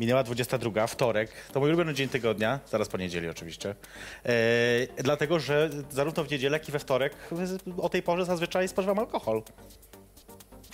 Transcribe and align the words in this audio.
Minęła 0.00 0.22
22, 0.22 0.86
wtorek. 0.86 1.30
To 1.52 1.60
mój 1.60 1.68
ulubiony 1.68 1.94
dzień 1.94 2.08
tygodnia, 2.08 2.60
zaraz 2.70 2.88
po 2.88 2.98
niedzieli 2.98 3.28
oczywiście. 3.28 3.74
E, 4.24 4.32
dlatego, 5.02 5.40
że 5.40 5.70
zarówno 5.90 6.24
w 6.24 6.30
niedzielę, 6.30 6.58
jak 6.58 6.68
i 6.68 6.72
we 6.72 6.78
wtorek 6.78 7.12
o 7.78 7.88
tej 7.88 8.02
porze 8.02 8.24
zazwyczaj 8.24 8.68
spożywam 8.68 8.98
alkohol. 8.98 9.42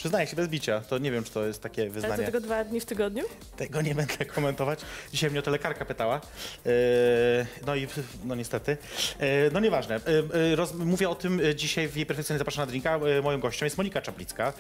Przyznaję 0.07 0.27
się 0.27 0.37
bez 0.37 0.49
bicia, 0.49 0.81
to 0.81 0.99
nie 0.99 1.11
wiem, 1.11 1.25
czy 1.25 1.31
to 1.33 1.47
jest 1.47 1.63
takie 1.63 1.83
Ale 1.83 1.91
to 1.91 1.95
wyznanie. 1.95 2.25
tylko 2.25 2.41
dwa 2.41 2.65
dni 2.65 2.81
w 2.81 2.85
tygodniu? 2.85 3.25
Tego 3.57 3.83
nie 3.83 3.95
będę 3.95 4.25
komentować. 4.25 4.81
Dzisiaj 5.13 5.31
mnie 5.31 5.39
o 5.39 5.43
to 5.43 5.51
lekarka 5.51 5.85
pytała. 5.85 6.21
E, 6.67 6.71
No 7.67 7.77
i 7.77 7.87
no 8.25 8.35
niestety. 8.35 8.77
E, 9.19 9.27
No 9.53 9.61
nieważne. 9.61 9.95
E, 9.97 10.57
Roz, 10.57 10.75
mówię 10.75 11.09
o 11.11 11.15
tym 11.15 11.41
dzisiaj 11.57 11.89
w 11.89 11.97
jej 11.97 12.07
perfekcyjnie 12.07 12.39
zapraszana 12.39 12.67
drinka. 12.67 13.01
Moją 13.23 13.41
gością 13.41 13.67
jest 13.67 13.77
Monika 13.79 14.03
Czaplicka. 14.03 14.53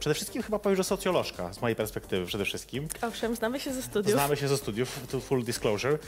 Przede 0.00 0.14
wszystkim 0.14 0.42
chyba 0.42 0.58
powiem, 0.58 0.76
że 0.76 0.84
socjolożka 0.84 1.52
z 1.52 1.60
mojej 1.60 1.76
perspektywy 1.76 2.26
przede 2.26 2.44
wszystkim. 2.44 2.88
Owszem, 3.02 3.36
znamy 3.36 3.60
się 3.60 3.72
ze 3.72 3.82
studiów. 3.82 4.12
Znamy 4.14 4.36
się 4.36 4.48
ze 4.48 4.56
studiów, 4.56 5.00
to 5.10 5.20
full 5.20 5.44
disclosure. 5.44 5.98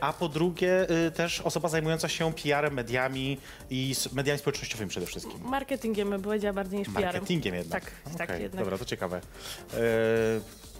A 0.00 0.12
po 0.12 0.28
drugie 0.28 0.86
też 1.14 1.40
osoba 1.40 1.68
zajmująca 1.68 2.08
się 2.08 2.32
PR-em, 2.32 2.74
mediami 2.74 3.38
i 3.70 3.94
mediami 4.12 4.38
społecznościowymi 4.38 4.90
przede 4.90 5.06
wszystkim. 5.06 5.40
Marketingiem 5.44 6.10
bym 6.10 6.22
powiedziała 6.22 6.52
bardziej 6.52 6.78
niż 6.78 6.88
PR-em. 6.88 7.12
Marketingiem 7.12 7.54
jednak. 7.54 7.84
Tak, 7.84 7.92
tak 8.14 8.30
Okej, 8.30 8.42
jednak. 8.42 8.64
Dobra, 8.64 8.78
to 8.78 8.84
ciekawe. 8.84 9.20
E, 9.74 9.80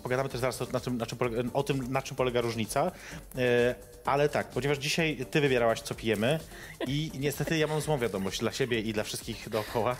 pogadamy 0.02 0.28
też 0.28 0.40
zaraz 0.40 0.62
o, 0.62 0.66
na 0.72 0.80
czym, 0.80 0.96
na 0.98 1.06
czym 1.06 1.18
polega, 1.18 1.42
o 1.52 1.62
tym, 1.62 1.92
na 1.92 2.02
czym 2.02 2.16
polega 2.16 2.40
różnica. 2.40 2.92
E, 3.38 3.74
ale 4.04 4.28
tak, 4.28 4.46
ponieważ 4.46 4.78
dzisiaj 4.78 5.26
ty 5.30 5.40
wybierałaś, 5.40 5.80
co 5.80 5.94
pijemy 5.94 6.38
i 6.86 7.10
niestety 7.18 7.58
ja 7.58 7.66
mam 7.66 7.80
złą 7.80 7.98
wiadomość 7.98 8.40
dla 8.40 8.52
siebie 8.52 8.80
i 8.80 8.92
dla 8.92 9.04
wszystkich 9.04 9.48
dookoła, 9.48 9.96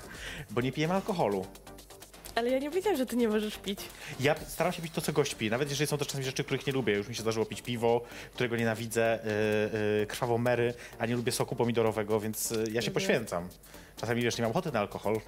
bo 0.50 0.60
nie 0.60 0.72
pijemy 0.72 0.94
alkoholu. 0.94 1.46
Ale 2.34 2.50
ja 2.50 2.58
nie 2.58 2.70
wiedziałam, 2.70 2.98
że 2.98 3.06
ty 3.06 3.16
nie 3.16 3.28
możesz 3.28 3.58
pić. 3.58 3.80
Ja 4.20 4.34
staram 4.46 4.72
się 4.72 4.82
pić 4.82 4.92
to, 4.92 5.00
co 5.00 5.12
gość 5.12 5.34
pi, 5.34 5.50
nawet 5.50 5.70
jeżeli 5.70 5.86
są 5.86 5.98
to 5.98 6.04
czasami 6.04 6.24
rzeczy, 6.24 6.44
których 6.44 6.66
nie 6.66 6.72
lubię. 6.72 6.92
Już 6.94 7.08
mi 7.08 7.14
się 7.14 7.22
zdarzyło 7.22 7.46
pić 7.46 7.62
piwo, 7.62 8.00
którego 8.34 8.56
nienawidzę, 8.56 9.18
yy, 9.72 9.78
yy, 10.00 10.06
krwawą 10.06 10.38
mery, 10.38 10.74
a 10.98 11.06
nie 11.06 11.16
lubię 11.16 11.32
soku 11.32 11.56
pomidorowego, 11.56 12.20
więc 12.20 12.50
yy, 12.50 12.56
ja 12.58 12.64
się 12.64 12.70
Mhm. 12.90 12.92
poświęcam. 12.94 13.48
Czasami 13.96 14.22
wiesz, 14.22 14.38
nie 14.38 14.42
mam 14.42 14.50
ochoty 14.50 14.72
na 14.72 14.80
alkohol 14.80 15.20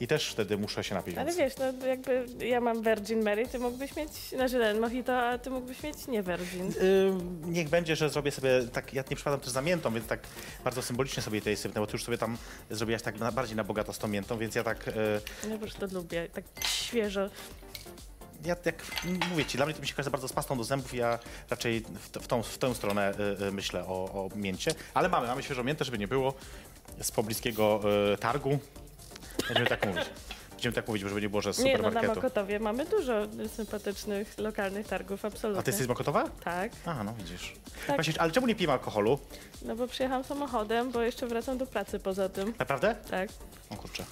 i 0.00 0.06
też 0.06 0.28
wtedy 0.32 0.58
muszę 0.58 0.84
się 0.84 0.94
napić. 0.94 1.18
Ale 1.18 1.32
wiesz, 1.32 1.52
no 1.56 1.86
jakby 1.86 2.26
ja 2.46 2.60
mam 2.60 2.82
Virgin 2.82 3.22
Mary, 3.24 3.46
ty 3.46 3.58
mógłbyś 3.58 3.96
mieć, 3.96 4.10
znaczy 4.12 4.58
ten 4.58 4.80
mojito, 4.80 5.18
a 5.28 5.38
ty 5.38 5.50
mógłbyś 5.50 5.82
mieć 5.82 6.06
nie 6.06 6.22
Virgin. 6.22 6.68
Yy, 6.68 6.74
niech 7.42 7.68
będzie, 7.68 7.96
że 7.96 8.10
zrobię 8.10 8.30
sobie 8.30 8.50
tak, 8.72 8.94
ja 8.94 9.04
nie 9.10 9.16
przypadam 9.16 9.40
też 9.40 9.50
za 9.50 9.62
miętą, 9.62 9.94
więc 9.94 10.06
tak 10.06 10.20
bardzo 10.64 10.82
symbolicznie 10.82 11.22
sobie 11.22 11.40
tej 11.40 11.56
sypnę, 11.56 11.80
bo 11.80 11.86
ty 11.86 11.92
już 11.92 12.04
sobie 12.04 12.18
tam 12.18 12.36
zrobiłaś 12.70 13.02
tak 13.02 13.18
na, 13.18 13.32
bardziej 13.32 13.56
na 13.56 13.64
bogato 13.64 13.92
z 13.92 13.98
tą 13.98 14.08
miętą, 14.08 14.38
więc 14.38 14.54
ja 14.54 14.64
tak, 14.64 14.86
yy, 14.86 15.50
Ja 15.50 15.54
po 15.54 15.58
prostu 15.58 15.86
lubię, 15.92 16.28
tak 16.32 16.44
świeżo. 16.66 17.30
ja 18.44 18.56
jak 18.64 18.82
mówię 19.30 19.44
ci, 19.44 19.56
dla 19.56 19.66
mnie 19.66 19.74
to 19.74 19.80
mi 19.80 19.86
się 19.86 19.94
kojarzy 19.94 20.10
bardzo 20.10 20.28
z 20.28 20.32
pastą 20.32 20.58
do 20.58 20.64
zębów, 20.64 20.94
ja 20.94 21.18
raczej 21.50 21.80
w, 21.80 22.18
w, 22.18 22.26
tą, 22.26 22.42
w 22.42 22.58
tę 22.58 22.74
stronę 22.74 23.14
yy, 23.38 23.44
yy, 23.46 23.52
myślę 23.52 23.84
o, 23.84 24.04
o 24.04 24.28
mięcie, 24.36 24.74
ale 24.94 25.08
mamy, 25.08 25.26
mamy 25.26 25.42
świeżą 25.42 25.64
miętę, 25.64 25.84
żeby 25.84 25.98
nie 25.98 26.08
było, 26.08 26.34
z 27.00 27.10
pobliskiego 27.10 27.80
yy, 28.10 28.16
targu, 28.16 28.58
będziemy 29.48 29.66
tak 29.68 29.86
mówić. 29.86 30.04
Będziemy 30.50 30.74
tak 30.74 30.88
mówić, 30.88 31.02
żeby 31.02 31.20
nie 31.20 31.28
było, 31.28 31.42
że 31.42 31.54
z 31.54 31.58
Nie, 31.58 31.64
no 31.64 31.78
na 31.78 31.88
supermarketu. 31.88 32.14
Mokotowie 32.14 32.60
mamy 32.60 32.86
dużo 32.86 33.12
sympatycznych, 33.56 34.38
lokalnych 34.38 34.86
targów, 34.86 35.24
absolutnie. 35.24 35.60
A 35.60 35.62
ty 35.62 35.70
jesteś 35.70 35.86
z 35.86 35.88
Mokotowa? 35.88 36.24
Tak, 36.44 36.72
Aha, 36.86 37.04
no 37.04 37.14
widzisz. 37.18 37.52
Tak. 37.86 37.96
Właśnie, 37.96 38.20
ale 38.20 38.32
czemu 38.32 38.46
nie 38.46 38.54
pijemy 38.54 38.72
alkoholu? 38.72 39.18
no 39.62 39.76
bo 39.76 39.86
przyjechałam 39.86 40.24
samochodem, 40.24 40.90
bo 40.90 41.02
jeszcze 41.02 41.26
wracam 41.26 41.58
do 41.58 41.66
pracy 41.66 41.98
poza 41.98 42.28
tym. 42.28 42.54
Naprawdę? 42.58 42.96
Tak. 43.10 43.28
O 43.70 43.76
kurczę. 43.76 44.04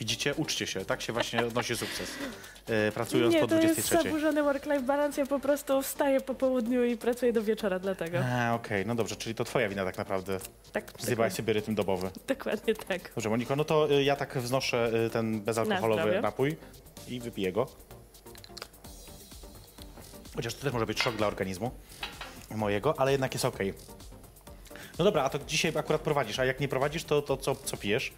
Widzicie, 0.00 0.34
uczcie 0.34 0.66
się, 0.66 0.84
tak 0.84 1.02
się 1.02 1.12
właśnie 1.12 1.46
odnosi 1.46 1.76
sukces. 1.76 2.10
E, 2.68 2.92
pracując 2.92 3.34
Nie, 3.34 3.40
po 3.40 3.46
to 3.46 3.54
jest 3.54 3.74
23. 3.74 4.08
zaburzony 4.08 4.42
work-life 4.42 4.82
balance, 4.82 5.20
ja 5.20 5.26
po 5.26 5.40
prostu 5.40 5.82
wstaję 5.82 6.20
po 6.20 6.34
południu 6.34 6.84
i 6.84 6.96
pracuję 6.96 7.32
do 7.32 7.42
wieczora 7.42 7.78
dlatego. 7.78 8.18
A, 8.24 8.54
okej, 8.54 8.86
no 8.86 8.94
dobrze, 8.94 9.16
czyli 9.16 9.34
to 9.34 9.44
twoja 9.44 9.68
wina 9.68 9.84
tak 9.84 9.98
naprawdę. 9.98 10.38
Tak, 10.72 10.92
Zjebałeś 10.98 11.32
sobie 11.32 11.52
rytm 11.52 11.74
dobowy. 11.74 12.10
dokładnie 12.26 12.74
tak. 12.74 13.12
Dobrze, 13.14 13.28
Moniko, 13.28 13.56
no 13.56 13.64
to 13.64 13.92
y, 13.92 14.04
ja 14.04 14.16
tak 14.16 14.38
wznoszę 14.38 14.90
y, 15.06 15.10
ten 15.10 15.40
bezalkoholowy 15.40 16.02
zdrowie. 16.02 16.20
napój 16.20 16.56
i 17.08 17.20
wypiję 17.20 17.52
go. 17.52 17.66
Chociaż 20.36 20.54
to 20.54 20.62
też 20.62 20.72
może 20.72 20.86
być 20.86 21.02
szok 21.02 21.16
dla 21.16 21.26
organizmu 21.26 21.70
mojego, 22.54 23.00
ale 23.00 23.12
jednak 23.12 23.32
jest 23.34 23.44
okej. 23.44 23.74
No 24.98 25.04
dobra, 25.04 25.22
a 25.22 25.28
to 25.28 25.38
dzisiaj 25.46 25.72
akurat 25.76 26.00
prowadzisz, 26.00 26.38
a 26.38 26.44
jak 26.44 26.60
nie 26.60 26.68
prowadzisz, 26.68 27.04
to, 27.04 27.22
to 27.22 27.36
co, 27.36 27.54
co 27.54 27.76
pijesz? 27.76 28.12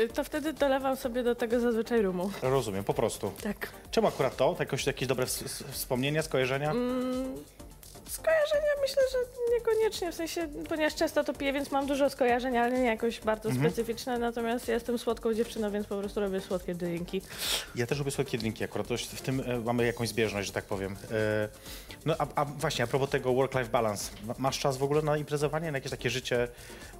Y, 0.00 0.08
To 0.08 0.24
wtedy 0.24 0.52
dolewam 0.52 0.96
sobie 0.96 1.22
do 1.22 1.34
tego 1.34 1.60
zazwyczaj 1.60 2.02
rumu. 2.02 2.30
Rozumiem, 2.42 2.84
po 2.84 2.94
prostu. 2.94 3.32
Tak. 3.42 3.70
Czemu 3.90 4.08
akurat 4.08 4.36
to? 4.36 4.54
To 4.54 4.62
Jakoś, 4.62 4.86
jakieś 4.86 5.08
dobre 5.08 5.24
ws- 5.26 5.42
ws- 5.44 5.64
wspomnienia, 5.70 6.22
skojarzenia? 6.22 6.70
Mm, 6.70 7.34
skojarzenia 8.08 8.70
myślę, 8.82 9.02
że 9.12 9.18
niekoniecznie, 9.54 10.12
w 10.12 10.14
sensie, 10.14 10.48
ponieważ 10.68 10.94
często 10.94 11.24
to 11.24 11.34
piję, 11.34 11.52
więc 11.52 11.70
mam 11.70 11.86
dużo 11.86 12.10
skojarzeń, 12.10 12.56
ale 12.56 12.78
nie 12.78 12.84
jakoś 12.86 13.20
bardzo 13.20 13.48
Mhm. 13.48 13.70
specyficzne, 13.70 14.18
natomiast 14.18 14.68
ja 14.68 14.74
jestem 14.74 14.98
słodką 14.98 15.34
dziewczyną, 15.34 15.70
więc 15.70 15.86
po 15.86 15.98
prostu 15.98 16.20
robię 16.20 16.40
słodkie 16.40 16.74
drinki. 16.74 17.22
Ja 17.74 17.86
też 17.86 17.98
lubię 17.98 18.10
słodkie 18.10 18.38
drinki 18.38 18.64
akurat, 18.64 18.86
w 19.14 19.20
tym 19.22 19.40
e, 19.46 19.58
mamy 19.58 19.86
jakąś 19.86 20.08
zbieżność, 20.08 20.46
że 20.46 20.52
tak 20.52 20.64
powiem. 20.64 20.96
E, 21.10 21.48
no 22.06 22.14
a, 22.18 22.26
a 22.34 22.44
właśnie, 22.44 22.84
a 22.84 22.86
propos 22.86 23.10
tego 23.10 23.32
work-life 23.34 23.70
balance, 23.70 24.10
ma- 24.26 24.34
masz 24.38 24.58
czas 24.58 24.76
w 24.76 24.82
ogóle 24.82 25.02
na 25.02 25.16
imprezowanie, 25.16 25.72
na 25.72 25.78
jakieś 25.78 25.90
takie 25.90 26.10
życie? 26.10 26.48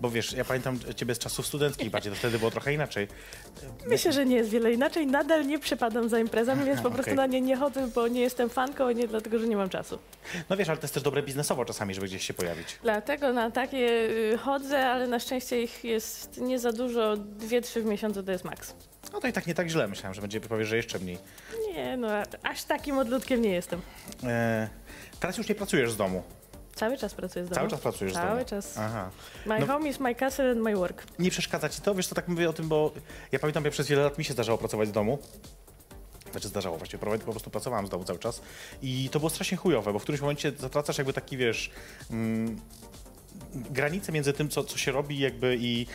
Bo 0.01 0.11
wiesz, 0.11 0.33
ja 0.33 0.45
pamiętam 0.45 0.79
ciebie 0.97 1.15
z 1.15 1.19
czasów 1.19 1.47
studenckich 1.47 1.91
bardziej, 1.91 2.13
to 2.13 2.19
wtedy 2.19 2.39
było 2.39 2.51
trochę 2.51 2.73
inaczej. 2.73 3.09
Myślę, 3.87 4.13
że 4.13 4.27
nie 4.27 4.37
jest 4.37 4.51
wiele 4.51 4.73
inaczej. 4.73 5.07
Nadal 5.07 5.47
nie 5.47 5.59
przepadam 5.59 6.09
za 6.09 6.19
imprezami, 6.19 6.65
więc 6.65 6.81
po 6.81 6.91
prostu 6.97 7.15
na 7.15 7.27
nie 7.27 7.41
nie 7.41 7.57
chodzę, 7.57 7.89
bo 7.95 8.09
nie 8.09 8.21
jestem 8.21 8.51
fanką, 8.51 8.87
a 8.87 8.93
nie 8.93 9.09
dlatego, 9.09 9.39
że 9.39 9.47
nie 9.47 9.57
mam 9.57 9.69
czasu. 9.69 9.99
No 10.51 10.57
wiesz, 10.57 10.69
ale 10.69 10.79
to 10.79 10.85
jest 10.85 10.94
też 10.95 11.03
dobre 11.03 11.23
biznesowo 11.23 11.65
czasami, 11.65 11.95
żeby 11.95 12.07
gdzieś 12.07 12.27
się 12.27 12.35
pojawić. 12.35 12.79
Dlatego 12.83 13.33
na 13.33 13.51
takie 13.51 13.79
y, 14.33 14.39
chodzę, 14.39 14.87
ale 14.87 15.07
na 15.07 15.19
szczęście 15.21 15.63
ich 15.63 15.85
jest 15.85 16.39
nie 16.41 16.59
za 16.59 16.73
dużo. 16.73 17.17
Dwie, 17.17 17.61
trzy 17.61 17.83
w 17.83 17.85
miesiącu 17.85 18.23
to 18.23 18.33
jest 18.33 18.45
maks. 18.45 18.75
No 19.13 19.21
to 19.21 19.29
i 19.29 19.33
tak 19.33 19.47
nie 19.47 19.55
tak 19.55 19.69
źle, 19.69 19.89
myślałem, 19.89 20.15
że 20.15 20.21
będzie 20.21 20.41
powiesz, 20.41 20.69
że 20.69 20.77
jeszcze 20.77 20.99
mniej. 20.99 21.19
Nie, 21.75 21.97
no 21.97 22.09
aż 22.43 22.65
takim 22.65 22.99
odludkiem 22.99 23.43
nie 23.43 23.51
jestem. 23.51 23.81
E, 24.25 24.69
teraz 25.21 25.39
już 25.39 25.49
nie 25.49 25.55
pracujesz 25.55 25.93
z 25.93 25.97
domu. 25.97 26.23
Cały 26.75 26.99
czas 26.99 27.15
pracuję 27.15 27.45
z 27.45 27.49
domu. 27.49 27.55
Cały 27.57 27.71
czas 27.71 27.81
pracujesz 27.81 28.13
z 28.13 28.17
domu. 28.17 28.29
Cały 28.29 28.45
czas. 28.45 28.79
Aha. 28.79 29.11
My 29.47 29.59
No- 29.61 29.67
home 29.67 29.89
is 29.89 30.01
my 30.01 30.15
castle 30.15 30.51
and 30.51 30.61
my 30.61 30.77
work. 30.77 31.05
Nie 31.19 31.31
przeszkadza 31.31 31.69
ci 31.69 31.81
to? 31.83 31.95
Wiesz, 31.95 32.09
to 32.09 32.15
tak 32.15 32.29
mówię 32.29 32.51
o 32.51 32.53
tym, 32.53 32.69
bo 32.69 32.93
ja 33.33 33.39
pamiętam, 33.39 33.65
jak 33.65 33.73
przez 33.73 33.89
wiele 33.89 34.03
lat 34.03 34.19
mi 34.19 34.25
się 34.25 34.33
zdarzało 34.33 34.59
pracować 34.59 34.89
z 34.89 34.93
domu. 34.93 35.19
Znaczy 36.35 36.49
zdarzało 36.49 36.79
właśnie, 36.79 36.99
po 36.99 37.07
po 37.07 37.31
prostu 37.31 37.51
pracowałem 37.51 37.87
z 37.87 37.91
domu 37.91 38.05
cały 38.05 38.19
czas. 38.19 38.43
I 38.83 39.09
to 39.13 39.19
było 39.19 39.31
strasznie 39.31 39.57
chujowe, 39.57 39.93
bo 39.93 39.99
w 39.99 40.03
którymś 40.03 40.21
momencie 40.21 40.53
zatracasz 40.59 40.99
jakby 40.99 41.13
taki, 41.13 41.37
wiesz, 41.37 41.71
mm, 42.11 42.61
granicę 43.55 44.13
między 44.13 44.33
tym, 44.33 44.49
co, 44.49 44.65
co 44.65 44.79
się 44.79 44.93
robi 44.93 45.19
jakby 45.19 45.57
i 45.61 45.87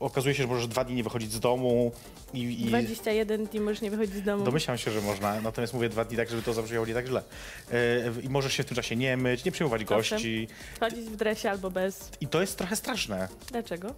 okazuje 0.00 0.34
się, 0.34 0.42
że 0.42 0.48
możesz 0.48 0.66
dwa 0.66 0.84
dni 0.84 0.94
nie 0.94 1.04
wychodzić 1.04 1.32
z 1.32 1.40
domu 1.40 1.92
i... 2.32 2.62
i 2.62 2.64
21 2.64 3.46
dni 3.46 3.60
możesz 3.60 3.80
nie 3.80 3.90
wychodzić 3.90 4.14
z 4.14 4.22
domu. 4.22 4.44
Domyślam 4.44 4.78
się, 4.78 4.90
że 4.90 5.00
można, 5.00 5.40
natomiast 5.40 5.74
mówię 5.74 5.88
dwa 5.88 6.04
dni 6.04 6.16
tak, 6.16 6.30
żeby 6.30 6.42
to 6.42 6.52
zabrzmiało 6.52 6.86
nie 6.86 6.94
tak 6.94 7.06
źle. 7.06 7.22
E, 7.72 8.22
I 8.22 8.28
możesz 8.28 8.52
się 8.52 8.62
w 8.62 8.66
tym 8.66 8.76
czasie 8.76 8.96
nie 8.96 9.16
myć, 9.16 9.44
nie 9.44 9.52
przyjmować 9.52 9.82
Owszem. 9.82 9.96
gości. 9.98 10.48
Chodzić 10.80 11.04
w 11.04 11.16
dresie 11.16 11.50
albo 11.50 11.70
bez. 11.70 12.10
I 12.20 12.26
to 12.26 12.40
jest 12.40 12.58
trochę 12.58 12.76
straszne. 12.76 13.28
Dlaczego? 13.50 13.94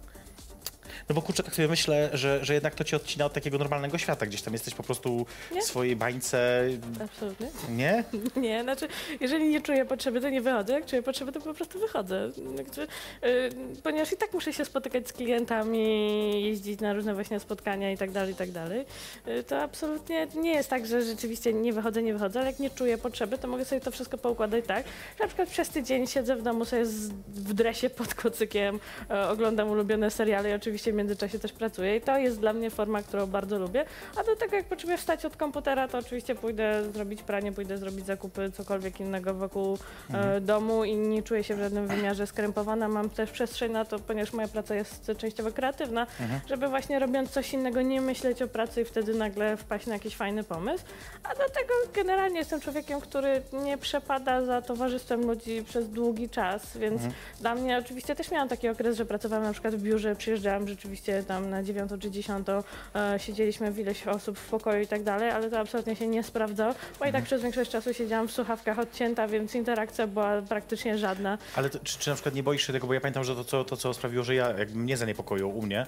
No 1.09 1.15
bo 1.15 1.21
kurczę, 1.21 1.43
tak 1.43 1.55
sobie 1.55 1.67
myślę, 1.67 2.09
że, 2.13 2.45
że 2.45 2.53
jednak 2.53 2.75
to 2.75 2.83
cię 2.83 2.97
odcina 2.97 3.25
od 3.25 3.33
takiego 3.33 3.57
normalnego 3.57 3.97
świata. 3.97 4.25
Gdzieś 4.25 4.41
tam 4.41 4.53
jesteś 4.53 4.73
po 4.73 4.83
prostu 4.83 5.25
Nie. 5.51 5.61
w 5.61 5.63
swojej 5.63 5.95
bańce. 5.95 6.61
Absolutnie. 7.03 7.47
Nie? 7.69 8.03
Nie, 8.47 8.63
znaczy, 8.63 8.87
jeżeli 9.19 9.49
nie 9.49 9.61
czuję 9.61 9.85
potrzeby, 9.85 10.21
to 10.21 10.29
nie 10.29 10.41
wychodzę. 10.41 10.73
Jak 10.73 10.85
czuję 10.85 11.03
potrzeby, 11.03 11.31
to 11.31 11.41
po 11.41 11.53
prostu 11.53 11.79
wychodzę. 11.79 12.31
Jakby, 12.57 12.81
y, 12.81 13.51
ponieważ 13.83 14.13
i 14.13 14.17
tak 14.17 14.33
muszę 14.33 14.53
się 14.53 14.65
spotykać 14.65 15.07
z 15.07 15.13
klientami, 15.13 16.43
jeździć 16.43 16.79
na 16.79 16.93
różne 16.93 17.13
właśnie 17.13 17.39
spotkania 17.39 17.91
i 17.91 17.97
tak 17.97 18.11
dalej, 18.11 18.33
i 18.33 18.35
tak 18.35 18.51
dalej. 18.51 18.85
Y, 19.27 19.43
to 19.43 19.61
absolutnie 19.61 20.27
nie 20.35 20.51
jest 20.51 20.69
tak, 20.69 20.85
że 20.85 21.01
rzeczywiście 21.01 21.53
nie 21.53 21.73
wychodzę, 21.73 22.03
nie 22.03 22.13
wychodzę, 22.13 22.39
ale 22.39 22.51
jak 22.51 22.59
nie 22.59 22.69
czuję 22.69 22.97
potrzeby, 22.97 23.37
to 23.37 23.47
mogę 23.47 23.65
sobie 23.65 23.81
to 23.81 23.91
wszystko 23.91 24.17
poukładać 24.17 24.65
tak, 24.67 24.85
że 25.17 25.23
na 25.23 25.27
przykład 25.27 25.49
przez 25.49 25.69
tydzień 25.69 26.07
siedzę 26.07 26.35
w 26.35 26.41
domu 26.41 26.65
sobie 26.65 26.85
w 27.27 27.53
dresie 27.53 27.89
pod 27.89 28.13
kocykiem, 28.13 28.79
e, 29.09 29.29
oglądam 29.29 29.69
ulubione 29.69 30.11
seriale 30.11 30.49
i 30.49 30.53
oczywiście 30.53 30.93
międzyczasie 30.97 31.39
też 31.39 31.51
pracuję 31.51 31.95
i 31.95 32.01
to 32.01 32.17
jest 32.17 32.39
dla 32.39 32.53
mnie 32.53 32.69
forma, 32.69 33.01
którą 33.01 33.25
bardzo 33.25 33.59
lubię. 33.59 33.85
A 34.15 34.23
do 34.23 34.35
tego, 34.35 34.55
jak 34.55 34.65
potrzebuję 34.65 34.97
wstać 34.97 35.25
od 35.25 35.37
komputera, 35.37 35.87
to 35.87 35.97
oczywiście 35.97 36.35
pójdę 36.35 36.83
zrobić 36.93 37.23
pranie, 37.23 37.51
pójdę 37.51 37.77
zrobić 37.77 38.05
zakupy, 38.05 38.51
cokolwiek 38.51 38.99
innego 38.99 39.33
wokół 39.33 39.77
e, 40.13 40.41
domu 40.41 40.83
i 40.83 40.95
nie 40.95 41.23
czuję 41.23 41.43
się 41.43 41.55
w 41.55 41.59
żadnym 41.59 41.87
wymiarze 41.87 42.27
skrępowana. 42.27 42.87
Mam 42.87 43.09
też 43.09 43.31
przestrzeń 43.31 43.71
na 43.71 43.85
to, 43.85 43.99
ponieważ 43.99 44.33
moja 44.33 44.47
praca 44.47 44.75
jest 44.75 45.11
częściowo 45.17 45.51
kreatywna, 45.51 46.07
żeby 46.49 46.67
właśnie 46.67 46.99
robiąc 46.99 47.29
coś 47.29 47.53
innego 47.53 47.81
nie 47.81 48.01
myśleć 48.01 48.41
o 48.41 48.47
pracy 48.47 48.81
i 48.81 48.85
wtedy 48.85 49.13
nagle 49.13 49.57
wpaść 49.57 49.87
na 49.87 49.93
jakiś 49.93 50.15
fajny 50.15 50.43
pomysł. 50.43 50.83
A 51.23 51.29
do 51.29 51.49
tego 51.49 51.73
generalnie 51.95 52.39
jestem 52.39 52.61
człowiekiem, 52.61 53.01
który 53.01 53.41
nie 53.53 53.77
przepada 53.77 54.45
za 54.45 54.61
towarzystwem 54.61 55.27
ludzi 55.27 55.63
przez 55.63 55.89
długi 55.89 56.29
czas, 56.29 56.77
więc 56.77 57.01
dla 57.41 57.55
mnie 57.55 57.77
oczywiście 57.77 58.15
też 58.15 58.31
miałam 58.31 58.49
taki 58.49 58.69
okres, 58.69 58.97
że 58.97 59.05
pracowałam 59.05 59.43
na 59.45 59.53
przykład 59.53 59.75
w 59.75 59.81
biurze, 59.83 60.15
przyjeżdżałam 60.15 60.67
rzeczywiście 60.67 60.86
rzeczywiście 60.87 61.23
tam 61.23 61.49
na 61.49 61.63
dziewiątą 61.63 61.99
czy 61.99 62.11
dziesiątą 62.11 62.63
e, 62.95 63.19
siedzieliśmy 63.19 63.71
w 63.71 63.79
ileś 63.79 64.07
osób 64.07 64.37
w 64.39 64.49
pokoju 64.49 64.81
i 64.81 64.87
tak 64.87 65.03
dalej, 65.03 65.29
ale 65.29 65.49
to 65.49 65.59
absolutnie 65.59 65.95
się 65.95 66.07
nie 66.07 66.23
sprawdzało, 66.23 66.73
bo 66.99 67.05
i 67.05 67.11
tak 67.11 67.23
przez 67.23 67.41
większość 67.41 67.71
czasu 67.71 67.93
siedziałam 67.93 68.27
w 68.27 68.31
słuchawkach 68.31 68.79
odcięta, 68.79 69.27
więc 69.27 69.55
interakcja 69.55 70.07
była 70.07 70.41
praktycznie 70.41 70.97
żadna. 70.97 71.37
Ale 71.55 71.69
to, 71.69 71.79
czy, 71.79 71.99
czy 71.99 72.09
na 72.09 72.15
przykład 72.15 72.35
nie 72.35 72.43
boisz 72.43 72.67
się 72.67 72.73
tego, 72.73 72.87
bo 72.87 72.93
ja 72.93 73.01
pamiętam, 73.01 73.23
że 73.23 73.35
to, 73.35 73.43
co, 73.43 73.63
to, 73.63 73.77
co 73.77 73.93
sprawiło, 73.93 74.23
że 74.23 74.35
ja 74.35 74.57
jakby 74.57 74.79
mnie 74.79 74.97
zaniepokoiło 74.97 75.49
u 75.53 75.61
mnie, 75.61 75.85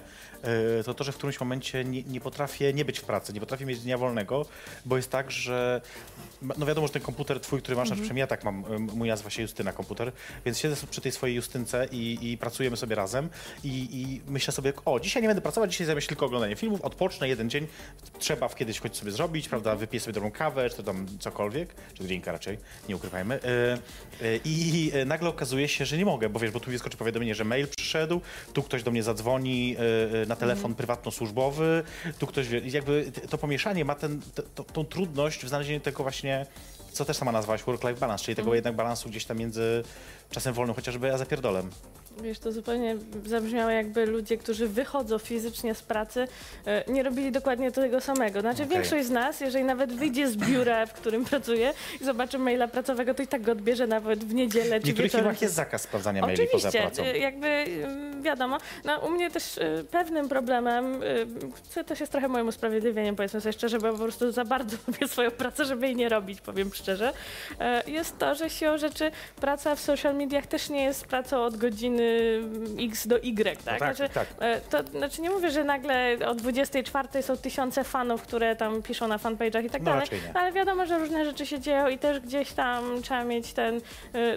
yy, 0.76 0.84
to 0.84 0.94
to, 0.94 1.04
że 1.04 1.12
w 1.12 1.16
którymś 1.16 1.40
momencie 1.40 1.84
nie, 1.84 2.02
nie 2.02 2.20
potrafię 2.20 2.72
nie 2.72 2.84
być 2.84 2.98
w 2.98 3.04
pracy, 3.04 3.32
nie 3.32 3.40
potrafię 3.40 3.66
mieć 3.66 3.80
dnia 3.80 3.98
wolnego, 3.98 4.46
bo 4.84 4.96
jest 4.96 5.10
tak, 5.10 5.30
że 5.30 5.80
no 6.56 6.66
wiadomo, 6.66 6.86
że 6.86 6.92
ten 6.92 7.02
komputer 7.02 7.40
twój, 7.40 7.62
który 7.62 7.76
masz, 7.76 7.90
na 7.90 7.96
przykład 7.96 8.16
ja 8.16 8.26
tak 8.26 8.44
mam, 8.44 8.64
y, 8.74 8.78
mój 8.78 9.08
nazywa 9.08 9.30
się 9.30 9.42
Justyna 9.42 9.72
komputer, 9.72 10.12
więc 10.44 10.58
siedzę 10.58 10.76
sobie 10.76 10.90
przy 10.90 11.00
tej 11.00 11.12
swojej 11.12 11.36
Justynce 11.36 11.86
i, 11.92 12.32
i 12.32 12.38
pracujemy 12.38 12.76
sobie 12.76 12.94
razem 12.94 13.28
i, 13.64 13.68
i 13.68 14.20
myślę 14.30 14.52
sobie, 14.52 14.72
o, 14.92 15.00
dzisiaj 15.00 15.22
nie 15.22 15.28
będę 15.28 15.42
pracować, 15.42 15.70
dzisiaj 15.70 15.86
zajmę 15.86 16.02
się 16.02 16.08
tylko 16.08 16.26
oglądaniem 16.26 16.56
filmów, 16.56 16.80
odpocznę 16.80 17.28
jeden 17.28 17.50
dzień, 17.50 17.66
trzeba 18.18 18.48
w 18.48 18.54
kiedyś 18.54 18.80
choć 18.80 18.96
sobie 18.96 19.12
zrobić, 19.12 19.48
prawda, 19.48 19.76
wypiję 19.76 20.00
sobie 20.00 20.12
dobrą 20.12 20.30
kawę, 20.30 20.70
czy 20.70 20.82
tam 20.82 21.06
cokolwiek, 21.18 21.74
czy 21.94 22.04
drinka 22.04 22.32
raczej, 22.32 22.58
nie 22.88 22.96
ukrywajmy. 22.96 23.34
Y, 23.34 24.24
y, 24.24 24.40
I 24.44 24.90
y, 24.94 25.04
nagle 25.04 25.28
okazuje 25.28 25.68
się, 25.68 25.86
że 25.86 25.98
nie 25.98 26.04
mogę, 26.04 26.28
bo 26.28 26.40
wiesz, 26.40 26.50
bo 26.50 26.60
tu 26.60 26.70
wyskoczy 26.70 26.96
powiadomienie, 26.96 27.34
że 27.34 27.44
mail 27.44 27.68
przyszedł, 27.68 28.20
tu 28.52 28.62
ktoś 28.62 28.82
do 28.82 28.90
mnie 28.90 29.02
zadzwoni 29.02 29.76
na 30.26 30.36
telefon 30.36 30.74
prywatno-służbowy, 30.74 31.82
tu 32.18 32.26
ktoś, 32.26 32.46
jakby 32.64 33.12
to 33.30 33.38
pomieszanie 33.38 33.84
ma 33.84 33.94
ten, 33.94 34.20
to, 34.54 34.64
tą 34.64 34.84
trudność 34.84 35.44
w 35.44 35.48
znalezieniu 35.48 35.80
tego 35.80 36.02
właśnie, 36.02 36.46
co 36.92 37.04
też 37.04 37.16
sama 37.16 37.32
nazwałaś, 37.32 37.62
work-life 37.62 38.00
balance, 38.00 38.24
czyli 38.24 38.36
tego 38.36 38.54
jednak 38.54 38.76
balansu 38.76 39.08
gdzieś 39.08 39.24
tam 39.24 39.38
między 39.38 39.82
czasem 40.30 40.54
wolnym 40.54 40.76
chociażby, 40.76 41.14
a 41.14 41.18
zapierdolem. 41.18 41.70
Wiesz, 42.22 42.38
to 42.38 42.52
zupełnie 42.52 42.96
zabrzmiało 43.26 43.70
jakby 43.70 44.06
ludzie, 44.06 44.36
którzy 44.36 44.68
wychodzą 44.68 45.18
fizycznie 45.18 45.74
z 45.74 45.82
pracy, 45.82 46.28
e, 46.66 46.84
nie 46.92 47.02
robili 47.02 47.32
dokładnie 47.32 47.72
tego 47.72 48.00
samego. 48.00 48.40
Znaczy 48.40 48.62
Okej. 48.62 48.76
większość 48.76 49.06
z 49.06 49.10
nas, 49.10 49.40
jeżeli 49.40 49.64
nawet 49.64 49.92
wyjdzie 49.92 50.28
z 50.28 50.36
biura, 50.36 50.86
w 50.86 50.92
którym 50.92 51.24
pracuje 51.24 51.72
i 52.00 52.04
zobaczy 52.04 52.38
maila 52.38 52.68
pracowego, 52.68 53.14
to 53.14 53.22
i 53.22 53.26
tak 53.26 53.42
go 53.42 53.52
odbierze 53.52 53.86
nawet 53.86 54.24
w 54.24 54.34
niedzielę 54.34 54.80
W 54.80 54.82
czy 54.82 54.88
niektórych 54.88 54.96
wieczorem. 54.96 55.24
firmach 55.26 55.42
jest 55.42 55.54
zakaz 55.54 55.82
sprawdzania 55.82 56.22
maili 56.22 56.46
poza 56.52 56.68
Oczywiście, 56.68 56.80
pracą. 56.80 57.02
y, 57.14 57.18
jakby 57.18 57.46
y, 57.46 58.22
wiadomo. 58.22 58.58
No, 58.84 58.98
u 58.98 59.10
mnie 59.10 59.30
też 59.30 59.58
y, 59.58 59.84
pewnym 59.90 60.28
problemem, 60.28 61.00
co 61.70 61.84
też 61.84 62.00
jest 62.00 62.12
trochę 62.12 62.28
moim 62.28 62.48
usprawiedliwieniem, 62.48 63.16
powiedzmy 63.16 63.40
sobie 63.40 63.52
szczerze, 63.52 63.78
bo 63.78 63.92
po 63.92 63.98
prostu 63.98 64.32
za 64.32 64.44
bardzo 64.44 64.76
lubię 64.86 65.08
swoją 65.08 65.30
pracę, 65.30 65.64
żeby 65.64 65.86
jej 65.86 65.96
nie 65.96 66.08
robić, 66.08 66.40
powiem 66.40 66.70
szczerze, 66.74 67.12
jest 67.86 68.18
to, 68.18 68.34
że 68.34 68.50
siłą 68.50 68.78
rzeczy 68.78 69.10
praca 69.40 69.74
w 69.74 69.80
social 69.80 70.14
mediach 70.14 70.46
też 70.46 70.68
nie 70.70 70.84
jest 70.84 71.06
pracą 71.06 71.44
od 71.44 71.56
godziny 71.56 71.99
X 72.80 73.06
do 73.06 73.18
Y, 73.18 73.58
tak? 73.64 73.80
No 73.80 73.86
tak, 73.86 73.96
znaczy, 73.96 74.14
tak. 74.14 74.26
e, 74.40 74.60
To 74.60 74.82
znaczy 74.98 75.22
nie 75.22 75.30
mówię, 75.30 75.50
że 75.50 75.64
nagle 75.64 76.16
o 76.26 76.34
24 76.34 77.22
są 77.22 77.36
tysiące 77.36 77.84
fanów, 77.84 78.22
które 78.22 78.56
tam 78.56 78.82
piszą 78.82 79.08
na 79.08 79.16
fanpage'ach 79.18 79.64
i 79.64 79.70
tak 79.70 79.82
No 79.82 79.90
dalej, 79.90 80.08
ale 80.34 80.52
wiadomo, 80.52 80.86
że 80.86 80.98
różne 80.98 81.24
rzeczy 81.24 81.46
się 81.46 81.60
dzieją 81.60 81.88
i 81.88 81.98
też 81.98 82.20
gdzieś 82.20 82.52
tam 82.52 83.02
trzeba 83.02 83.24
mieć 83.24 83.52
ten, 83.52 83.76
y, 83.76 83.80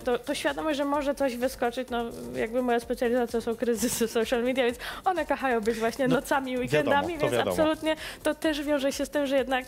to, 0.04 0.20
to 0.20 0.36
świadomość, 0.36 0.78
że 0.78 0.86
może 0.86 1.16
coś 1.16 1.36
wyskoczyć, 1.36 1.90
no 1.90 2.04
jakby 2.36 2.62
moja 2.62 2.80
specjalizacja 2.80 3.42
są 3.42 3.56
kryzysy 3.56 4.08
social 4.08 4.44
media, 4.44 4.64
więc 4.66 4.78
one 5.06 5.26
kochają 5.26 5.62
być 5.62 5.78
właśnie 5.80 6.08
No, 6.08 6.16
nocami, 6.16 6.58
weekendami, 6.58 7.08
wiadomo, 7.08 7.20
więc 7.22 7.32
wiadomo. 7.34 7.52
absolutnie 7.52 7.96
to 8.24 8.36
też 8.36 8.62
wiąże 8.62 8.92
się 8.92 9.06
z 9.06 9.10
tym, 9.10 9.28
że 9.28 9.38
jednak 9.38 9.66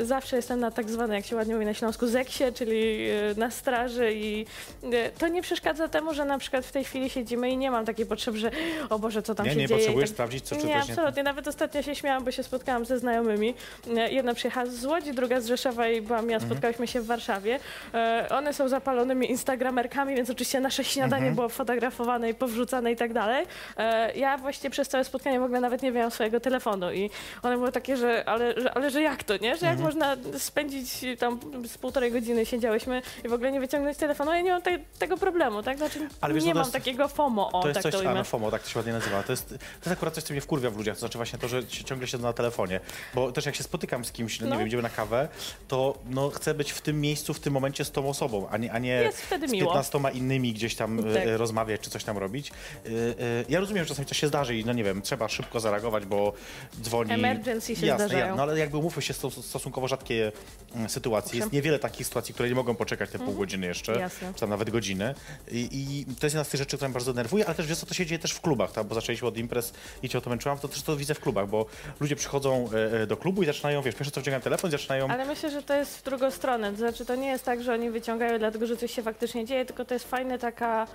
y, 0.00 0.04
zawsze 0.04 0.36
jestem 0.36 0.60
na 0.60 0.70
tak 0.70 0.90
zwanej, 0.90 1.16
jak 1.16 1.26
się 1.26 1.36
ładnie 1.36 1.54
mówi 1.54 1.66
na 1.66 1.74
Śląsku, 1.74 2.06
zeksie, 2.06 2.44
czyli 2.54 3.10
y, 3.10 3.34
na 3.36 3.50
straży 3.50 4.12
i 4.14 4.46
y, 4.84 5.10
to 5.18 5.28
nie 5.28 5.42
przeszkadza 5.42 5.88
temu, 5.88 6.14
że 6.14 6.24
na 6.24 6.38
przykład 6.38 6.66
w 6.66 6.72
tej 6.72 6.84
chwili 6.84 7.10
siedzimy 7.22 7.50
i 7.50 7.56
nie 7.56 7.70
mam 7.70 7.84
takiej 7.84 8.06
potrzeby, 8.06 8.38
że 8.38 8.50
o 8.90 8.98
Boże, 8.98 9.22
co 9.22 9.34
tam 9.34 9.46
Nie, 9.46 9.52
się 9.52 9.58
nie 9.58 9.66
dzieje. 9.66 9.78
i 9.80 9.82
potrzebujesz 9.82 10.10
tak- 10.10 10.14
sprawdzić, 10.16 10.44
co 10.44 10.56
czy 10.56 10.62
nie, 10.66 10.68
nie... 10.74 10.80
absolutnie. 10.80 11.22
Nawet 11.22 11.48
ostatnio 11.48 11.82
się 11.82 11.94
śmiałam, 11.94 12.24
bo 12.24 12.30
się 12.30 12.42
spotkałam 12.42 12.84
ze 12.84 12.98
znajomymi. 12.98 13.54
E, 13.96 14.12
Jedna 14.12 14.34
przyjechała 14.34 14.66
z 14.66 14.84
Łodzi, 14.84 15.12
druga 15.12 15.40
z 15.40 15.46
Rzeszowa 15.46 15.88
i 15.88 16.00
byłam 16.00 16.20
Mhm. 16.24 16.40
ja, 16.40 16.46
spotkałyśmy 16.46 16.86
się 16.86 17.00
w 17.00 17.06
Warszawie. 17.06 17.58
E, 17.94 18.26
One 18.30 18.54
są 18.54 18.68
zapalonymi 18.68 19.30
instagramerkami, 19.30 20.14
więc 20.14 20.30
oczywiście 20.30 20.60
nasze 20.60 20.84
śniadanie 20.84 21.16
Mhm. 21.28 21.34
było 21.34 21.48
fotografowane 21.48 22.30
i 22.30 22.34
powrzucane 22.34 22.92
i 22.92 22.96
tak 22.96 23.12
dalej. 23.12 23.46
E, 23.76 24.12
Ja 24.18 24.38
właściwie 24.38 24.70
przez 24.70 24.88
całe 24.88 25.04
spotkanie 25.04 25.40
w 25.40 25.42
ogóle 25.42 25.60
nawet 25.60 25.82
nie 25.82 25.92
miałam 25.92 26.10
swojego 26.10 26.40
telefonu 26.40 26.92
i 26.92 27.10
one 27.42 27.56
były 27.56 27.72
takie, 27.72 27.96
że 27.96 28.24
ale, 28.28 28.54
że, 28.60 28.74
ale 28.74 28.90
że 28.90 29.02
jak 29.02 29.24
to, 29.24 29.36
nie? 29.36 29.56
Że 29.56 29.66
jak 29.66 29.74
Mhm. 29.78 29.80
można 29.84 30.16
spędzić 30.38 30.90
tam 31.18 31.38
z 31.68 31.78
półtorej 31.78 32.12
godziny 32.12 32.46
siedziałyśmy 32.46 33.02
i 33.24 33.28
w 33.28 33.32
ogóle 33.32 33.52
nie 33.52 33.60
wyciągnąć 33.60 33.96
telefonu? 33.98 34.32
Ja 34.32 34.40
nie 34.40 34.50
mam 34.52 34.62
te, 34.62 34.78
tego 34.98 35.16
problemu, 35.16 35.62
tak? 35.62 35.78
Znaczy 35.78 35.98
Ale 36.20 36.34
wiesz, 36.34 36.44
nie 36.44 36.54
mam 36.54 36.70
takiego 36.70 37.08
FOMO, 37.12 37.52
o, 37.52 37.62
To 37.62 37.68
jest 37.68 37.74
tak 37.74 37.82
coś, 37.82 37.92
to 37.92 37.98
a 37.98 38.00
ujmę. 38.00 38.14
na 38.14 38.24
FOMO, 38.24 38.50
tak 38.50 38.62
to 38.62 38.68
się 38.68 38.78
ładnie 38.78 38.92
nazywa. 38.92 39.22
To 39.22 39.32
jest, 39.32 39.48
to 39.48 39.54
jest 39.54 39.88
akurat 39.92 40.14
coś, 40.14 40.24
co 40.24 40.32
mnie 40.34 40.40
wkurwia 40.40 40.70
w 40.70 40.76
ludziach, 40.76 40.96
to 40.96 41.00
znaczy 41.00 41.18
właśnie 41.18 41.38
to, 41.38 41.48
że 41.48 41.66
ci- 41.66 41.84
ciągle 41.84 42.08
siedzą 42.08 42.22
na 42.22 42.32
telefonie. 42.32 42.80
Bo 43.14 43.32
też 43.32 43.46
jak 43.46 43.54
się 43.54 43.62
spotykam 43.62 44.04
z 44.04 44.12
kimś, 44.12 44.40
no. 44.40 44.46
nie 44.50 44.58
wiem, 44.58 44.66
idziemy 44.66 44.82
na 44.82 44.90
kawę, 44.90 45.28
to 45.68 45.98
no, 46.10 46.30
chcę 46.30 46.54
być 46.54 46.72
w 46.72 46.80
tym 46.80 47.00
miejscu, 47.00 47.34
w 47.34 47.40
tym 47.40 47.52
momencie 47.52 47.84
z 47.84 47.90
tą 47.90 48.08
osobą, 48.08 48.48
a 48.50 48.56
nie, 48.56 48.72
a 48.72 48.78
nie 48.78 48.88
Jest 48.92 49.18
wtedy 49.22 49.48
z 49.48 49.52
miło. 49.52 49.72
15 49.72 49.98
innymi 50.14 50.52
gdzieś 50.52 50.74
tam 50.76 50.98
e, 51.00 51.14
Tak. 51.14 51.22
rozmawiać 51.36 51.80
czy 51.80 51.90
coś 51.90 52.04
tam 52.04 52.18
robić. 52.18 52.50
E, 52.50 52.88
e, 52.88 52.92
ja 53.48 53.60
rozumiem, 53.60 53.84
że 53.84 53.88
czasami 53.88 54.06
coś 54.06 54.18
się 54.18 54.28
zdarzy 54.28 54.56
i 54.56 54.64
no 54.64 54.72
nie 54.72 54.84
wiem, 54.84 55.02
trzeba 55.02 55.28
szybko 55.28 55.60
zareagować, 55.60 56.06
bo 56.06 56.32
dzwoni... 56.82 57.12
Emergency 57.12 57.76
się 57.76 57.86
Jasne, 57.86 58.06
zdarzają. 58.06 58.26
ja- 58.26 58.34
no 58.34 58.42
ale 58.42 58.58
jakby 58.58 58.76
umówmy 58.76 59.02
się, 59.02 59.14
stosunkowo 59.14 59.88
rzadkie 59.88 60.32
mm, 60.74 60.88
sytuacje. 60.88 61.38
Jest 61.40 61.52
niewiele 61.52 61.78
takich 61.78 62.06
sytuacji, 62.06 62.34
które 62.34 62.48
nie 62.48 62.54
mogą 62.54 62.74
poczekać 62.74 63.10
te 63.10 63.18
pół 63.18 63.34
godziny 63.34 63.66
jeszcze, 63.66 63.92
Mhm. 63.92 64.10
Jasne. 64.10 64.34
czy 64.34 64.40
tam 64.40 64.50
nawet 64.50 64.70
godziny. 64.70 65.14
I, 65.50 65.68
I 65.72 66.04
to 66.06 66.26
jest 66.26 66.34
jedna 66.34 66.44
z 66.44 66.48
tych 66.48 66.58
rzeczy, 66.58 66.76
która 66.76 66.88
mnie 66.88 66.94
bardzo 67.02 67.12
denerwuje, 67.12 67.46
ale 67.46 67.54
też 67.54 67.66
wiesz 67.66 67.78
co, 67.78 67.86
to 67.86 67.94
się 67.94 68.06
dzieje 68.06 68.18
też 68.18 68.32
w 68.32 68.40
klubach, 68.40 68.72
tak? 68.72 68.86
bo 68.86 68.94
zaczęliśmy 68.94 69.28
od 69.28 69.36
imprez 69.36 69.72
i 70.02 70.08
cię 70.08 70.18
o 70.18 70.20
to 70.20 70.30
męczyłam, 70.30 70.58
to 70.58 70.68
też 70.68 70.82
to 70.82 70.96
widzę 70.96 71.14
w 71.14 71.20
klubach, 71.20 71.48
bo 71.48 71.66
ludzie 72.00 72.16
przychodzą 72.16 72.68
e, 72.94 73.00
e, 73.02 73.06
do 73.06 73.16
klubu 73.16 73.42
i 73.42 73.46
zaczynają, 73.46 73.82
wiesz, 73.82 73.94
pierwsze 73.94 74.10
co 74.10 74.20
wciągają 74.20 74.40
telefon 74.42 74.68
i 74.68 74.72
zaczynają... 74.72 75.08
Ale 75.08 75.24
myślę, 75.24 75.50
że 75.50 75.62
to 75.62 75.74
jest 75.74 75.98
w 75.98 76.02
drugą 76.02 76.30
stronę. 76.30 76.70
To 76.70 76.76
znaczy, 76.78 77.04
to 77.04 77.14
nie 77.14 77.28
jest 77.28 77.44
tak, 77.44 77.62
że 77.62 77.72
oni 77.72 77.90
wyciągają 77.90 78.38
dlatego, 78.38 78.66
że 78.66 78.76
coś 78.76 78.94
się 78.94 79.02
faktycznie 79.02 79.44
dzieje, 79.46 79.64
tylko 79.64 79.84
to 79.84 79.94
jest 79.94 80.08
fajna 80.10 80.38
taka, 80.38 80.86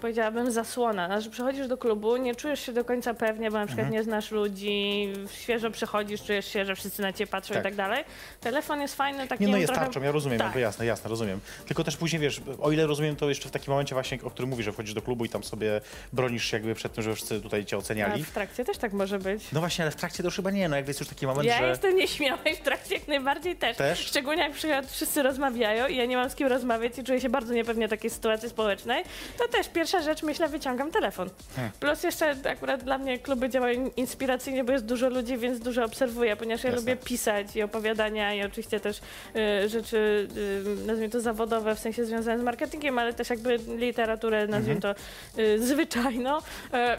powiedziałabym, 0.00 0.50
zasłona. 0.52 1.06
Znaczy, 1.06 1.30
przychodzisz 1.30 1.68
do 1.68 1.78
klubu, 1.78 2.16
nie 2.16 2.34
czujesz 2.34 2.60
się 2.60 2.72
do 2.72 2.84
końca 2.84 3.14
pewnie, 3.14 3.50
bo 3.50 3.58
na 3.58 3.66
przykład 3.66 3.84
Mhm. 3.86 3.92
nie 3.98 4.04
znasz 4.04 4.30
ludzi, 4.30 5.08
świeżo 5.32 5.70
przychodzisz, 5.70 6.22
czujesz 6.22 6.46
się, 6.52 6.64
że 6.64 6.76
wszyscy 6.76 7.02
na 7.02 7.12
ciebie 7.12 7.26
patrzą 7.30 7.54
Tak. 7.54 7.62
i 7.62 7.64
tak 7.64 7.74
dalej. 7.74 8.04
Telefon 8.40 8.80
jest 8.80 8.94
fajny, 8.94 9.28
taki 9.28 9.44
Nie, 9.44 9.50
no 9.50 9.56
jest 9.56 9.72
trochę... 9.72 9.84
tarczą, 9.84 10.02
ja 10.02 10.12
rozumiem, 10.12 10.38
Tak. 10.38 10.56
jasne, 10.56 10.86
jasne, 10.86 11.10
rozumiem. 11.10 11.40
Tylko 11.66 11.84
też 11.84 11.96
później, 11.96 12.20
wiesz, 12.22 12.40
o 12.60 12.72
ile 12.72 12.86
rozumiem, 12.86 13.16
to 13.16 13.28
jeszcze 13.28 13.48
w 13.48 13.52
takim 13.52 13.70
momencie 13.70 13.94
właśnie, 13.94 14.18
o 14.22 14.30
którym 14.30 14.50
mówisz, 14.50 14.64
że 14.64 14.72
wchodzisz 14.72 14.94
do 14.94 15.02
klubu 15.02 15.24
i 15.24 15.28
tam 15.34 15.44
sobie 15.44 15.80
bronisz 16.12 16.44
się 16.44 16.56
jakby 16.56 16.74
przed 16.74 16.92
tym, 16.92 17.04
że 17.04 17.14
wszyscy 17.14 17.40
tutaj 17.40 17.64
cię 17.64 17.76
A 17.76 17.78
oceniali. 17.78 18.24
w 18.24 18.30
trakcie 18.30 18.64
też 18.64 18.78
tak 18.78 18.92
może 18.92 19.18
być. 19.18 19.52
No 19.52 19.60
właśnie, 19.60 19.84
ale 19.84 19.90
w 19.92 19.96
trakcie 19.96 20.18
to 20.22 20.24
już 20.26 20.36
chyba 20.36 20.50
nie, 20.50 20.68
no 20.68 20.76
jakby 20.76 20.90
jest 20.90 21.00
już 21.00 21.08
taki 21.08 21.26
moment, 21.26 21.48
Ja 21.48 21.58
że... 21.58 21.68
jestem 21.68 21.96
nieśmiała 21.96 22.42
i 22.52 22.56
w 22.56 22.60
trakcie 22.60 22.94
jak 22.94 23.08
najbardziej 23.08 23.56
też. 23.56 23.76
Też? 23.76 23.98
Szczególnie 23.98 24.42
jak 24.42 24.52
przykład 24.52 24.86
wszyscy 24.90 25.22
rozmawiają 25.22 25.86
i 25.88 25.96
ja 25.96 26.04
nie 26.04 26.16
mam 26.16 26.30
z 26.30 26.34
kim 26.34 26.46
rozmawiać 26.46 26.98
i 26.98 27.04
czuję 27.04 27.20
się 27.20 27.28
bardzo 27.28 27.54
niepewnie 27.54 27.86
w 27.86 27.90
takiej 27.90 28.10
sytuacji 28.10 28.48
społecznej, 28.48 29.04
to 29.38 29.48
też 29.48 29.68
pierwsza 29.68 30.02
rzecz, 30.02 30.22
myślę, 30.22 30.48
wyciągam 30.48 30.90
telefon. 30.90 31.30
Hmm. 31.56 31.72
Plus 31.80 32.02
jeszcze 32.02 32.36
akurat 32.50 32.84
dla 32.84 32.98
mnie 32.98 33.18
kluby 33.18 33.48
działają 33.48 33.90
inspiracyjnie, 33.96 34.64
bo 34.64 34.72
jest 34.72 34.84
dużo 34.84 35.08
ludzi, 35.08 35.38
więc 35.38 35.58
dużo 35.60 35.84
obserwuję, 35.84 36.36
ponieważ 36.36 36.64
ja 36.64 36.70
Jasne. 36.70 36.80
lubię 36.92 37.04
pisać 37.04 37.56
i 37.56 37.62
opowiadania 37.62 38.34
i 38.34 38.42
oczywiście 38.44 38.80
też 38.80 38.98
y, 39.36 39.68
rzeczy, 39.68 40.28
y, 40.36 40.86
nazwijmy 40.86 41.10
to 41.12 41.20
zawodowe, 41.20 41.74
w 41.74 41.78
sensie 41.78 42.04
związane 42.04 42.38
z 42.40 42.42
marketingiem, 42.42 42.98
ale 42.98 43.12
też 43.14 43.30
jakby 43.30 43.56
literaturę, 43.78 44.46
nazwijmy 44.46 44.74
Mhm. 44.74 44.94
to 44.94 45.00
y, 45.38 45.66
zwyczajną, 45.66 46.38
y, 46.38 46.42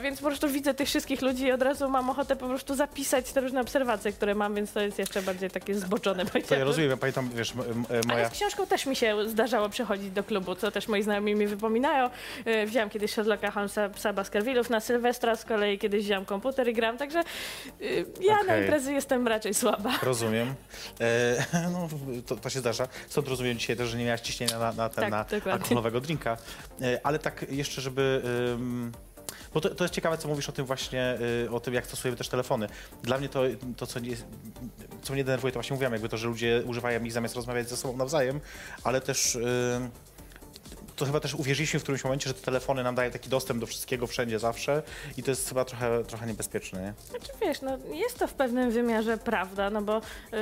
więc 0.01 0.19
po 0.19 0.25
prostu 0.27 0.47
widzę 0.49 0.73
tych 0.73 0.87
wszystkich 0.87 1.21
ludzi 1.21 1.43
i 1.43 1.51
od 1.51 1.61
razu 1.61 1.89
mam 1.89 2.09
ochotę 2.09 2.35
po 2.35 2.47
prostu 2.47 2.75
zapisać 2.75 3.31
te 3.31 3.41
różne 3.41 3.61
obserwacje, 3.61 4.11
które 4.11 4.35
mam, 4.35 4.55
więc 4.55 4.71
to 4.71 4.81
jest 4.81 4.99
jeszcze 4.99 5.21
bardziej 5.21 5.49
takie 5.49 5.75
zboczone. 5.75 6.25
To 6.25 6.55
ja 6.55 6.63
rozumiem, 6.63 6.89
ja 6.89 6.97
pamiętam, 6.97 7.29
wiesz, 7.35 7.51
m- 7.51 7.61
m- 7.71 7.85
Ale 7.89 8.01
moja... 8.07 8.29
z 8.29 8.31
książką 8.33 8.67
też 8.67 8.85
mi 8.85 8.95
się 8.95 9.29
zdarzało 9.29 9.69
przechodzić 9.69 10.11
do 10.11 10.23
klubu, 10.23 10.55
co 10.55 10.71
też 10.71 10.87
moi 10.87 11.03
znajomi 11.03 11.35
mi 11.35 11.47
wypominają. 11.47 12.09
Y, 12.47 12.65
Wziąłem 12.65 12.89
kiedyś 12.89 13.11
Sherlocka 13.11 13.51
Holmesa, 13.51 13.89
psa 13.89 14.13
Baskervillów 14.13 14.69
na 14.69 14.79
Sylwestra, 14.79 15.35
z 15.35 15.45
kolei 15.45 15.79
kiedyś 15.79 16.03
wziąłem 16.05 16.25
komputer 16.25 16.67
i 16.69 16.73
gram, 16.73 16.97
także 16.97 17.23
y, 17.81 18.05
ja 18.21 18.35
na 18.35 18.41
Okej. 18.41 18.61
imprezy 18.61 18.93
jestem 18.93 19.27
raczej 19.27 19.53
słaba. 19.53 19.91
Rozumiem. 20.03 20.55
E, 21.01 21.45
no, 21.73 21.87
to, 22.27 22.35
to 22.35 22.49
się 22.49 22.59
zdarza. 22.59 22.87
Stąd 23.09 23.27
rozumiem 23.27 23.57
dzisiaj 23.57 23.75
też, 23.77 23.89
że 23.89 23.97
nie 23.97 24.05
miałaś 24.05 24.21
ciśnienia 24.21 24.59
na, 24.59 24.71
na, 24.73 24.89
ten, 24.89 25.11
Tak, 25.11 25.45
na 25.45 25.51
alkoholowego 25.51 26.01
drinka. 26.01 26.37
E, 26.81 26.99
ale 27.03 27.19
tak 27.19 27.45
jeszcze, 27.51 27.81
żeby... 27.81 28.14
bo 29.53 29.61
to, 29.61 29.75
to 29.75 29.83
jest 29.83 29.93
ciekawe, 29.93 30.17
co 30.17 30.27
mówisz 30.27 30.49
o 30.49 30.51
tym 30.51 30.65
właśnie, 30.65 31.17
y, 31.45 31.51
o 31.51 31.59
tym, 31.59 31.73
jak 31.73 31.85
stosujemy 31.85 32.17
też 32.17 32.29
telefony. 32.29 32.67
Dla 33.03 33.17
mnie 33.17 33.29
to, 33.29 33.41
to 33.77 33.87
co, 33.87 33.99
nie, 33.99 34.15
co 35.01 35.13
mnie 35.13 35.23
denerwuje, 35.23 35.51
to 35.51 35.57
właśnie 35.57 35.73
mówiłam, 35.73 35.93
jakby 35.93 36.09
to, 36.09 36.17
że 36.17 36.27
ludzie 36.27 36.63
używają 36.65 37.03
ich 37.03 37.11
zamiast 37.11 37.35
rozmawiać 37.35 37.69
ze 37.69 37.77
sobą 37.77 37.97
nawzajem, 37.97 38.39
ale 38.83 39.01
też... 39.01 39.35
y, 39.35 39.89
to 40.95 41.05
chyba 41.05 41.19
też 41.19 41.33
uwierzyliśmy 41.35 41.79
w 41.79 41.83
którymś 41.83 42.03
momencie, 42.03 42.27
że 42.27 42.33
te 42.33 42.41
telefony 42.41 42.83
nam 42.83 42.95
dają 42.95 43.11
taki 43.11 43.29
dostęp 43.29 43.59
do 43.59 43.65
wszystkiego 43.67 44.07
wszędzie 44.07 44.39
zawsze 44.39 44.83
i 45.17 45.23
to 45.23 45.31
jest 45.31 45.49
chyba 45.49 45.65
trochę, 45.65 46.03
trochę 46.03 46.27
niebezpieczne, 46.27 46.81
nie? 46.81 46.93
Znaczy 47.09 47.31
wiesz, 47.41 47.61
no 47.61 47.77
jest 47.93 48.19
to 48.19 48.27
w 48.27 48.33
pewnym 48.33 48.71
wymiarze 48.71 49.17
prawda, 49.17 49.69
no 49.69 49.81
bo 49.81 49.93
yy, 50.31 50.39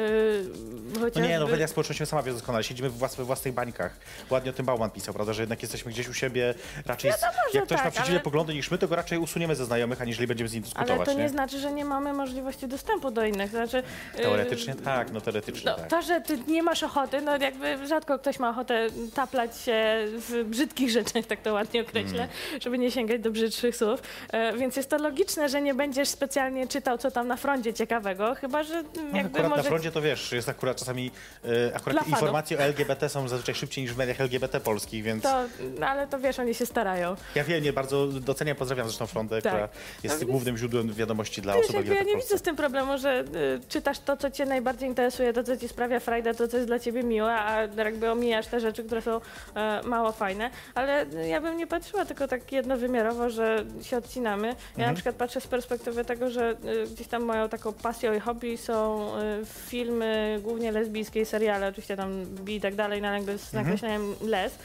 No 0.94 1.00
chociażby... 1.00 1.28
nie, 1.30 1.40
no 1.40 1.48
w 1.48 1.52
mediach 1.52 1.70
społecznościowych 1.70 2.10
sama 2.10 2.24
wiesz 2.24 2.34
doskonale, 2.34 2.64
siedzimy 2.64 2.90
we, 2.90 3.06
włas- 3.08 3.16
we 3.18 3.24
własnych 3.24 3.54
bańkach. 3.54 3.98
Ładnie 4.30 4.50
o 4.50 4.54
tym 4.54 4.66
Bauman 4.66 4.90
pisał, 4.92 5.14
prawda, 5.14 5.34
że 5.34 5.42
jednak 5.42 5.62
jesteśmy 5.62 5.92
gdzieś 5.92 6.08
u 6.10 6.14
siebie, 6.14 6.54
raczej 6.86 7.12
Wiadomo, 7.12 7.32
że 7.54 7.60
jak 7.60 7.66
ktoś 7.66 7.78
ma 7.78 7.84
tak, 7.84 7.94
przeciwne 7.94 8.16
ale- 8.16 8.24
poglądy 8.24 8.54
niż 8.54 8.72
my, 8.72 8.78
to 8.78 8.88
go 8.88 8.96
raczej 8.96 9.18
usuniemy 9.18 9.56
ze 9.56 9.66
znajomych, 9.66 10.02
aniżeli 10.02 10.28
będziemy 10.28 10.48
z 10.50 10.54
nim 10.54 10.64
Ale 10.64 10.74
dyskutować, 10.74 11.06
to 11.06 11.14
nie 11.14 11.20
nie? 11.24 11.30
znaczy, 11.30 11.60
że 11.60 11.72
nie 11.72 11.86
mamy 11.86 12.14
możliwości 12.14 12.68
dostępu 12.68 13.12
do 13.12 13.26
innych. 13.26 13.50
Znaczy, 13.50 13.84
yy, 14.18 14.24
Teoretycznie 14.24 14.76
tak, 14.76 15.12
no 15.12 15.22
teoretycznie 15.22 15.72
No, 15.72 15.78
tak. 15.78 15.88
to, 15.90 16.02
że 16.02 16.22
ty 16.22 16.38
nie 16.48 16.64
masz 16.64 16.84
ochoty, 16.84 17.22
no 17.22 17.38
jakby 17.38 17.88
rzadko 17.88 18.20
ktoś 18.20 18.40
ma 18.40 18.50
ochotę 18.50 18.88
taplać 19.16 19.58
się 19.62 19.84
w 20.08 20.43
brzydkich 20.46 20.90
rzeczach, 20.90 21.26
tak 21.26 21.42
to 21.42 21.54
ładnie 21.54 21.82
określę, 21.82 22.24
Mm. 22.24 22.62
żeby 22.62 22.78
nie 22.78 22.92
sięgać 22.92 23.22
do 23.22 23.32
brzydszych 23.32 23.76
słów. 23.76 24.02
E, 24.32 24.58
więc 24.58 24.76
jest 24.76 24.90
to 24.90 24.98
logiczne, 24.98 25.50
że 25.50 25.62
nie 25.62 25.74
będziesz 25.74 26.10
specjalnie 26.10 26.68
czytał, 26.68 26.98
co 26.98 27.12
tam 27.12 27.28
na 27.28 27.36
froncie 27.38 27.74
ciekawego, 27.74 28.36
chyba 28.36 28.64
że 28.64 28.74
mm, 28.74 28.86
No, 29.12 29.18
jakby 29.18 29.30
akurat 29.40 29.50
może... 29.50 29.64
na 29.64 29.70
froncie 29.70 29.92
to 29.92 30.02
wiesz, 30.02 30.32
jest 30.32 30.50
akurat 30.50 30.78
czasami, 30.78 31.12
e, 31.46 31.76
akurat 31.76 32.08
informacje 32.08 32.58
o 32.58 32.62
LGBT 32.62 33.10
są 33.10 33.28
zazwyczaj 33.28 33.56
szybciej 33.56 33.84
niż 33.84 33.94
w 33.94 33.98
mediach 33.98 34.22
LGBT 34.22 34.60
polskich, 34.60 35.04
więc 35.04 35.24
To, 35.24 35.44
no, 35.80 35.88
ale 35.88 36.08
to 36.08 36.20
wiesz, 36.20 36.40
oni 36.40 36.54
się 36.54 36.66
starają. 36.66 37.16
ja 37.36 37.44
wiem, 37.44 37.64
nie 37.64 37.74
bardzo 37.74 38.08
doceniam, 38.08 38.58
pozdrawiam 38.58 38.88
zresztą 38.88 39.08
Frontę, 39.08 39.42
Tak. 39.42 39.54
która 39.54 39.70
jest 40.04 40.22
No 40.22 40.28
głównym 40.28 40.58
źródłem 40.58 40.94
wiadomości 40.94 41.42
dla 41.42 41.56
osób 41.56 41.74
ja 41.74 41.80
LGBT 41.80 42.04
w 42.04 42.08
nie 42.08 42.16
widzę 42.16 42.38
z 42.38 42.42
tym 42.42 42.56
problemu, 42.56 42.98
że 42.98 43.20
y, 43.22 43.60
czytasz 43.70 44.00
to, 44.00 44.18
co 44.18 44.32
cię 44.32 44.46
najbardziej 44.46 44.90
interesuje, 44.90 45.34
to, 45.34 45.44
co 45.44 45.58
ci 45.58 45.68
sprawia 45.68 46.00
frajdę, 46.00 46.34
to, 46.34 46.48
co 46.48 46.58
jest 46.58 46.70
dla 46.70 46.80
ciebie 46.80 47.04
miłe, 47.04 47.34
a 47.36 47.62
jakby 47.62 48.12
omijasz 48.12 48.48
te 48.48 48.60
rzeczy, 48.60 48.84
które 48.84 49.02
są 49.02 49.22
e, 49.56 49.82
mało 49.84 50.12
fajne. 50.12 50.33
Ale 50.76 51.06
ja 51.30 51.42
bym 51.42 51.58
nie 51.58 51.68
patrzyła 51.68 52.06
tylko 52.06 52.28
tak 52.28 52.52
jednowymiarowo, 52.52 53.30
że 53.30 53.66
się 53.82 53.98
odcinamy. 53.98 54.48
Ja 54.48 54.54
Mhm. 54.54 54.88
na 54.90 54.94
przykład 54.94 55.16
patrzę 55.16 55.42
z 55.42 55.48
perspektywy 55.48 56.06
tego, 56.06 56.30
że 56.30 56.52
y, 56.52 56.88
gdzieś 56.94 57.08
tam 57.08 57.24
moją 57.24 57.50
taką 57.50 57.74
pasją 57.74 58.14
i 58.14 58.20
hobby 58.20 58.58
są 58.58 59.08
y, 59.20 59.46
filmy, 59.46 60.40
głównie 60.44 60.72
lesbijskie 60.72 61.22
i 61.22 61.26
seriale, 61.26 61.68
oczywiście 61.68 61.98
tam 61.98 62.26
bi 62.26 62.56
i 62.56 62.62
tak 62.62 62.76
dalej, 62.76 63.02
no 63.02 63.14
jakby 63.14 63.38
z 63.38 63.46
Mhm. 63.54 63.64
nakreśleniem 63.64 64.16
les. 64.22 64.56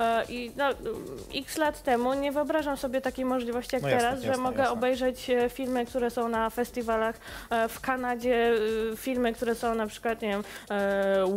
E, 0.00 0.24
I 0.28 0.52
no, 0.56 0.64
x 1.34 1.56
lat 1.56 1.82
temu 1.82 2.14
nie 2.14 2.32
wyobrażam 2.32 2.76
sobie 2.76 3.00
takiej 3.00 3.24
możliwości 3.24 3.76
jak 3.76 3.82
No 3.82 3.88
jasne, 3.88 4.08
teraz, 4.08 4.22
że 4.22 4.28
jasne, 4.28 4.42
mogę 4.42 4.58
jasne. 4.58 4.72
obejrzeć 4.72 5.30
e, 5.30 5.48
filmy, 5.50 5.86
które 5.86 6.10
są 6.10 6.28
na 6.28 6.50
festiwalach 6.50 7.16
e, 7.50 7.68
w 7.68 7.80
Kanadzie, 7.80 8.52
filmy, 8.96 9.32
które 9.32 9.54
są 9.54 9.74
na 9.74 9.86
przykład, 9.86 10.22
nie 10.22 10.28
wiem, 10.28 10.42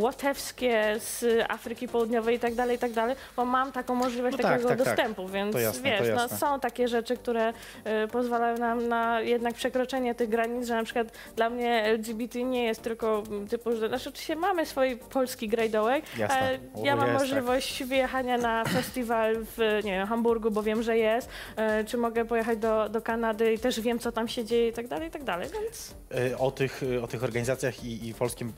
łotewskie 0.01 0.95
z 0.99 1.25
Afryki 1.49 1.87
Południowej 1.87 2.35
i 2.35 2.39
tak 2.39 2.55
dalej, 2.55 2.75
i 2.75 2.79
tak 2.79 2.91
dalej, 2.91 3.15
bo 3.35 3.45
mam 3.45 3.71
taką 3.81 3.95
możliwość 3.95 4.37
No 4.37 4.43
tak, 4.43 4.51
takiego 4.51 4.69
tak, 4.69 4.77
tak. 4.77 4.87
dostępu, 4.87 5.27
więc 5.27 5.53
To 5.53 5.59
jasne, 5.59 5.83
wiesz, 5.83 6.09
no, 6.15 6.37
są 6.37 6.59
takie 6.59 6.87
rzeczy, 6.87 7.17
które 7.17 7.53
e, 7.83 8.07
pozwalają 8.07 8.57
nam 8.57 8.87
na 8.87 9.21
jednak 9.21 9.53
przekroczenie 9.53 10.15
tych 10.15 10.29
granic, 10.29 10.67
że 10.67 10.75
na 10.75 10.83
przykład 10.83 11.07
dla 11.35 11.49
mnie 11.49 11.83
LGBT 11.83 12.43
nie 12.43 12.63
jest 12.63 12.81
tylko 12.81 13.23
mm, 13.27 13.47
typu, 13.47 13.75
że 13.75 13.87
znaczy 13.87 14.09
oczywiście 14.09 14.35
mamy 14.35 14.65
swój 14.65 14.97
polski 14.97 15.47
grajdołek, 15.47 16.05
ale 16.29 16.59
ja 16.83 16.95
mam 16.95 17.07
jest, 17.07 17.19
tak. 17.19 17.27
możliwość 17.29 17.83
wyjechania 17.83 18.37
na 18.37 18.63
festiwal 18.75 19.35
w 19.57 19.79
nie 19.83 19.91
wiem, 19.91 20.07
Hamburgu, 20.07 20.51
bo 20.51 20.63
wiem, 20.63 20.83
że 20.83 20.97
jest, 20.97 21.29
e, 21.55 21.83
czy 21.83 21.97
mogę 21.97 22.25
pojechać 22.25 22.57
do, 22.57 22.89
do 22.89 23.01
Kanady 23.01 23.53
i 23.53 23.59
też 23.59 23.79
wiem, 23.79 23.99
co 23.99 24.11
tam 24.11 24.27
się 24.27 24.45
dzieje 24.45 24.67
i 24.67 24.73
tak 24.73 24.87
dalej, 24.87 25.07
i 25.07 25.11
tak 25.11 25.23
dalej, 25.23 25.47
więc 25.61 25.95
E, 26.15 26.37
O 26.37 26.51
tych, 26.51 26.81
o 27.03 27.07
tych 27.07 27.23
organizacjach 27.23 27.83
i, 27.83 28.09
i 28.09 28.13
polskim 28.13 28.53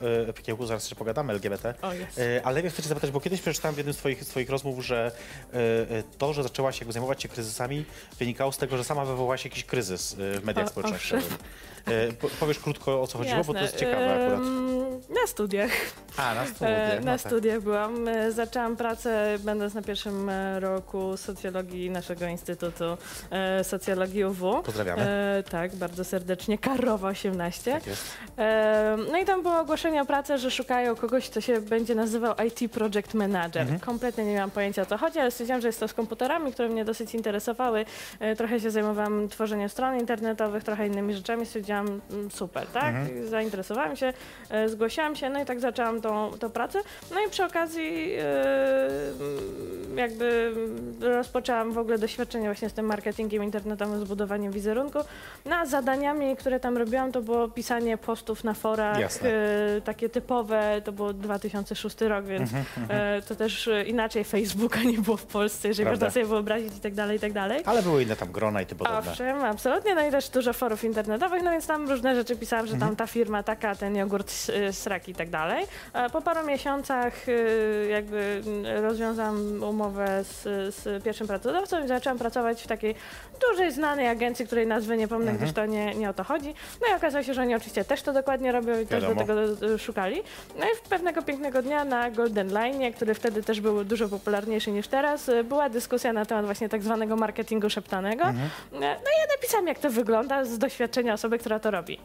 e, 0.48 0.66
zaraz 0.66 0.82
jeszcze 0.82 0.96
pogadamy, 0.96 1.32
LGBT. 1.32 1.74
o 1.82 1.92
jest. 1.92 2.18
E, 2.18 2.40
Ale 2.44 2.62
ja 2.62 2.70
chcę 2.70 2.82
cię 2.82 2.88
zapytać, 2.88 3.10
bo 3.10 3.20
kiedyś 3.20 3.40
przeczytałem 3.40 3.74
w 3.74 3.78
jednym 3.78 3.94
z 3.94 3.96
twoich, 3.96 4.24
swoich 4.24 4.50
rozmów, 4.50 4.84
że 4.84 5.12
to, 6.18 6.32
że 6.32 6.42
zaczęłaś 6.42 6.80
jakby 6.80 6.92
zajmować 6.92 7.22
się 7.22 7.28
kryzysami, 7.28 7.84
wynikało 8.18 8.52
z 8.52 8.58
tego, 8.58 8.76
że 8.76 8.84
sama 8.84 9.04
wywołałaś 9.04 9.44
jakiś 9.44 9.64
kryzys 9.64 10.12
e, 10.12 10.40
w 10.40 10.44
mediach 10.44 10.68
społecznościowych. 10.68 11.38
Po- 12.20 12.28
Powiesz 12.40 12.58
krótko, 12.58 13.02
o 13.02 13.06
co 13.06 13.18
chodziło, 13.18 13.44
bo 13.44 13.52
to 13.54 13.60
jest 13.60 13.72
Jasne. 13.74 13.86
ciekawe 13.88 14.14
akurat. 14.24 14.40
Na 15.20 15.26
studiach. 15.26 15.70
A, 16.16 16.34
na 16.34 16.42
E, 16.42 16.46
studiach. 16.46 17.04
Na 17.04 17.12
no 17.12 17.18
tak. 17.18 17.20
studiach 17.20 17.60
byłam. 17.60 18.08
E, 18.08 18.32
Zaczęłam 18.32 18.76
pracę, 18.76 19.36
będąc 19.40 19.74
na 19.74 19.82
pierwszym 19.82 20.30
roku 20.58 21.16
socjologii 21.16 21.90
naszego 21.90 22.26
Instytutu 22.26 22.84
Socjologii 23.62 24.24
UW. 24.24 24.62
Pozdrawiamy. 24.62 25.06
Tak, 25.50 25.74
bardzo 25.76 26.04
serdecznie. 26.04 26.58
Karowa 26.58 27.08
18. 27.08 27.72
Tak 27.72 27.86
jest. 27.86 28.04
No 29.12 29.18
i 29.18 29.24
tam 29.24 29.42
było 29.42 29.58
ogłoszenie 29.58 30.02
o 30.02 30.06
pracę, 30.06 30.38
że 30.38 30.50
szukają 30.50 30.96
kogoś, 30.96 31.30
kto 31.30 31.40
się 31.40 31.60
będzie 31.60 31.94
nazywał 31.94 32.34
IT 32.46 32.72
Project 32.72 33.14
Manager. 33.14 33.62
Mhm. 33.62 33.80
Kompletnie 33.80 34.24
nie 34.24 34.34
miałam 34.34 34.50
pojęcia 34.50 34.82
o 34.82 34.86
co 34.86 34.98
chodzi, 34.98 35.18
ale 35.18 35.30
stwierdziłam, 35.30 35.60
że 35.60 35.68
jest 35.68 35.80
to 35.80 35.88
z 35.88 35.94
komputerami, 35.94 36.52
które 36.52 36.68
mnie 36.68 36.84
dosyć 36.84 37.14
interesowały. 37.14 37.84
Trochę 38.36 38.60
się 38.60 38.70
zajmowałam 38.70 39.28
tworzeniem 39.28 39.68
stron 39.68 39.98
internetowych, 40.00 40.64
trochę 40.64 40.86
innymi 40.86 41.14
rzeczami. 41.14 41.46
Stwierdziłam, 41.46 41.73
mm, 41.80 42.30
super, 42.30 42.66
tak? 42.66 42.94
Mhm. 42.94 43.28
Zainteresowałam 43.28 43.96
się, 43.96 44.12
e, 44.50 44.68
zgłosiłam 44.68 45.16
się, 45.16 45.30
no 45.30 45.42
i 45.42 45.44
tak 45.44 45.60
zaczęłam 45.60 46.00
tą, 46.00 46.30
tą 46.40 46.50
pracę. 46.50 46.78
No 47.14 47.16
i 47.26 47.30
przy 47.30 47.44
okazji 47.44 48.12
e, 48.18 48.22
mm, 49.20 49.98
jakby 49.98 50.54
rozpoczęłam 51.00 51.72
w 51.72 51.78
ogóle 51.78 51.98
doświadczenie 51.98 52.44
właśnie 52.44 52.68
z 52.68 52.72
tym 52.72 52.86
marketingiem 52.86 53.44
internetowym, 53.44 54.00
z 54.00 54.04
budowaniem 54.04 54.52
wizerunku. 54.52 54.98
No 55.44 55.56
a 55.56 55.66
zadaniami, 55.66 56.36
które 56.36 56.60
tam 56.60 56.76
robiłam, 56.76 57.12
to 57.12 57.22
było 57.22 57.48
pisanie 57.48 57.98
postów 57.98 58.44
na 58.44 58.54
forach, 58.54 58.98
Jasne. 59.00 59.28
e, 59.28 59.80
takie 59.80 60.08
typowe, 60.08 60.82
to 60.84 60.92
było 60.92 61.12
2006 61.12 62.00
rok, 62.00 62.24
więc 62.24 62.50
Mhm, 62.54 62.86
e, 62.90 63.22
to 63.22 63.34
też 63.34 63.70
inaczej 63.86 64.24
Facebooka 64.24 64.82
nie 64.82 64.98
było 64.98 65.16
w 65.16 65.26
Polsce, 65.26 65.68
jeżeli 65.68 65.86
Prawda. 65.86 66.06
można 66.06 66.14
sobie 66.14 66.26
wyobrazić 66.26 66.76
i 66.76 66.80
tak 66.80 66.94
dalej, 66.94 67.16
i 67.16 67.20
tak 67.20 67.32
dalej. 67.32 67.62
Ale 67.66 67.82
były 67.82 68.02
inne 68.02 68.16
tam 68.16 68.32
grona 68.32 68.62
i 68.62 68.66
ty 68.66 68.74
podobne. 68.74 69.10
Owszem, 69.10 69.44
absolutnie, 69.44 69.94
no 69.94 70.06
i 70.06 70.10
też 70.10 70.28
dużo 70.28 70.52
forów 70.52 70.84
internetowych, 70.84 71.42
no 71.42 71.50
więc 71.50 71.63
tam 71.66 71.88
różne 71.90 72.14
rzeczy 72.14 72.36
pisałam, 72.36 72.66
że 72.66 72.72
Mhm. 72.74 72.90
tam 72.90 72.96
ta 72.96 73.06
firma 73.12 73.42
taka, 73.42 73.74
ten 73.74 73.96
jogurt, 73.96 74.32
y, 74.68 74.72
sraki 74.72 75.12
i 75.12 75.14
tak 75.14 75.30
dalej. 75.30 75.66
E, 75.92 76.10
Po 76.10 76.22
paru 76.22 76.46
miesiącach 76.46 77.28
y, 77.28 77.86
jakby 77.90 78.42
mm, 78.46 78.84
rozwiązałam 78.84 79.62
umowę 79.62 80.24
z, 80.24 80.42
z 80.74 81.04
pierwszym 81.04 81.26
pracodawcą 81.26 81.84
i 81.84 81.88
zaczęłam 81.88 82.18
pracować 82.18 82.62
w 82.62 82.66
takiej 82.66 82.94
dużej, 83.50 83.72
znanej 83.72 84.08
agencji, 84.08 84.46
której 84.46 84.66
nazwy 84.66 84.96
nie 84.96 85.08
pomnę, 85.08 85.30
Mhm. 85.30 85.38
gdyż 85.38 85.54
to 85.54 85.66
nie, 85.66 85.94
nie 85.94 86.10
o 86.10 86.14
to 86.14 86.24
chodzi. 86.24 86.54
No 86.80 86.86
i 86.92 86.96
okazało 86.96 87.24
się, 87.24 87.34
że 87.34 87.42
oni 87.42 87.54
oczywiście 87.54 87.84
też 87.84 88.02
to 88.02 88.12
dokładnie 88.12 88.52
robią 88.52 88.80
i 88.80 88.86
też 88.86 89.04
do 89.04 89.14
tego 89.14 89.34
y, 89.74 89.78
szukali. 89.78 90.22
No 90.58 90.64
i 90.64 90.88
pewnego 90.90 91.22
pięknego 91.22 91.62
dnia 91.62 91.84
na 91.84 92.10
Golden 92.10 92.48
Line, 92.52 92.92
który 92.92 93.14
wtedy 93.14 93.42
też 93.42 93.60
był 93.60 93.84
dużo 93.84 94.08
popularniejszy 94.08 94.70
niż 94.70 94.88
teraz, 94.88 95.30
była 95.44 95.68
dyskusja 95.68 96.12
na 96.12 96.24
temat 96.26 96.44
właśnie 96.44 96.68
tak 96.68 96.82
zwanego 96.82 97.16
marketingu 97.16 97.70
szeptanego. 97.70 98.24
Mhm. 98.24 98.50
No 98.72 98.78
i 98.80 99.20
ja 99.20 99.26
napisałam, 99.36 99.66
jak 99.66 99.78
to 99.78 99.90
wygląda 99.90 100.44
z 100.44 100.58
doświadczenia 100.58 101.14
osoby, 101.14 101.38
która 101.38 101.53
to 101.58 101.70
robi. 101.70 101.98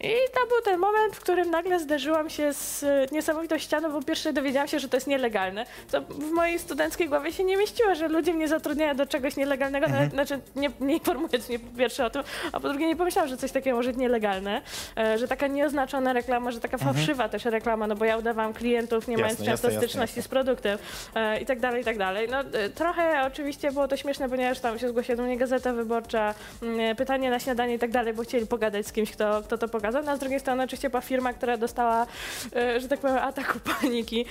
I 0.00 0.14
to 0.34 0.46
był 0.46 0.62
ten 0.64 0.80
moment, 0.80 1.16
w 1.16 1.20
którym 1.20 1.50
nagle 1.50 1.80
zderzyłam 1.80 2.30
się 2.30 2.52
z 2.52 2.82
e, 2.82 3.06
niesamowitą 3.12 3.58
ścianą, 3.58 3.92
bo 3.92 4.02
pierwsze 4.02 4.32
dowiedziałam 4.32 4.68
się, 4.68 4.78
że 4.78 4.88
to 4.88 4.96
jest 4.96 5.06
nielegalne. 5.06 5.66
Co 5.88 6.00
w 6.00 6.30
mojej 6.30 6.58
studenckiej 6.58 7.08
głowie 7.08 7.32
się 7.32 7.44
nie 7.44 7.56
mieściło, 7.56 7.94
że 7.94 8.08
ludzie 8.08 8.34
mnie 8.34 8.48
zatrudniają 8.48 8.96
do 8.96 9.06
czegoś 9.06 9.36
nielegalnego. 9.36 9.86
Mhm. 9.86 10.02
Nawet, 10.02 10.14
znaczy, 10.14 10.42
nie, 10.56 10.70
nie 10.80 10.94
informując 10.94 11.48
mnie 11.48 11.58
po 11.58 11.78
pierwsze 11.78 12.06
o 12.06 12.10
tym, 12.10 12.22
a 12.52 12.60
po 12.60 12.68
drugie 12.68 12.86
nie 12.86 12.96
pomyślałam, 12.96 13.28
że 13.28 13.36
coś 13.36 13.52
takiego 13.52 13.76
może 13.76 13.90
być 13.90 13.98
nielegalne. 13.98 14.62
E, 14.98 15.18
że 15.18 15.28
taka 15.28 15.46
nieoznaczona 15.46 16.12
reklama, 16.12 16.50
że 16.50 16.60
taka 16.60 16.78
fałszywa 16.78 17.28
też 17.28 17.44
reklama, 17.44 17.86
no 17.86 17.96
bo 17.96 18.04
ja 18.04 18.16
udawałam 18.16 18.52
klientów, 18.52 19.08
nie 19.08 19.12
Jasne, 19.12 19.22
mając 19.22 19.38
często 19.38 19.68
jasne, 19.68 19.80
styczności 19.80 20.16
jasne. 20.18 20.22
z 20.22 20.28
produktem 20.28 20.78
e, 21.14 21.40
i 21.40 21.46
tak 21.46 21.60
dalej, 21.60 21.82
i 21.82 21.84
tak 21.84 21.98
dalej. 21.98 22.28
No, 22.30 22.38
trochę 22.74 23.22
oczywiście 23.26 23.72
było 23.72 23.88
to 23.88 23.96
śmieszne, 23.96 24.28
ponieważ 24.28 24.60
tam 24.60 24.78
się 24.78 24.88
zgłosiła 24.88 25.16
do 25.16 25.22
mnie 25.22 25.36
Gazeta 25.36 25.72
Wyborcza, 25.72 26.34
mm, 26.62 26.96
pytanie 26.96 27.30
na 27.30 27.38
śniadanie 27.38 27.74
i 27.74 27.78
tak 27.78 27.90
dalej, 27.90 28.14
bo 28.14 28.22
chcieli 28.22 28.46
pogadać 28.46 28.86
z 28.86 28.92
kimś, 28.92 29.10
kto, 29.10 29.42
kto 29.42 29.58
to 29.58 29.68
pokazał. 29.68 29.89
No, 30.04 30.10
a 30.12 30.16
z 30.16 30.18
drugiej 30.18 30.40
strony 30.40 30.62
oczywiście 30.62 30.90
była 30.90 31.00
firma, 31.00 31.32
która 31.32 31.56
dostała, 31.56 32.06
e, 32.56 32.80
że 32.80 32.88
tak 32.88 33.00
powiem, 33.00 33.16
ataku 33.18 33.58
paniki. 33.80 34.24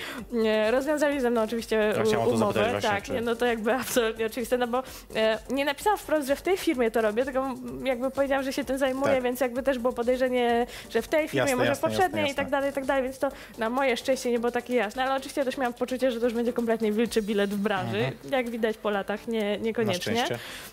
E, 0.46 0.70
Rozwiązali 0.70 1.20
ze 1.20 1.30
mną 1.30 1.42
oczywiście 1.42 1.76
Ja 1.76 2.14
to 2.16 2.20
umowę. 2.28 2.52
zapytać 2.52 2.70
właśnie, 2.72 2.90
tak, 2.90 3.04
czy- 3.04 3.20
no 3.20 3.34
to 3.36 3.46
jakby 3.46 3.74
absolutnie 3.74 4.26
oczywiste, 4.26 4.58
no 4.58 4.66
bo 4.66 4.82
e, 5.16 5.38
nie 5.50 5.64
napisałam 5.64 5.98
wprost, 5.98 6.28
że 6.28 6.36
w 6.36 6.42
tej 6.42 6.56
firmie 6.56 6.90
to 6.90 7.00
robię, 7.00 7.24
tylko 7.24 7.54
jakby 7.84 8.10
powiedziałam, 8.10 8.44
że 8.44 8.52
się 8.52 8.64
tym 8.64 8.78
zajmuję, 8.78 9.14
Tak. 9.14 9.22
więc 9.22 9.40
jakby 9.40 9.62
też 9.62 9.78
było 9.78 9.92
podejrzenie, 9.92 10.66
że 10.90 11.02
w 11.02 11.08
tej 11.08 11.28
firmie, 11.28 11.40
Jasne, 11.40 11.56
może 11.56 11.68
jasne, 11.68 11.88
poprzedniej 11.88 12.20
jasne, 12.22 12.32
i 12.32 12.36
tak 12.36 12.50
dalej, 12.50 12.70
i 12.70 12.72
tak 12.72 12.84
dalej, 12.84 13.02
więc 13.04 13.18
to 13.18 13.28
na 13.58 13.70
moje 13.70 13.96
szczęście 13.96 14.30
nie 14.30 14.38
było 14.38 14.52
takie 14.52 14.74
jasne, 14.74 15.04
ale 15.04 15.14
oczywiście 15.16 15.44
też 15.44 15.56
miałam 15.58 15.74
poczucie, 15.74 16.10
że 16.10 16.18
to 16.20 16.26
już 16.26 16.34
będzie 16.34 16.52
kompletnie 16.52 16.92
wilczy 16.92 17.22
bilet 17.22 17.50
w 17.50 17.58
branży, 17.58 18.12
jak 18.30 18.50
widać 18.50 18.76
po 18.76 18.90
latach 18.90 19.28
nie, 19.28 19.40
Mhm. 19.40 19.60
Na 19.60 19.66
niekoniecznie. 19.66 20.24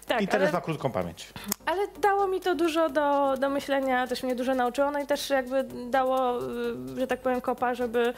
Tak, 0.08 0.22
Internet 0.22 0.50
ale 0.50 0.58
ma 0.60 0.62
krótką 0.62 0.92
pamięć. 0.92 1.28
Ale 1.66 1.82
dało 2.02 2.28
mi 2.28 2.42
to 2.42 2.56
dużo 2.56 2.90
do, 2.90 3.38
do 3.38 3.50
myślenia, 3.50 4.08
też 4.08 4.24
mnie 4.24 4.36
dużo 4.36 4.56
nauczyło, 4.56 4.77
no 4.92 5.00
i 5.00 5.06
też 5.08 5.30
jakby 5.30 5.64
dało, 5.90 6.40
y, 6.96 7.00
że 7.00 7.08
tak 7.08 7.20
powiem, 7.20 7.42
kopa, 7.42 7.74
żeby, 7.76 8.14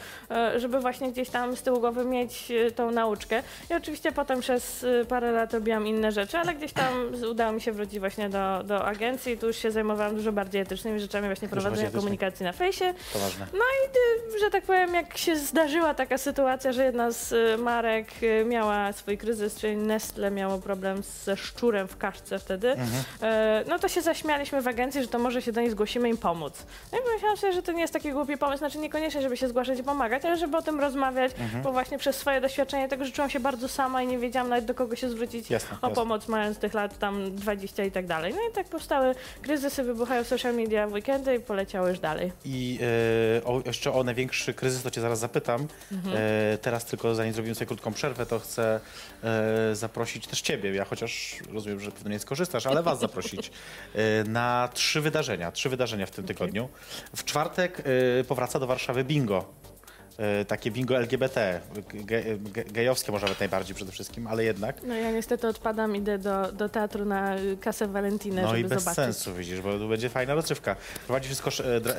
y, 0.56 0.60
żeby 0.60 0.80
właśnie 0.80 1.12
gdzieś 1.12 1.30
tam 1.30 1.56
z 1.56 1.62
tyłu 1.62 1.80
głowy 1.80 2.04
mieć 2.04 2.50
y, 2.50 2.72
tą 2.72 2.90
nauczkę. 2.90 3.42
I 3.70 3.74
oczywiście 3.74 4.12
potem 4.12 4.40
przez 4.40 4.82
y, 4.82 5.06
parę 5.08 5.32
lat 5.32 5.54
robiłam 5.54 5.86
inne 5.86 6.12
rzeczy, 6.12 6.38
ale 6.38 6.54
gdzieś 6.54 6.72
tam 6.72 6.94
udało 7.30 7.52
mi 7.52 7.60
się 7.60 7.72
wrócić 7.72 7.98
właśnie 8.00 8.28
do, 8.28 8.62
do 8.64 8.84
agencji. 8.84 9.38
Tu 9.38 9.46
już 9.46 9.56
się 9.56 9.70
zajmowałam 9.70 10.16
dużo 10.16 10.32
bardziej 10.32 10.60
etycznymi 10.62 11.00
rzeczami, 11.00 11.26
właśnie 11.26 11.48
prowadzenia 11.48 11.90
komunikacji 11.90 12.44
na 12.44 12.52
fejsie. 12.52 12.94
To 13.12 13.18
ważne. 13.18 13.46
że 14.40 14.50
tak 14.50 14.64
powiem, 14.64 14.94
jak 14.94 15.16
się 15.18 15.36
zdarzyła 15.36 15.94
taka 15.94 16.18
sytuacja, 16.18 16.72
że 16.72 16.84
jedna 16.84 17.10
z 17.10 17.32
y, 17.32 17.58
marek 17.58 18.06
y, 18.22 18.44
miała 18.44 18.92
swój 18.92 19.18
kryzys, 19.18 19.56
czyli 19.56 19.76
Nestle 19.76 20.30
miało 20.30 20.58
problem 20.58 21.02
ze 21.24 21.36
szczurem 21.36 21.88
w 21.88 21.96
kaszce 21.96 22.38
wtedy, 22.38 22.70
Mhm. 22.70 22.88
e, 23.22 23.64
no 23.68 23.78
to 23.78 23.88
się 23.88 24.02
zaśmialiśmy 24.02 24.62
w 24.62 24.68
agencji, 24.68 25.02
że 25.02 25.08
to 25.08 25.18
może 25.18 25.42
się 25.42 25.52
do 25.52 25.60
niej 25.60 25.70
zgłosimy 25.70 26.08
im 26.08 26.16
pomóc. 26.16 26.39
No 26.92 26.98
i 26.98 27.02
pomyślałam 27.02 27.36
sobie, 27.36 27.52
że 27.52 27.62
to 27.62 27.72
nie 27.72 27.80
jest 27.80 27.92
taki 27.92 28.12
głupi 28.12 28.36
pomysł, 28.36 28.58
znaczy 28.58 28.78
niekoniecznie, 28.78 29.22
żeby 29.22 29.36
się 29.36 29.48
zgłaszać 29.48 29.78
i 29.78 29.82
pomagać, 29.82 30.24
ale 30.24 30.36
żeby 30.36 30.56
o 30.56 30.62
tym 30.62 30.80
rozmawiać, 30.80 31.32
Mhm. 31.38 31.62
bo 31.62 31.72
właśnie 31.72 31.98
przez 31.98 32.16
swoje 32.16 32.40
doświadczenie 32.40 32.88
tego, 32.88 33.04
że 33.04 33.12
czułam 33.12 33.30
się 33.30 33.40
bardzo 33.40 33.68
sama 33.68 34.02
i 34.02 34.06
nie 34.06 34.18
wiedziałam 34.18 34.48
nawet 34.48 34.64
do 34.64 34.74
kogo 34.74 34.96
się 34.96 35.10
zwrócić 35.10 35.50
Jasne, 35.50 35.70
o 35.70 35.86
jasne. 35.88 35.94
pomoc, 35.94 36.28
mając 36.28 36.58
tych 36.58 36.74
lat 36.74 36.98
tam 36.98 37.34
20 37.34 37.84
i 37.84 37.90
tak 37.90 38.06
dalej. 38.06 38.34
No 38.34 38.40
i 38.50 38.54
tak 38.54 38.66
powstały 38.66 39.14
kryzysy, 39.42 39.82
wybuchają 39.82 40.24
social 40.24 40.54
media 40.54 40.86
w 40.86 40.92
weekendy 40.92 41.34
i 41.36 41.40
poleciały 41.40 41.90
już 41.90 41.98
dalej. 41.98 42.32
I 42.44 42.78
e, 43.40 43.44
o, 43.44 43.62
jeszcze 43.66 43.92
o 43.92 44.04
największy 44.04 44.54
kryzys 44.54 44.82
to 44.82 44.90
cię 44.90 45.00
zaraz 45.00 45.18
zapytam. 45.18 45.66
Mhm. 45.92 46.16
E, 46.54 46.58
teraz 46.58 46.84
tylko 46.84 47.14
zanim 47.14 47.32
zrobimy 47.32 47.54
sobie 47.54 47.66
krótką 47.66 47.92
przerwę, 47.92 48.26
to 48.26 48.38
chcę 48.38 48.80
e, 49.24 49.74
zaprosić 49.74 50.26
też 50.26 50.40
ciebie. 50.40 50.74
Ja 50.74 50.84
chociaż 50.84 51.36
rozumiem, 51.52 51.80
że 51.80 51.90
pewnie 51.92 52.10
nie 52.10 52.18
skorzystasz, 52.18 52.66
ale 52.66 52.82
was 52.82 53.00
zaprosić 53.00 53.50
e, 53.94 54.24
na 54.24 54.68
trzy 54.74 55.00
wydarzenia. 55.00 55.52
Trzy 55.52 55.68
wydarzenia 55.68 56.06
w 56.06 56.10
tym 56.10 56.24
tygodniu. 56.34 56.68
W 57.16 57.24
czwartek 57.24 57.82
e, 58.20 58.24
powraca 58.24 58.58
do 58.58 58.66
Warszawy 58.66 59.04
bingo. 59.04 59.59
E, 60.20 60.44
takie 60.44 60.70
bingo 60.70 60.96
LGBT, 60.96 61.60
ge, 61.94 62.22
ge, 62.38 62.64
gejowskie 62.64 63.12
może 63.12 63.26
nawet 63.26 63.40
najbardziej 63.40 63.74
przede 63.74 63.92
wszystkim, 63.92 64.26
ale 64.26 64.44
jednak. 64.44 64.82
No 64.82 64.94
ja 64.94 65.10
niestety 65.10 65.46
odpadam, 65.48 65.96
idę 65.96 66.18
do, 66.18 66.52
do 66.52 66.68
teatru 66.68 67.04
na 67.04 67.36
kasę 67.60 67.88
Walentinę, 67.88 68.42
No 68.42 68.48
żeby 68.48 68.60
i 68.60 68.64
bez 68.64 68.78
zobaczyć. 68.82 68.94
sensu, 69.04 69.34
widzisz, 69.34 69.60
bo 69.60 69.78
będzie 69.88 70.08
fajna 70.08 70.34
rozrywka. 70.34 70.76
Prowadzi 71.06 71.26
wszystko 71.26 71.50
e, 71.64 71.80
dra, 71.80 71.94
e, 71.94 71.98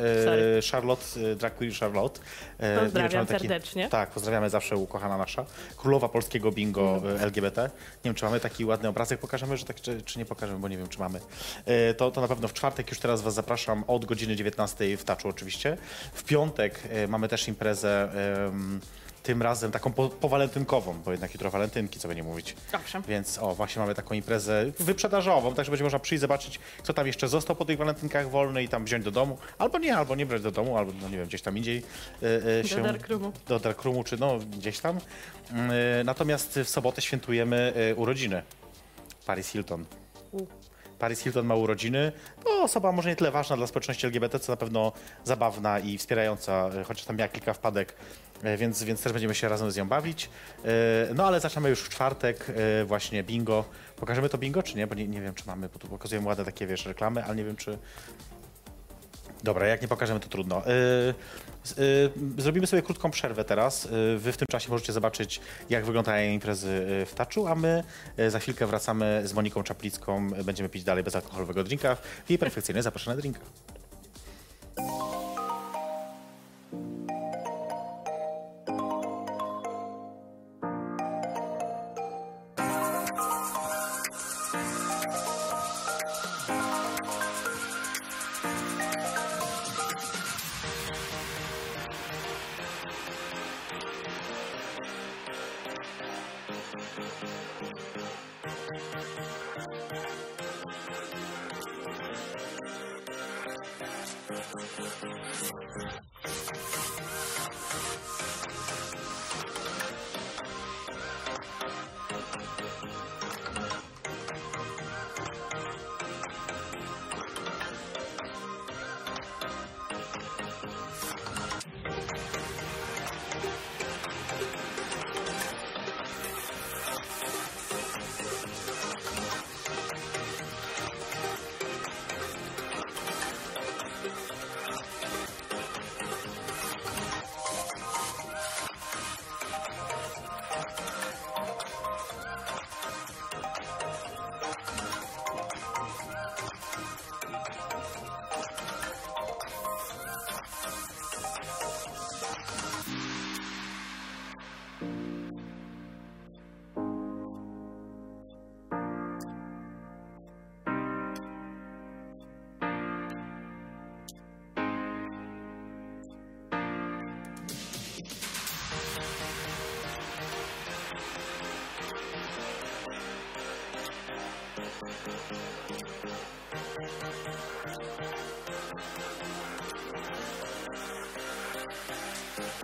Charlotte, 0.72 1.06
drag 1.36 1.56
queen 1.56 1.72
Charlotte. 1.80 2.20
E, 2.60 2.76
wiem, 2.76 2.84
Pozdrawiam 2.86 3.26
taki- 3.26 3.40
serdecznie. 3.48 3.90
Tak, 3.90 4.10
pozdrawiamy 4.10 4.50
zawsze 4.50 4.76
ukochana 4.76 5.18
nasza. 5.18 5.46
Królowa 5.78 6.10
polskiego 6.10 6.52
bingo 6.52 6.96
Mhm. 6.96 7.18
e, 7.18 7.22
LGBT. 7.22 7.62
Nie 7.64 7.70
wiem, 8.06 8.16
czy 8.16 8.26
mamy 8.26 8.40
taki 8.40 8.66
ładny 8.66 8.90
obrazek, 8.90 9.20
pokażemy, 9.20 9.58
że 9.58 9.66
tak, 9.66 9.82
czy, 9.82 10.02
czy 10.02 10.20
nie 10.20 10.26
pokażemy, 10.26 10.60
bo 10.60 10.68
nie 10.68 10.78
wiem, 10.78 10.88
czy 10.88 11.00
mamy. 11.00 11.20
E, 11.66 11.94
To, 11.94 12.12
to 12.12 12.22
na 12.22 12.28
pewno 12.28 12.48
w 12.48 12.54
czwartek, 12.54 12.90
już 12.90 13.00
teraz 13.00 13.22
was 13.22 13.34
zapraszam 13.34 13.84
od 13.88 14.06
godziny 14.06 14.36
19 14.36 14.98
w 14.98 15.04
Taczu 15.04 15.28
oczywiście. 15.28 15.78
W 16.14 16.24
piątek 16.24 16.80
mamy 17.08 17.28
też 17.28 17.48
imprezę 17.48 18.11
em, 18.14 18.80
tym 19.24 19.42
razem 19.42 19.72
taką 19.72 19.94
po, 19.94 20.10
powalentynkową, 20.10 21.02
bo 21.06 21.12
jednak 21.12 21.34
jutro 21.34 21.52
walentynki, 21.52 22.00
co 22.00 22.08
by 22.08 22.16
nie 22.16 22.24
mówić. 22.24 22.56
Owszem. 22.74 23.04
Więc 23.08 23.38
o, 23.38 23.56
właśnie 23.56 23.80
mamy 23.80 23.96
taką 23.96 24.16
imprezę 24.16 24.66
wyprzedażową, 24.80 25.54
tak 25.54 25.66
że 25.66 25.72
będzie 25.72 25.84
można 25.84 26.00
przyjść, 26.00 26.22
zobaczyć, 26.22 26.60
co 26.84 26.94
tam 26.94 27.08
jeszcze 27.08 27.28
został 27.28 27.56
po 27.56 27.66
tych 27.66 27.78
walentynkach 27.78 28.30
wolny 28.30 28.64
i 28.64 28.70
tam 28.70 28.86
wziąć 28.86 29.06
do 29.06 29.12
domu. 29.12 29.38
Albo 29.58 29.80
nie, 29.80 29.98
albo 29.98 30.16
nie 30.16 30.26
brać 30.26 30.42
do 30.42 30.52
domu, 30.52 30.78
albo 30.78 30.92
no 31.02 31.10
nie 31.10 31.18
wiem, 31.18 31.28
gdzieś 31.28 31.42
tam 31.42 31.58
indziej 31.58 31.84
e, 32.24 32.60
e, 32.60 32.68
się... 32.68 32.84
Darkroomu. 32.84 33.32
Do 33.48 33.60
Darkroomu, 33.60 34.04
czy 34.04 34.18
no 34.18 34.40
gdzieś 34.58 34.80
tam. 34.80 34.98
E, 35.52 36.04
natomiast 36.04 36.60
w 36.60 36.70
sobotę 36.70 37.02
świętujemy 37.02 37.74
urodziny. 37.96 38.44
Paris 39.26 39.50
Hilton. 39.50 39.86
Paris 41.02 41.20
Hilton 41.20 41.46
ma 41.46 41.56
urodziny. 41.56 42.12
To 42.44 42.64
osoba 42.64 42.92
może 42.92 43.10
nie 43.10 43.16
tyle 43.16 43.32
ważna 43.32 43.58
dla 43.58 43.68
społeczności 43.68 44.06
LGBT, 44.06 44.40
co 44.40 44.52
na 44.52 44.58
pewno 44.58 44.92
zabawna 45.24 45.80
i 45.80 45.98
wspierająca, 45.98 46.70
e, 46.82 46.84
chociaż 46.84 47.06
tam 47.06 47.16
miała 47.16 47.28
kilka 47.30 47.54
wpadek, 47.54 47.94
e, 48.44 48.58
więc, 48.58 48.84
więc 48.84 49.04
też 49.04 49.14
będziemy 49.14 49.36
się 49.36 49.50
razem 49.50 49.72
z 49.72 49.78
nią 49.78 49.88
bawić. 49.88 50.30
E, 50.66 50.68
No 51.16 51.28
ale 51.28 51.40
zaczynamy 51.40 51.70
już 51.70 51.82
w 51.82 51.90
czwartek, 51.90 52.46
właśnie 52.86 53.24
bingo. 53.24 53.66
Pokażemy 53.96 54.30
to 54.30 54.38
bingo, 54.38 54.64
czy 54.64 54.78
nie? 54.78 54.88
Bo 54.88 54.96
nie, 54.96 55.08
nie 55.08 55.22
wiem, 55.22 55.34
czy 55.34 55.44
mamy, 55.48 55.70
bo 55.70 55.80
tu 55.80 55.88
pokazujemy 55.88 56.28
ładne 56.28 56.46
takie, 56.46 56.68
wiesz, 56.68 56.86
reklamy, 56.86 57.24
ale 57.26 57.36
nie 57.36 57.44
wiem, 57.44 57.56
czy... 57.56 57.78
Dobra, 59.44 59.68
jak 59.68 59.82
nie 59.82 59.88
pokażemy, 59.88 60.20
to 60.20 60.28
trudno. 60.30 60.62
Z- 61.64 61.78
yy, 61.78 62.12
zrobimy 62.38 62.68
sobie 62.68 62.82
krótką 62.82 63.12
przerwę 63.12 63.44
teraz. 63.44 63.86
Yy, 63.86 64.18
wy 64.20 64.32
w 64.32 64.38
tym 64.38 64.48
czasie 64.52 64.70
możecie 64.70 64.94
zobaczyć, 64.94 65.42
jak 65.70 65.86
wyglądają 65.86 66.32
imprezy 66.32 66.86
w 67.06 67.14
Taczu, 67.16 67.48
a 67.48 67.56
my 67.56 67.84
za 68.30 68.40
chwilkę 68.40 68.68
wracamy 68.68 69.22
z 69.26 69.34
Moniką 69.34 69.64
Czaplicką. 69.64 70.30
Będziemy 70.44 70.70
pić 70.70 70.84
dalej 70.84 71.04
bezalkoholowego 71.04 71.64
drinka 71.64 71.96
w 72.26 72.30
jej 72.30 72.40
perfekcyjnie 72.40 72.84
zapraszane 72.84 73.18
drinka. 73.18 73.40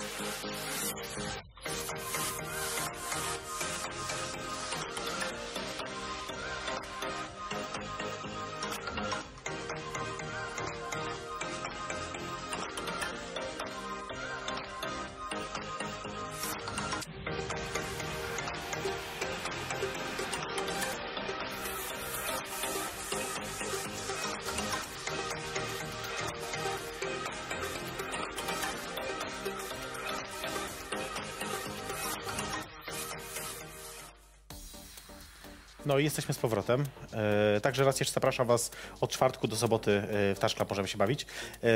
No 35.86 35.98
i 35.98 36.04
jesteśmy 36.04 36.34
z 36.34 36.38
powrotem. 36.38 36.84
E, 37.56 37.60
także 37.60 37.84
raz 37.84 38.00
jeszcze 38.00 38.14
zapraszam 38.14 38.46
Was 38.46 38.70
od 39.00 39.10
czwartku 39.10 39.48
do 39.48 39.56
soboty 39.56 39.90
e, 39.90 40.34
w 40.34 40.38
Taszkla, 40.38 40.66
możemy 40.70 40.88
się 40.88 40.98
bawić. 40.98 41.22
E, 41.22 41.66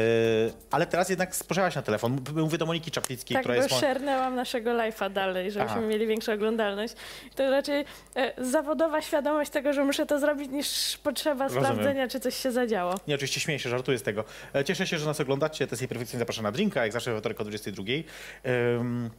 ale 0.70 0.86
teraz 0.86 1.08
jednak 1.08 1.36
spojrzałaś 1.36 1.74
na 1.74 1.82
telefon. 1.82 2.20
Mówię 2.34 2.58
do 2.58 2.66
Moniki 2.66 2.90
Czaplickiej, 2.90 3.34
Tak, 3.34 3.42
która 3.42 3.56
jest... 3.56 3.70
mo- 3.70 3.80
szernęłam 3.80 4.34
naszego 4.34 4.70
live'a 4.70 5.12
dalej, 5.12 5.50
żebyśmy 5.52 5.76
Aha. 5.78 5.86
mieli 5.86 6.06
większą 6.06 6.32
oglądalność. 6.32 6.94
To 7.34 7.50
raczej 7.50 7.84
e, 8.16 8.44
zawodowa 8.44 9.02
świadomość 9.02 9.50
tego, 9.50 9.72
że 9.72 9.84
muszę 9.84 10.06
to 10.06 10.18
zrobić, 10.18 10.50
niż 10.50 10.98
potrzeba 11.02 11.44
Rozumiem. 11.44 11.64
sprawdzenia, 11.64 12.08
czy 12.08 12.20
coś 12.20 12.34
się 12.36 12.52
zadziało. 12.52 12.94
Nie, 13.08 13.14
oczywiście 13.14 13.40
śmieję 13.40 13.58
się, 13.58 13.68
żartuję 13.70 13.98
z 13.98 14.02
tego. 14.02 14.24
E, 14.54 14.64
Cieszę 14.64 14.86
się, 14.86 14.98
że 14.98 15.06
nas 15.06 15.20
oglądacie. 15.20 15.66
To 15.66 15.72
jest 15.72 15.82
jej 15.82 15.88
perfekcyjnie 15.88 16.18
zapraszam 16.18 16.44
na 16.44 16.52
drinka, 16.52 16.82
jak 16.82 16.92
zawsze 16.92 17.12
we 17.12 17.18
wtorek 17.20 17.40
o 17.40 17.44
22. 17.44 17.84
Ym, 18.80 19.10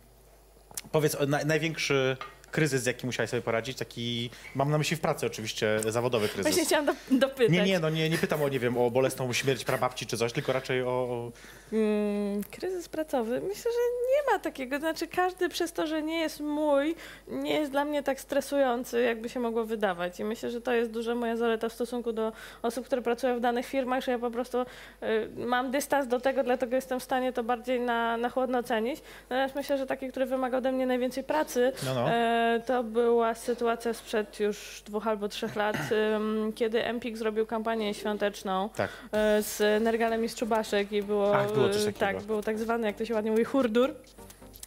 powiedz, 0.92 1.18
na, 1.28 1.40
największy 1.46 2.18
kryzys, 2.52 2.84
z 2.84 2.86
jakim 2.86 3.08
musiałeś 3.08 3.30
sobie 3.30 3.42
poradzić, 3.42 3.78
taki, 3.78 4.30
mam 4.56 4.72
na 4.72 4.78
myśli 4.78 4.98
w 4.98 5.00
pracy 5.00 5.26
oczywiście, 5.26 5.80
zawodowy 5.88 6.28
kryzys. 6.28 6.46
Właśnie 6.46 6.66
chciałam 6.66 6.86
do, 6.86 6.94
dopytać. 7.12 7.54
Nie, 7.54 7.64
nie, 7.64 7.80
no 7.80 7.90
nie, 7.90 8.10
nie 8.10 8.18
pytam 8.18 8.42
o, 8.42 8.50
nie 8.50 8.60
wiem, 8.60 8.78
o 8.78 8.92
bolesną 8.92 9.34
śmierć 9.34 9.66
prababci 9.66 10.06
czy 10.06 10.18
coś, 10.18 10.34
tylko 10.34 10.54
raczej 10.54 10.84
o... 10.84 10.88
o... 10.88 11.32
Mm, 11.74 12.44
kryzys 12.44 12.90
pracowy? 12.90 13.42
Myślę, 13.42 13.72
że 13.72 13.80
nie 14.12 14.34
ma 14.34 14.40
takiego. 14.40 14.80
Znaczy, 14.80 15.08
każdy 15.08 15.50
przez 15.50 15.74
to, 15.74 15.88
że 15.88 16.02
nie 16.04 16.20
jest 16.20 16.40
mój, 16.40 16.96
nie 17.28 17.54
jest 17.54 17.72
dla 17.72 17.86
mnie 17.86 18.04
tak 18.04 18.20
stresujący, 18.20 19.02
jakby 19.02 19.30
się 19.30 19.40
mogło 19.40 19.66
wydawać. 19.66 20.20
I 20.20 20.24
myślę, 20.24 20.52
że 20.52 20.62
to 20.62 20.74
jest 20.74 20.92
duża 20.92 21.16
moja 21.16 21.38
zaleta 21.38 21.70
w 21.70 21.74
stosunku 21.74 22.14
do 22.14 22.32
osób, 22.62 22.86
które 22.86 23.02
pracują 23.02 23.38
w 23.38 23.40
danych 23.40 23.66
firmach, 23.66 24.04
że 24.04 24.12
ja 24.12 24.20
po 24.20 24.32
prostu 24.32 24.62
y, 24.62 24.66
mam 25.38 25.72
dystans 25.72 26.08
do 26.08 26.20
tego, 26.20 26.44
dlatego 26.44 26.76
jestem 26.76 27.00
w 27.00 27.04
stanie 27.04 27.34
to 27.34 27.44
bardziej 27.44 27.80
na, 27.80 28.18
na 28.18 28.30
chłodno 28.30 28.58
ocenić. 28.58 29.02
Natomiast 29.30 29.56
myślę, 29.56 29.78
że 29.78 29.86
taki, 29.86 30.10
który 30.10 30.26
wymaga 30.26 30.58
ode 30.58 30.72
mnie 30.72 30.86
najwięcej 30.86 31.24
pracy, 31.24 31.72
No, 31.86 31.94
no. 31.94 32.10
E, 32.12 32.39
to 32.66 32.84
była 32.84 33.36
sytuacja 33.36 33.94
sprzed 33.94 34.40
już 34.40 34.84
dwóch 34.86 35.08
albo 35.08 35.28
trzech 35.28 35.56
lat, 35.56 35.78
kiedy 36.56 36.86
Empik 36.86 37.18
zrobił 37.18 37.46
kampanię 37.46 37.94
świąteczną 37.94 38.70
Tak. 38.76 38.90
e, 39.12 39.42
z 39.44 39.84
Nergalem 39.84 40.26
i 40.26 40.30
Szczubaszek 40.30 40.92
i 40.92 41.04
było, 41.04 41.38
Ach, 41.38 41.54
było 41.54 41.70
coś 41.70 41.82
e, 41.82 41.86
takiego. 41.86 42.00
tak, 42.00 42.22
był 42.22 42.42
tak 42.42 42.60
zwany, 42.60 42.88
jak 42.88 42.96
to 42.96 43.06
się 43.06 43.14
ładnie 43.14 43.32
mówi, 43.32 43.44
hurdur. 43.44 43.94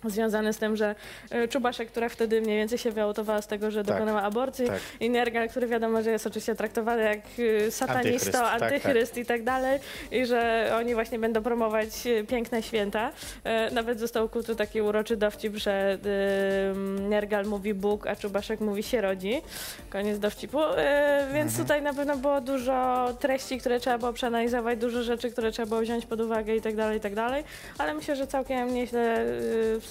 Związany 0.05 0.53
z 0.53 0.59
tym, 0.59 0.77
że 0.77 0.95
e, 1.31 1.49
Czubaszek, 1.49 1.89
która 1.91 2.09
wtedy 2.09 2.41
mniej 2.41 2.57
więcej 2.59 2.79
się 2.79 2.91
wyautowała 2.91 3.43
z 3.43 3.47
tego, 3.47 3.71
że 3.71 3.85
Tak, 3.85 3.95
dokonała 3.95 4.23
aborcji, 4.23 4.67
tak. 4.67 4.81
i 5.01 5.11
Nergal, 5.11 5.49
który 5.49 5.67
wiadomo, 5.67 6.03
że 6.03 6.11
jest 6.11 6.27
oczywiście 6.27 6.55
traktowany 6.55 7.03
jak 7.03 7.19
e, 7.67 7.71
satanista, 7.71 7.99
Antychryst, 7.99 8.33
tak, 8.33 8.63
antychryst 8.63 9.17
i 9.19 9.27
tak 9.27 9.43
dalej, 9.43 9.81
i 10.11 10.27
że 10.27 10.71
oni 10.77 10.95
właśnie 10.95 11.19
będą 11.19 11.43
promować 11.43 11.89
e, 12.07 12.25
piękne 12.25 12.63
święta. 12.63 13.11
Nawet 13.73 14.01
został 14.01 14.29
kuty 14.29 14.57
taki 14.57 14.81
uroczy 14.83 15.17
dowcip, 15.17 15.57
że 15.57 15.99
Nergal 17.01 17.45
mówi 17.47 17.75
Bóg, 17.75 18.07
a 18.07 18.17
Czubaszek 18.17 18.61
mówi 18.61 18.83
się 18.83 19.01
rodzi. 19.01 19.43
Koniec 19.91 20.19
dowcipu. 20.19 20.59
Więc 21.35 21.51
Mhm. 21.51 21.65
tutaj 21.65 21.83
na 21.83 21.95
pewno 21.95 22.17
było 22.17 22.41
dużo 22.41 23.09
treści, 23.21 23.59
które 23.59 23.81
trzeba 23.81 23.99
było 23.99 24.13
przeanalizować, 24.13 24.79
dużo 24.79 25.03
rzeczy, 25.03 25.31
które 25.31 25.53
trzeba 25.53 25.67
było 25.67 25.81
wziąć 25.81 26.07
pod 26.07 26.21
uwagę 26.21 26.57
i 26.57 26.61
tak 26.61 26.77
dalej, 26.77 26.99
i 26.99 27.01
tak 27.01 27.15
dalej. 27.15 27.45
Ale 27.79 27.95
myślę, 27.95 28.17
że 28.17 28.27
całkiem 28.27 28.75
nieźle 28.75 29.21
e, 29.21 29.27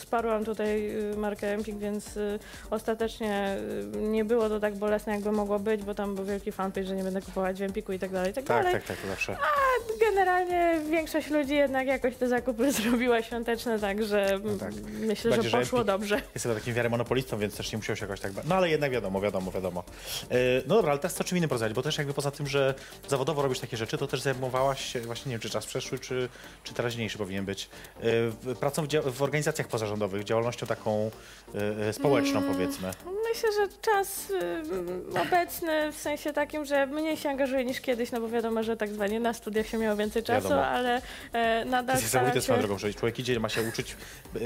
wsparłam 0.06 0.46
tutaj 0.46 0.90
e, 1.14 1.18
markę 1.18 1.54
Empik, 1.54 1.78
więc 1.78 2.18
e, 2.18 2.40
ostatecznie 2.70 3.34
e, 3.94 3.98
nie 3.98 4.26
było 4.26 4.50
to 4.50 4.60
tak 4.60 4.76
bolesne, 4.76 5.14
jakby 5.14 5.32
mogło 5.32 5.60
być, 5.60 5.84
bo 5.84 5.96
tam 5.96 6.16
był 6.16 6.26
wielki 6.26 6.52
fanpage, 6.52 6.88
że 6.88 6.96
nie 6.96 7.04
będę 7.04 7.22
kupować 7.22 7.60
w 7.60 7.62
Empiku 7.62 7.94
i 7.94 8.00
tak 8.00 8.12
dalej, 8.12 8.32
i 8.32 8.34
tak, 8.34 8.46
Tak, 8.46 8.64
dalej. 8.64 8.74
tak, 8.74 8.98
tak, 8.98 9.08
zawsze. 9.10 9.38
Generalnie 10.00 10.80
większość 10.90 11.30
ludzi 11.30 11.56
jednak 11.56 11.88
jakoś 11.88 12.16
te 12.16 12.28
zakupy 12.28 12.72
zrobiła 12.82 13.22
świąteczne, 13.22 13.80
także 13.80 14.40
No 14.44 14.58
tak. 14.58 14.72
myślę, 15.00 15.32
Bardziej, 15.32 15.52
że 15.52 15.58
że 15.58 15.64
poszło 15.64 15.80
Empik- 15.80 15.86
dobrze. 15.86 16.22
Jestem 16.34 16.54
takim 16.56 16.74
wiarę 16.74 16.90
monopolistą, 16.90 17.38
więc 17.40 17.56
też 17.58 17.72
nie 17.72 17.78
musiał 17.78 17.96
się 17.96 18.06
jakoś 18.06 18.20
tak... 18.20 18.32
No 18.46 18.56
ale 18.56 18.70
jednak 18.70 18.92
wiadomo, 18.92 19.22
wiadomo, 19.22 19.52
wiadomo. 19.52 19.84
E, 20.32 20.36
No 20.68 20.76
dobra, 20.76 20.92
ale 20.92 21.00
teraz 21.00 21.14
co 21.16 21.24
czym 21.24 21.38
innym 21.38 21.50
porozmawiać, 21.50 21.76
bo 21.76 21.82
też 21.82 21.98
jakby 21.98 22.14
poza 22.14 22.32
tym, 22.32 22.48
że 22.48 22.74
zawodowo 23.08 23.42
robisz 23.42 23.60
takie 23.60 23.78
rzeczy, 23.78 23.98
to 23.98 24.08
też 24.08 24.22
zajmowałaś 24.22 24.86
się, 24.94 25.00
właśnie 25.02 25.30
nie 25.30 25.34
wiem, 25.36 25.42
czy 25.42 25.50
czas 25.50 25.66
przeszły, 25.66 26.00
czy, 26.00 26.30
czy 26.64 26.74
teraźniejszy 26.74 27.18
powinien 27.18 27.46
być, 27.46 27.70
e, 28.00 28.02
w- 28.30 28.56
pracą 28.60 28.84
w, 28.84 28.88
dzia- 28.88 29.12
w 29.12 29.22
organizacjach 29.22 29.68
pozarządowych, 29.68 29.91
działalnością 30.24 30.68
taką 30.68 31.12
e, 31.56 31.88
e, 31.88 31.94
społeczną 31.94 32.40
Mm. 32.40 32.54
powiedzmy. 32.54 32.92
Myślę, 33.34 33.50
że 33.52 33.68
czas 33.82 34.30
y, 34.30 35.22
obecny 35.22 35.92
w 35.92 35.98
sensie 35.98 36.34
takim, 36.34 36.66
że 36.66 36.86
mniej 36.86 37.18
się 37.18 37.30
angażuję 37.30 37.66
niż 37.66 37.82
kiedyś, 37.82 38.12
no 38.12 38.22
bo 38.22 38.30
wiadomo, 38.30 38.64
że 38.64 38.78
tak 38.78 38.90
zwanie 38.90 39.20
na 39.20 39.34
studiach 39.34 39.68
się 39.68 39.78
miało 39.78 39.96
więcej 39.96 40.24
czasu, 40.24 40.44
Wiadomo. 40.50 40.66
ale 40.68 41.02
e, 41.34 41.64
To 41.64 41.70
nadal 41.70 41.96
jest 41.96 42.08
staram 42.08 42.26
niesamowite 42.28 42.42
swoją 42.42 42.60
drogą, 42.60 42.78
że 42.78 42.94
człowiek 42.94 43.20
idzie, 43.20 43.40
ma 43.40 43.50
się 43.50 43.62
uczyć, 43.62 43.96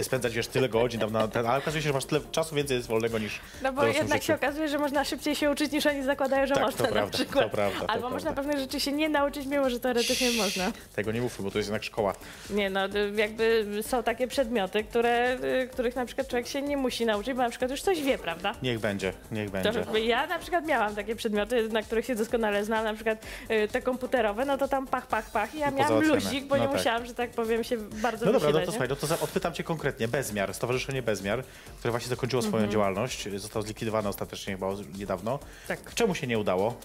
spędzać 0.01 0.33
wiesz, 0.35 0.47
tyle 0.47 0.69
godzin, 0.69 0.99
tam 0.99 1.11
na 1.11 1.27
ten, 1.27 1.45
ale 1.45 1.57
okazuje 1.57 1.81
się, 1.83 1.87
że 1.89 1.93
masz 1.93 2.05
tyle 2.05 2.21
czasu 2.31 2.55
więcej 2.55 2.77
jest 2.77 2.87
wolnego 2.87 3.19
niż 3.19 3.39
No 3.63 3.73
bo 3.73 3.85
jednak 3.85 4.13
życiu. 4.13 4.25
się 4.27 4.35
okazuje, 4.35 4.69
że 4.69 4.77
można 4.77 5.03
szybciej 5.05 5.35
się 5.35 5.51
uczyć 5.51 5.71
niż 5.71 5.85
oni 5.85 6.03
zakładają, 6.03 6.47
że 6.47 6.53
Tak, 6.53 6.63
można 6.63 6.77
to 6.77 6.83
na 6.83 6.91
prawda, 6.91 7.17
przykład. 7.17 7.45
to 7.45 7.49
prawda, 7.49 7.79
to 7.79 7.89
Albo 7.89 7.91
prawda. 8.01 8.09
można 8.09 8.33
pewnych 8.33 8.57
rzeczy 8.59 8.79
się 8.79 8.91
nie 8.91 9.09
nauczyć, 9.09 9.45
mimo 9.45 9.69
że 9.69 9.79
teoretycznie 9.79 10.31
można. 10.31 10.71
Tego 10.95 11.11
nie 11.11 11.21
mówmy, 11.21 11.45
bo 11.45 11.51
to 11.51 11.57
jest 11.57 11.67
jednak 11.69 11.83
szkoła. 11.83 12.13
Nie 12.49 12.69
no, 12.69 12.79
jakby 13.15 13.65
są 13.87 14.03
takie 14.03 14.27
przedmioty, 14.27 14.83
które, 14.83 15.34
których 15.71 15.95
na 15.95 16.05
przykład 16.05 16.27
człowiek 16.27 16.47
się 16.47 16.61
nie 16.61 16.77
musi 16.77 17.05
nauczyć, 17.05 17.33
bo 17.33 17.41
na 17.41 17.49
przykład 17.49 17.71
już 17.71 17.81
coś 17.81 18.01
wie, 18.01 18.17
prawda? 18.17 18.55
Niech 18.63 18.79
będzie, 18.79 19.13
niech 19.31 19.45
To, 19.47 19.51
będzie. 19.53 19.73
żeby 19.73 20.01
ja 20.01 20.27
na 20.27 20.39
przykład 20.39 20.65
miałam 20.65 20.95
takie 20.95 21.15
przedmioty, 21.15 21.69
na 21.69 21.81
których 21.81 22.05
się 22.05 22.15
doskonale 22.15 22.65
znam, 22.65 22.83
na 22.83 22.93
przykład 22.93 23.25
y, 23.51 23.67
te 23.67 23.81
komputerowe, 23.81 24.45
no 24.45 24.57
to 24.57 24.67
tam 24.67 24.87
pach, 24.87 25.07
pach, 25.07 25.31
pach 25.31 25.55
i 25.55 25.59
ja 25.59 25.69
I 25.69 25.73
miałam 25.73 26.03
luzik, 26.03 26.45
bo 26.45 26.55
No 26.57 26.61
nie 26.63 26.67
tak. 26.69 26.77
musiałam, 26.77 27.05
że 27.05 27.13
tak 27.13 27.29
powiem, 27.29 27.63
się 27.63 27.77
bardzo 27.77 28.25
No 28.25 28.31
dobra, 28.31 28.47
no 28.49 28.53
wysilać, 28.59 28.65
to 28.65 28.71
nie? 28.71 28.87
słuchaj, 28.87 29.09
no 29.11 29.17
to 29.17 29.23
odpytam 29.23 29.53
cię 29.53 29.63
konkretnie. 29.63 30.07
Bezmiar, 30.07 30.53
Stowarzyszenie 30.53 31.01
Bezmiar, 31.01 31.43
które 31.79 31.91
właśnie 31.91 32.09
zakończyło 32.09 32.41
swoją 32.41 32.55
Mhm. 32.55 32.71
działalność, 32.71 33.29
zostało 33.35 33.63
zlikwidowane 33.63 34.09
ostatecznie 34.09 34.53
chyba 34.53 34.67
niedawno. 34.97 35.39
Tak. 35.67 35.93
Czemu 35.93 36.15
się 36.15 36.27
nie 36.27 36.39
udało? 36.39 36.75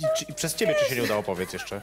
I, 0.00 0.04
czy, 0.26 0.34
przez 0.34 0.54
ciebie 0.54 0.74
czy 0.78 0.84
się 0.84 0.96
nie 0.96 1.02
udało, 1.02 1.22
powiedz 1.22 1.52
jeszcze. 1.52 1.80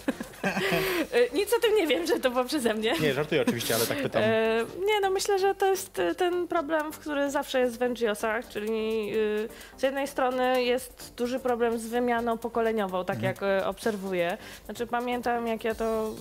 Y, 1.13 1.29
Nic 1.33 1.53
o 1.53 1.59
tym 1.59 1.75
nie 1.75 1.87
wiem, 1.87 2.07
że 2.07 2.19
to 2.19 2.29
było 2.31 2.43
przeze 2.43 2.73
mnie. 2.73 2.93
Nie, 3.01 3.13
żartuję 3.13 3.41
oczywiście, 3.41 3.75
ale 3.75 3.85
tak 3.85 4.01
pytam. 4.01 4.21
E, 4.25 4.57
nie, 4.85 4.99
no 5.01 5.09
myślę, 5.09 5.39
że 5.39 5.55
to 5.55 5.65
jest 5.65 5.99
e, 5.99 6.15
ten 6.15 6.47
problem, 6.47 6.91
który 6.91 7.31
zawsze 7.31 7.59
jest 7.59 7.79
w 7.79 7.81
NGO-sach, 7.89 8.47
czyli 8.49 9.11
y, 9.15 9.49
z 9.77 9.83
jednej 9.83 10.07
strony 10.07 10.63
jest 10.63 11.13
duży 11.17 11.39
problem 11.39 11.79
z 11.79 11.85
wymianą 11.87 12.37
pokoleniową, 12.37 13.05
tak 13.05 13.15
Mhm. 13.15 13.33
jak 13.33 13.43
e, 13.63 13.67
obserwuję. 13.67 14.37
Znaczy 14.65 14.87
pamiętam, 14.87 15.47
jak 15.47 15.63
ja 15.63 15.75
to 15.75 16.11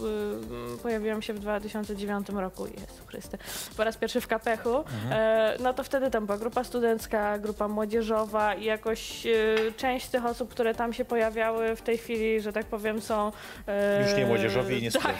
y, 0.74 0.78
pojawiłam 0.82 1.22
się 1.22 1.32
w 1.34 1.38
2009 1.38 2.28
roku, 2.28 2.66
Jezu 2.66 3.06
Chryste, 3.06 3.38
po 3.76 3.84
raz 3.84 3.96
pierwszy 3.96 4.20
w 4.20 4.26
Kapechu, 4.26 4.76
Mhm. 4.76 5.12
e, 5.12 5.56
no 5.60 5.74
to 5.74 5.84
wtedy 5.84 6.10
tam 6.10 6.26
była 6.26 6.38
grupa 6.38 6.64
studencka, 6.64 7.38
grupa 7.38 7.68
młodzieżowa 7.68 8.54
i 8.54 8.64
jakoś 8.64 9.26
y, 9.26 9.72
część 9.76 10.06
z 10.06 10.10
tych 10.10 10.26
osób, 10.26 10.50
które 10.50 10.74
tam 10.74 10.92
się 10.92 11.04
pojawiały 11.04 11.73
w 11.76 11.82
tej 11.82 11.98
chwili, 11.98 12.40
że 12.40 12.52
tak 12.52 12.66
powiem, 12.66 13.00
są... 13.00 13.32
e, 13.68 14.02
Już 14.02 14.16
nie 14.16 14.26
młodzieżowi 14.26 14.78
i 14.78 14.82
nie 14.82 14.92
tak. 15.02 15.16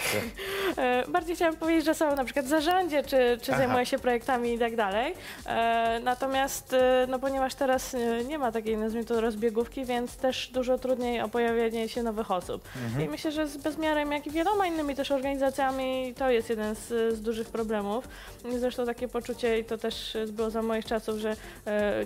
E, 0.79 1.05
Bardziej 1.09 1.37
chciałam 1.37 1.57
powiedzieć, 1.57 1.85
że 1.85 1.95
są 1.95 2.17
na 2.17 2.25
przykład 2.25 2.47
w 2.47 2.49
zarządzie, 2.49 3.03
czy, 3.03 3.39
czy 3.43 3.53
Aha. 3.55 3.85
się 3.85 3.99
projektami 3.99 4.55
i 4.55 4.59
tak 4.59 4.77
dalej. 4.77 5.15
E, 5.47 6.01
Natomiast, 6.05 6.75
no 7.09 7.19
ponieważ 7.19 7.55
teraz 7.55 7.97
nie 8.29 8.39
ma 8.39 8.53
takiej, 8.53 8.77
nazwijmy 8.77 9.07
to, 9.07 9.21
rozbiegówki, 9.21 9.85
więc 9.85 10.17
też 10.17 10.49
dużo 10.49 10.79
trudniej 10.79 11.21
o 11.21 11.29
pojawienie 11.29 11.89
się 11.89 12.03
nowych 12.03 12.31
osób. 12.31 12.69
Mhm. 12.87 13.05
I 13.05 13.09
myślę, 13.09 13.33
że 13.33 13.49
z 13.49 13.57
Bezmiarem, 13.57 14.13
jak 14.13 14.27
i 14.27 14.31
wieloma 14.31 14.67
innymi 14.67 14.95
też 14.95 15.11
organizacjami, 15.11 16.15
to 16.19 16.31
jest 16.31 16.51
jeden 16.51 16.75
z, 16.75 16.89
z 16.89 17.23
dużych 17.23 17.49
problemów. 17.49 18.09
Zresztą 18.59 18.87
takie 18.87 19.09
poczucie, 19.09 19.59
i 19.59 19.65
to 19.65 19.79
też 19.79 20.17
było 20.29 20.51
za 20.51 20.63
moich 20.63 20.85
czasów, 20.85 21.19
że 21.19 21.37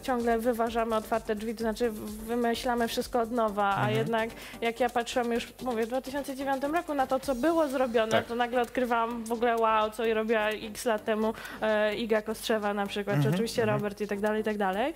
ciągle 0.02 0.38
wyważamy 0.38 0.96
otwarte 0.96 1.34
drzwi, 1.34 1.54
to 1.54 1.60
znaczy 1.60 1.90
wymyślamy 2.26 2.88
wszystko 2.88 3.20
od 3.20 3.30
nowa, 3.32 3.64
a 3.64 3.78
Mhm. 3.80 3.98
jednak 3.98 4.30
jak 4.60 4.80
ja 4.80 4.90
patrzyłam 4.90 5.32
już, 5.32 5.48
mówię, 5.62 5.84
w 5.84 5.88
2009 5.88 6.62
roku 6.62 6.94
na 6.94 7.06
to, 7.06 7.20
co 7.20 7.34
było 7.34 7.68
zrobione, 7.68 8.12
Tak. 8.12 8.26
to 8.26 8.34
nagle 8.34 8.62
odkrywam 8.62 9.24
w 9.24 9.32
ogóle 9.32 9.56
wow, 9.56 9.90
co 9.90 10.14
robiła 10.14 10.48
x 10.48 10.84
lat 10.84 11.04
temu 11.04 11.34
e, 11.62 11.94
Iga 11.96 12.22
Kostrzewa 12.22 12.74
na 12.74 12.86
przykład, 12.86 13.14
czy 13.16 13.18
Mhm, 13.18 13.34
oczywiście 13.34 13.62
mhm. 13.62 13.78
Robert 13.78 14.00
i 14.00 14.06
tak 14.06 14.20
dalej, 14.20 14.40
i 14.40 14.44
tak 14.44 14.58
dalej. 14.58 14.94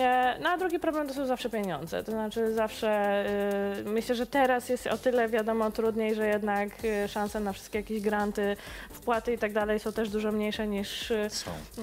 E, 0.00 0.38
no 0.42 0.50
a 0.50 0.58
drugi 0.58 0.78
problem 0.78 1.08
to 1.08 1.14
są 1.14 1.26
zawsze 1.26 1.50
pieniądze, 1.50 2.04
to 2.04 2.12
znaczy 2.12 2.54
zawsze 2.54 2.88
e, 2.88 3.82
myślę, 3.84 4.14
że 4.14 4.26
teraz 4.26 4.68
jest 4.68 4.86
o 4.86 4.98
tyle 4.98 5.28
wiadomo 5.28 5.70
trudniej, 5.70 6.14
że 6.14 6.26
jednak 6.26 6.68
e, 6.84 7.08
szanse 7.08 7.40
na 7.40 7.52
wszystkie 7.52 7.78
jakieś 7.78 8.00
granty, 8.00 8.56
wpłaty 8.90 9.32
i 9.32 9.38
tak 9.38 9.52
dalej 9.52 9.80
są 9.80 9.92
też 9.92 10.08
dużo 10.10 10.32
mniejsze 10.32 10.66
niż 10.66 11.10
e. 11.10 11.28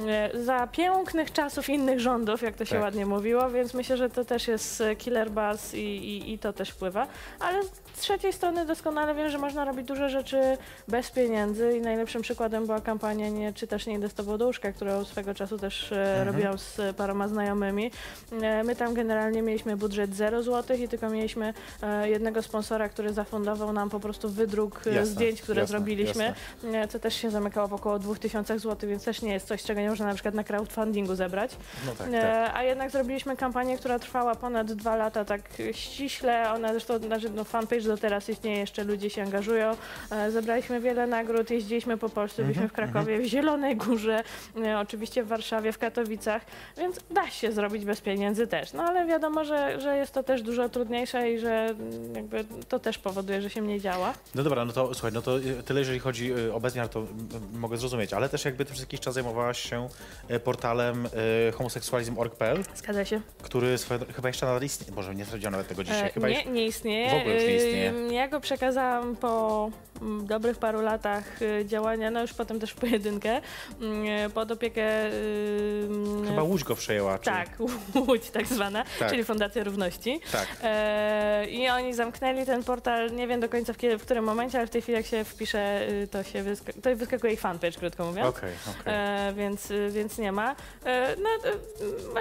E, 0.07 0.43
za 0.43 0.67
pięknych 0.67 1.31
czasów 1.33 1.69
innych 1.69 1.99
rządów, 1.99 2.41
jak 2.41 2.55
to 2.55 2.65
się 2.65 2.75
Tak. 2.75 2.81
ładnie 2.83 3.05
mówiło, 3.05 3.49
więc 3.49 3.73
myślę, 3.73 3.97
że 3.97 4.09
to 4.09 4.25
też 4.25 4.47
jest 4.47 4.83
killer 4.97 5.31
buzz 5.31 5.73
i, 5.73 5.77
i, 5.79 6.33
i 6.33 6.39
to 6.39 6.53
też 6.53 6.69
wpływa. 6.69 7.00
Ale 7.39 7.61
z 7.93 7.99
trzeciej 8.01 8.33
strony 8.33 8.65
doskonale 8.65 9.15
wiem, 9.15 9.29
że 9.29 9.37
można 9.37 9.65
robić 9.65 9.87
duże 9.87 10.09
rzeczy 10.09 10.57
bez 10.87 11.11
pieniędzy 11.11 11.77
i 11.77 11.81
najlepszym 11.81 12.21
przykładem 12.21 12.65
była 12.65 12.81
kampania 12.81 13.29
Nie 13.29 13.53
czy 13.53 13.67
też 13.67 13.85
nie 13.87 13.93
idę 13.93 14.09
z 14.09 14.13
tobą 14.13 14.37
do 14.37 14.45
łóżka, 14.45 14.71
którą 14.71 15.05
swego 15.05 15.33
czasu 15.33 15.57
też 15.57 15.91
e, 15.91 16.11
Mhm. 16.11 16.27
robiłam 16.27 16.57
z 16.57 16.95
paroma 16.95 17.27
znajomymi. 17.27 17.91
E, 18.41 18.63
My 18.63 18.75
tam 18.75 18.93
generalnie 18.93 19.41
mieliśmy 19.41 19.77
budżet 19.77 20.15
0 20.15 20.43
zł 20.43 20.77
i 20.77 20.87
tylko 20.87 21.09
mieliśmy 21.09 21.53
e, 21.83 22.09
jednego 22.09 22.41
sponsora, 22.41 22.89
który 22.89 23.13
zafundował 23.13 23.73
nam 23.73 23.89
po 23.89 23.99
prostu 23.99 24.29
wydruk 24.29 24.81
Jasne, 24.85 25.05
zdjęć, 25.05 25.41
które 25.41 25.61
jasne, 25.61 25.77
zrobiliśmy, 25.77 26.33
e, 26.73 26.87
co 26.87 26.99
też 26.99 27.15
się 27.15 27.29
zamykało 27.31 27.67
w 27.67 27.73
około 27.73 27.99
2000 27.99 28.59
zł, 28.59 28.89
więc 28.89 29.03
też 29.03 29.21
nie 29.21 29.33
jest 29.33 29.47
coś, 29.47 29.63
czego 29.63 29.81
nie 29.81 29.89
można 29.89 30.05
na 30.05 30.13
przykład 30.13 30.35
na 30.35 30.43
crowdfundingu 30.43 31.15
zebrać. 31.15 31.51
No 31.85 31.91
tak, 31.97 32.11
tak. 32.11 32.51
A 32.53 32.63
jednak 32.63 32.91
zrobiliśmy 32.91 33.37
kampanię, 33.37 33.77
która 33.77 33.99
trwała 33.99 34.35
ponad 34.35 34.73
dwa 34.73 34.95
lata 34.95 35.25
tak 35.25 35.41
ściśle. 35.71 36.51
Ona 36.53 36.69
zresztą, 36.71 36.99
znaczy, 36.99 37.29
no, 37.29 37.43
fanpage 37.43 37.81
do 37.91 37.97
teraz 37.97 38.29
istnieje, 38.29 38.57
jeszcze 38.57 38.83
ludzie 38.83 39.09
się 39.09 39.21
angażują. 39.23 39.75
E, 40.11 40.31
Zebraliśmy 40.31 40.79
wiele 40.81 41.07
nagród, 41.07 41.49
jeździliśmy 41.51 41.97
po 41.97 42.09
Polsce, 42.09 42.43
byliśmy 42.43 42.67
w 42.67 42.73
Krakowie, 42.73 43.19
w 43.19 43.25
Zielonej 43.25 43.75
Górze, 43.75 44.23
e, 44.65 44.79
oczywiście 44.79 45.23
w 45.23 45.27
Warszawie, 45.27 45.71
w 45.71 45.77
Katowicach, 45.77 46.41
więc 46.77 46.99
da 47.11 47.29
się 47.29 47.51
zrobić 47.51 47.85
bez 47.85 48.01
pieniędzy 48.01 48.47
też. 48.47 48.73
No 48.73 48.83
ale 48.83 49.05
wiadomo, 49.05 49.45
że, 49.45 49.81
że 49.81 49.97
jest 49.97 50.11
to 50.13 50.23
też 50.23 50.41
dużo 50.41 50.69
trudniejsze 50.69 51.31
i 51.31 51.39
że 51.39 51.65
mm, 51.65 52.15
jakby 52.15 52.45
to 52.69 52.79
też 52.79 52.97
powoduje, 52.97 53.41
że 53.41 53.49
się 53.49 53.61
mniej 53.61 53.79
działa. 53.81 54.13
No 54.35 54.43
dobra, 54.43 54.65
no 54.65 54.73
to 54.73 54.93
słuchaj, 54.93 55.11
no 55.13 55.21
to 55.21 55.37
y, 55.39 55.63
tyle 55.65 55.79
jeżeli 55.79 55.99
chodzi 55.99 56.33
o 56.53 56.59
bezmiar, 56.59 56.89
to 56.89 57.07
mogę 57.53 57.77
zrozumieć, 57.77 58.13
ale 58.13 58.29
też 58.29 58.45
jakby 58.45 58.65
ty 58.65 58.71
przez 58.71 58.79
jakiś 58.83 58.99
czas 58.99 59.13
zajmowałaś 59.13 59.59
się 59.69 59.87
portalem 60.43 61.07
homoseksualizm.org.pl, 61.53 62.63
Zgadza 62.75 63.05
się. 63.05 63.21
który 63.41 63.75
chyba 64.15 64.29
jeszcze 64.29 64.45
nadal 64.45 64.63
istnieje, 64.63 64.93
może 64.95 65.15
nie 65.15 65.25
sprawdziłem 65.25 65.51
nawet 65.51 65.67
tego 65.67 65.83
dzisiaj, 65.83 66.01
E, 66.07 66.09
chyba 66.09 66.29
nie, 66.29 66.45
nie 66.45 66.65
istnieje. 66.65 67.09
w 67.09 67.13
ogóle 67.13 67.35
już 67.35 67.43
nie 67.43 67.55
istnieje. 67.55 67.70
Ym, 67.87 68.13
Ja 68.13 68.27
go 68.27 68.39
przekazałam 68.39 69.15
po 69.15 69.69
mm, 70.01 70.27
dobrych 70.27 70.57
paru 70.57 70.81
latach 70.81 71.41
y, 71.41 71.65
działania, 71.65 72.11
no 72.11 72.21
już 72.21 72.33
potem 72.33 72.59
też 72.59 72.71
w 72.71 72.75
pojedynkę, 72.75 73.41
mm, 73.81 74.31
pod 74.31 74.51
opiekę... 74.51 74.83
Chyba 76.27 76.43
Łódź 76.43 76.63
go 76.63 76.75
przejęła, 76.75 77.19
czy... 77.19 77.25
Tak, 77.25 77.49
Łódź 78.07 78.29
tak 78.29 78.47
zwana, 78.47 78.83
Tak. 78.99 79.09
czyli 79.09 79.23
Fundacja 79.23 79.63
Równości. 79.63 80.19
Tak. 80.31 80.47
E, 80.63 81.45
I 81.49 81.69
oni 81.69 81.93
zamknęli 81.93 82.45
ten 82.45 82.63
portal, 82.63 83.11
nie 83.15 83.27
wiem 83.27 83.39
do 83.39 83.49
końca 83.49 83.73
w, 83.73 83.77
kiedy, 83.77 83.97
w 83.97 84.01
którym 84.01 84.23
momencie, 84.25 84.57
ale 84.57 84.67
w 84.67 84.69
tej 84.69 84.81
chwili 84.81 84.95
jak 84.97 85.05
się 85.05 85.23
wpisze, 85.23 85.89
y, 85.89 86.07
to 86.07 86.23
się 86.23 86.43
wysk- 86.43 86.81
to 86.81 86.95
wyskakuje 86.95 87.33
ich 87.33 87.39
fanpage, 87.39 87.79
krótko 87.79 88.05
mówiąc. 88.05 88.29
Okej, 88.37 88.49
okej. 88.81 88.93
E, 88.95 89.33
więc, 89.35 89.71
y, 89.71 89.89
więc 89.91 90.17
nie 90.17 90.31
ma. 90.31 90.55
E, 90.85 91.15
no, 91.17 91.29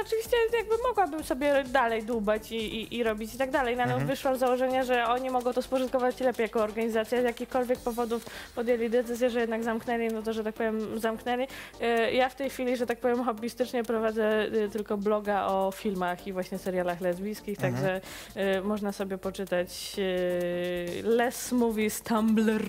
oczywiście 0.00 0.36
jakby 0.58 0.74
mogłabym 0.88 1.24
sobie 1.24 1.64
dalej 1.66 2.02
dłubać 2.02 2.52
i, 2.52 2.56
i, 2.56 2.96
i 2.96 3.02
robić 3.02 3.34
i 3.34 3.38
tak 3.38 3.50
dalej, 3.50 3.76
no, 3.76 3.82
ale 3.82 3.92
Mhm. 3.92 4.08
wyszłam 4.10 4.36
z 4.36 4.38
założenia, 4.38 4.84
że 4.84 5.04
oni 5.06 5.30
mogą 5.30 5.39
to 5.55 5.62
spożytkować 5.62 6.20
lepiej 6.20 6.42
jako 6.44 6.62
organizacja. 6.62 7.20
Z 7.20 7.24
jakichkolwiek 7.24 7.79
powodów 7.79 8.26
podjęli 8.55 8.90
decyzję, 8.90 9.31
że 9.31 9.40
jednak 9.40 9.64
zamknęli, 9.64 10.09
no 10.09 10.22
to, 10.22 10.33
że 10.33 10.44
tak 10.44 10.55
powiem, 10.55 10.98
zamknęli. 11.00 11.46
E, 11.81 12.12
ja 12.12 12.29
w 12.29 12.35
tej 12.35 12.50
chwili, 12.50 12.76
że 12.76 12.87
tak 12.87 12.98
powiem, 13.00 13.24
hobbystycznie 13.24 13.85
prowadzę 13.85 14.44
y, 14.46 14.68
tylko 14.72 14.96
bloga 14.96 15.46
o 15.46 15.72
filmach 15.74 16.26
i 16.26 16.33
właśnie 16.33 16.59
serialach 16.59 17.00
lesbijskich, 17.00 17.59
Mhm. 17.64 17.74
także 17.74 18.00
y, 18.59 18.62
można 18.62 18.92
sobie 18.92 19.18
poczytać 19.18 19.96
Les 21.05 21.53
Movies 21.53 22.03
Tumblr. 22.03 22.62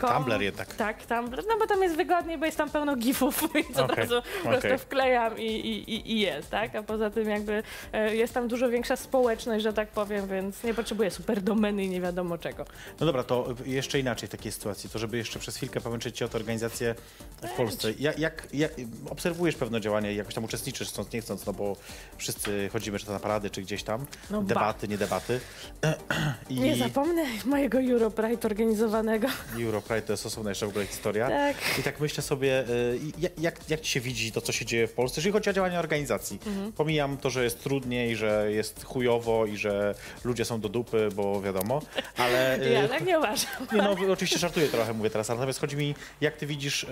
Tumblr 0.00 0.42
jednak. 0.42 0.74
Tak, 0.74 1.06
Tumblr, 1.06 1.42
no 1.48 1.58
bo 1.58 1.66
tam 1.66 1.82
jest 1.82 1.96
wygodniej, 1.96 2.38
bo 2.38 2.46
jest 2.46 2.58
tam 2.58 2.70
pełno 2.70 2.96
gifów, 2.96 3.42
więc 3.54 3.78
od 3.78 3.90
Okej, 3.90 3.96
razu 4.04 4.22
po 4.42 4.48
prostu 4.48 4.78
wklejam 4.78 5.38
i, 5.38 5.42
i, 5.44 6.12
i- 6.12 6.20
jest, 6.20 6.50
tak? 6.50 6.74
A 6.76 6.82
poza 6.82 7.10
tym 7.10 7.28
jakby 7.28 7.62
e, 7.92 8.16
jest 8.16 8.34
tam 8.34 8.48
dużo 8.48 8.68
większa 8.68 8.96
społeczność, 8.96 9.62
że 9.62 9.72
tak 9.72 9.88
powiem, 9.88 10.26
więc 10.28 10.64
nie 10.64 10.74
potrzebuję 10.74 11.10
super 11.10 11.40
domeny 11.42 11.86
nie 11.94 12.00
wiadomo 12.00 12.38
czego. 12.38 12.64
No 13.00 13.06
dobra, 13.06 13.22
to 13.24 13.48
jeszcze 13.66 14.00
inaczej 14.00 14.28
w 14.28 14.32
takiej 14.32 14.52
sytuacji, 14.52 14.90
to 14.90 14.98
żeby 14.98 15.16
jeszcze 15.16 15.38
przez 15.38 15.56
chwilkę 15.56 15.80
pomęczyć 15.80 16.16
Cię 16.16 16.24
o 16.24 16.28
tę 16.28 16.38
organizację 16.38 16.94
w 17.42 17.50
Polsce. 17.56 17.92
Jak, 17.98 18.18
jak, 18.18 18.46
jak 18.52 18.72
obserwujesz 19.10 19.54
pewne 19.56 19.80
działania 19.80 20.10
i 20.10 20.16
jakoś 20.16 20.34
tam 20.34 20.44
uczestniczysz, 20.44 20.88
chcąc 20.88 21.12
nie 21.12 21.20
chcąc, 21.20 21.46
no 21.46 21.52
bo 21.52 21.76
wszyscy 22.16 22.68
chodzimy 22.72 22.98
czy 22.98 23.06
to 23.06 23.12
na 23.12 23.20
parady, 23.20 23.50
czy 23.50 23.62
gdzieś 23.62 23.82
tam, 23.82 24.06
No 24.30 24.42
ba. 24.42 24.48
debaty, 24.48 24.88
nie 24.88 24.98
debaty. 24.98 25.40
I 26.50 26.54
Nie 26.60 26.76
zapomnę 26.76 27.24
mojego 27.44 27.78
Europride 27.80 28.48
organizowanego. 28.48 29.28
Europride 29.64 30.02
to 30.02 30.12
jest 30.12 30.26
osobna 30.26 30.50
jeszcze 30.50 30.66
w 30.66 30.68
ogóle 30.68 30.86
historia. 30.86 31.28
Tak. 31.28 31.56
I 31.78 31.82
tak 31.82 32.00
myślę 32.00 32.22
sobie, 32.22 32.68
y, 32.68 32.98
jak, 33.18 33.38
jak, 33.38 33.70
jak 33.70 33.80
ci 33.80 33.90
się 33.92 34.00
widzi 34.00 34.32
to, 34.32 34.40
co 34.40 34.52
się 34.52 34.64
dzieje 34.64 34.86
w 34.86 34.92
Polsce, 34.92 35.20
jeżeli 35.20 35.32
chodzi 35.32 35.50
o 35.50 35.52
działania 35.52 35.78
organizacji. 35.78 36.38
Mhm. 36.46 36.72
Pomijam 36.72 37.16
to, 37.16 37.30
że 37.30 37.44
jest 37.44 37.62
trudniej, 37.62 38.16
że 38.16 38.52
jest 38.52 38.84
chujowo 38.84 39.46
i 39.46 39.56
że 39.56 39.94
ludzie 40.24 40.44
są 40.44 40.60
do 40.60 40.68
dupy, 40.68 41.08
bo 41.14 41.40
wiadomo, 41.42 41.82
ale... 42.16 42.58
y, 42.66 42.70
Ja 42.70 42.88
tak 42.88 43.06
nie 43.06 43.18
uważam. 43.18 43.50
Nie 43.72 43.82
no, 43.82 44.12
oczywiście 44.12 44.38
żartuję 44.38 44.68
trochę, 44.68 44.92
mówię 44.92 45.10
teraz, 45.10 45.30
ale 45.30 45.38
natomiast 45.38 45.60
chodzi 45.60 45.76
mi, 45.76 45.94
jak 46.20 46.36
ty 46.36 46.46
widzisz 46.46 46.84
y, 46.84 46.88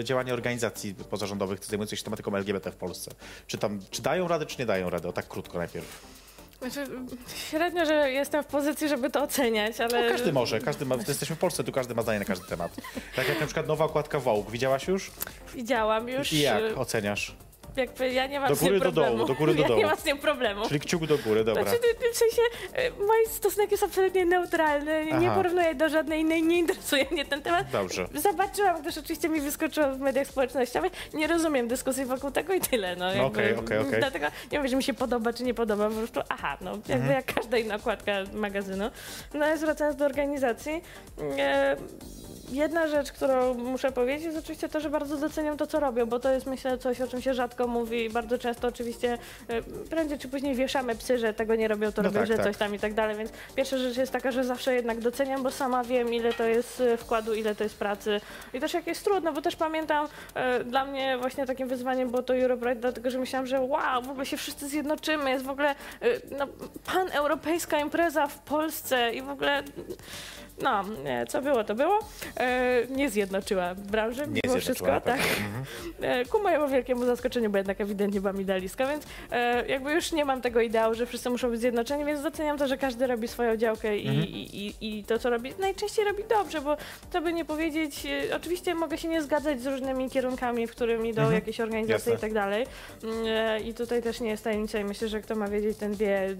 y, 0.00 0.04
działania 0.04 0.32
organizacji 0.34 0.94
pozarządowych 0.94 1.64
zajmujących 1.64 1.98
się 1.98 2.04
tematyką 2.04 2.36
LGBT 2.36 2.70
w 2.70 2.76
Polsce? 2.76 3.10
Czy 3.46 3.58
tam, 3.58 3.80
czy 3.90 4.02
dają 4.02 4.28
radę, 4.28 4.46
czy 4.46 4.58
nie 4.58 4.66
dają 4.66 4.90
radę? 4.90 5.08
O 5.08 5.12
tak 5.12 5.28
krótko 5.28 5.58
najpierw. 5.58 6.16
Znaczy, 6.58 6.86
średnio, 7.50 7.86
że 7.86 8.10
jestem 8.12 8.42
w 8.42 8.46
pozycji, 8.46 8.88
żeby 8.88 9.10
to 9.10 9.22
oceniać, 9.22 9.80
ale... 9.80 10.02
No, 10.02 10.10
każdy 10.10 10.32
może, 10.32 10.60
każdy 10.60 10.84
ma, 10.84 10.96
jesteśmy 11.08 11.36
w 11.36 11.38
Polsce, 11.38 11.64
tu 11.64 11.72
każdy 11.72 11.94
ma 11.94 12.02
zdanie 12.02 12.18
na 12.18 12.24
każdy 12.24 12.46
temat. 12.46 12.76
Tak 13.16 13.28
jak 13.28 13.40
na 13.40 13.46
przykład 13.46 13.66
nowa 13.66 13.84
okładka 13.84 14.20
Vogue, 14.20 14.50
widziałaś 14.50 14.88
już? 14.88 15.10
Widziałam 15.54 16.08
już. 16.08 16.32
I 16.32 16.40
jak 16.40 16.78
oceniasz? 16.78 17.36
Jakby 17.76 18.12
ja 18.12 18.26
nie 18.26 18.40
mam 18.40 18.48
Do 18.48 18.56
z 18.56 18.58
tym 18.58 18.68
góry, 18.68 18.80
do 18.80 18.92
dołu, 18.92 19.06
problemu. 19.06 19.26
do 19.26 19.34
góry, 19.34 19.54
do 19.54 19.62
ja 19.62 19.68
dołu. 19.68 19.80
nie 19.80 19.86
mam 19.86 19.96
z 19.96 20.20
problemu. 20.22 20.68
Czyli 20.68 20.80
kciuk 20.80 21.06
do 21.06 21.18
góry, 21.18 21.44
dobra. 21.44 21.62
Znaczy, 21.62 21.78
w 22.12 22.16
sensie, 22.16 22.42
e, 22.72 22.90
mój 22.90 23.26
stosunek 23.30 23.70
jest 23.70 23.82
absolutnie 23.82 24.26
neutralny, 24.26 25.06
nie 25.06 25.26
Aha. 25.26 25.34
porównuję 25.36 25.74
do 25.74 25.88
żadnej 25.88 26.20
innej, 26.20 26.42
nie 26.42 26.58
interesuje 26.58 27.06
mnie 27.10 27.24
ten 27.24 27.42
temat. 27.42 27.70
Dobrze. 27.72 28.08
Zobaczyłam, 28.14 28.82
gdyż 28.82 28.98
oczywiście 28.98 29.28
mi 29.28 29.40
wyskoczyło 29.40 29.88
w 29.92 30.00
mediach 30.00 30.26
społecznościowych. 30.26 30.92
Nie 31.14 31.26
rozumiem 31.26 31.68
dyskusji 31.68 32.04
wokół 32.04 32.30
tego 32.30 32.54
i 32.54 32.60
tyle. 32.60 32.96
No, 32.96 33.04
jakby, 33.12 33.24
okej, 33.58 33.78
okej. 33.78 33.98
Dlatego 34.00 34.26
nie 34.52 34.58
mówię, 34.58 34.68
że 34.70 34.76
mi 34.76 34.82
się 34.82 34.94
podoba 34.94 35.32
czy 35.32 35.44
nie 35.44 35.54
podoba, 35.54 35.88
po 35.88 35.94
prostu 35.94 36.20
aha, 36.28 36.56
no 36.60 36.70
jakby 36.70 36.92
Mhm. 36.94 37.12
jak 37.14 37.34
każda 37.34 37.58
inna 37.58 37.74
okładka 37.76 38.12
magazynu. 38.32 38.90
No 39.34 39.44
ale 39.46 39.56
wracając 39.56 39.96
do 39.96 40.04
organizacji, 40.04 40.82
e, 41.38 41.76
jedna 42.48 42.86
rzecz, 42.86 43.12
którą 43.12 43.54
muszę 43.54 43.92
powiedzieć, 43.92 44.24
jest 44.24 44.38
oczywiście 44.38 44.68
to, 44.68 44.80
że 44.80 44.90
bardzo 44.90 45.16
doceniam 45.16 45.56
to, 45.56 45.66
co 45.66 45.80
robią, 45.80 46.06
bo 46.06 46.20
to 46.20 46.32
jest 46.32 46.46
myślę 46.46 46.78
coś, 46.78 47.00
o 47.00 47.08
czym 47.08 47.22
się 47.22 47.34
rzadko 47.34 47.66
mówi 47.66 48.04
i 48.04 48.10
bardzo 48.10 48.38
często 48.38 48.68
oczywiście 48.68 49.18
e, 49.48 49.62
prędzej 49.62 50.18
czy 50.18 50.28
później 50.28 50.54
wieszamy 50.54 50.94
psy, 50.94 51.18
że 51.18 51.34
tego 51.34 51.54
nie 51.54 51.68
robią, 51.68 51.92
to 51.92 52.02
No 52.02 52.08
robią, 52.08 52.20
tak, 52.20 52.28
że 52.28 52.36
tak. 52.36 52.46
coś 52.46 52.56
tam 52.56 52.74
i 52.74 52.78
tak 52.78 52.94
dalej, 52.94 53.16
więc 53.16 53.30
pierwsza 53.54 53.78
rzecz 53.78 53.96
jest 53.96 54.12
taka, 54.12 54.30
że 54.30 54.44
zawsze 54.44 54.74
jednak 54.74 55.00
doceniam, 55.00 55.42
bo 55.42 55.50
sama 55.50 55.84
wiem, 55.84 56.14
ile 56.14 56.32
to 56.32 56.44
jest 56.44 56.80
e, 56.80 56.96
wkładu, 56.96 57.34
ile 57.34 57.54
to 57.54 57.64
jest 57.64 57.78
pracy 57.78 58.20
i 58.54 58.60
też 58.60 58.74
jak 58.74 58.86
jest 58.86 59.04
trudno, 59.04 59.32
bo 59.32 59.42
też 59.42 59.56
pamiętam, 59.56 60.08
e, 60.34 60.64
dla 60.64 60.84
mnie 60.84 61.18
właśnie 61.18 61.46
takim 61.46 61.68
wyzwaniem 61.68 62.10
było 62.10 62.22
to 62.22 62.36
Europride, 62.36 62.80
dlatego 62.80 63.10
że 63.10 63.18
myślałam, 63.18 63.46
że 63.46 63.60
wow, 63.60 64.02
w 64.02 64.10
ogóle 64.10 64.26
się 64.26 64.36
wszyscy 64.36 64.68
zjednoczymy, 64.68 65.30
jest 65.30 65.44
w 65.44 65.50
ogóle 65.50 65.70
e, 65.70 65.74
no, 66.38 66.46
paneuropejska 66.92 67.80
impreza 67.80 68.26
w 68.26 68.38
Polsce 68.38 69.14
i 69.14 69.22
w 69.22 69.30
ogóle 69.30 69.62
no, 70.62 70.84
e, 71.04 71.26
co 71.26 71.42
było, 71.42 71.64
to 71.64 71.74
było. 71.74 71.98
E, 72.40 72.82
nie 72.90 73.10
zjednoczyła 73.10 73.74
branży, 73.74 74.26
Nie 74.28 74.40
mimo 74.44 74.60
wszystko, 74.60 74.86
tak. 74.86 75.04
tak. 75.04 75.18
E, 76.00 76.24
ku 76.24 76.42
mojemu 76.42 76.68
wielkiemu 76.68 77.04
zaskoczeniu, 77.04 77.50
bo 77.50 77.56
jednak 77.58 77.80
ewidentnie 77.80 78.20
byłam 78.20 78.40
idealistka, 78.40 78.86
więc 78.86 79.04
jakby 79.68 79.92
już 79.92 80.12
nie 80.12 80.24
mam 80.24 80.40
tego 80.40 80.60
ideału, 80.60 80.94
że 80.94 81.06
wszyscy 81.06 81.30
muszą 81.30 81.50
być 81.50 81.60
zjednoczeni, 81.60 82.04
więc 82.04 82.22
doceniam 82.22 82.58
to, 82.58 82.68
że 82.68 82.76
każdy 82.78 83.06
robi 83.06 83.28
swoją 83.28 83.56
działkę 83.56 83.96
i, 83.98 84.08
Mhm. 84.08 84.26
i, 84.26 84.74
i, 84.80 84.98
i 84.98 85.04
to, 85.04 85.18
co 85.18 85.30
robi, 85.30 85.52
najczęściej 85.58 86.04
robi 86.04 86.22
dobrze, 86.28 86.60
bo 86.60 86.76
to 87.12 87.20
by 87.20 87.32
nie 87.32 87.44
powiedzieć, 87.44 88.06
oczywiście 88.36 88.74
mogę 88.74 88.98
się 88.98 89.08
nie 89.08 89.22
zgadzać 89.22 89.60
z 89.62 89.66
różnymi 89.66 90.10
kierunkami, 90.10 90.66
w 90.66 90.70
którym 90.70 91.06
idą 91.06 91.22
Mhm. 91.22 91.34
jakieś 91.34 91.60
organizacje 91.60 92.12
Jasne. 92.12 92.14
i 92.14 92.18
tak 92.18 92.32
dalej. 92.32 92.66
Mm, 93.04 93.64
I 93.64 93.74
tutaj 93.74 94.02
też 94.02 94.20
nie 94.20 94.30
jest 94.30 94.44
tajemnica 94.44 94.78
i 94.80 94.84
myślę, 94.84 95.08
że 95.08 95.20
kto 95.20 95.34
ma 95.36 95.48
wiedzieć, 95.48 95.76
ten 95.78 95.94
wie, 95.94 96.36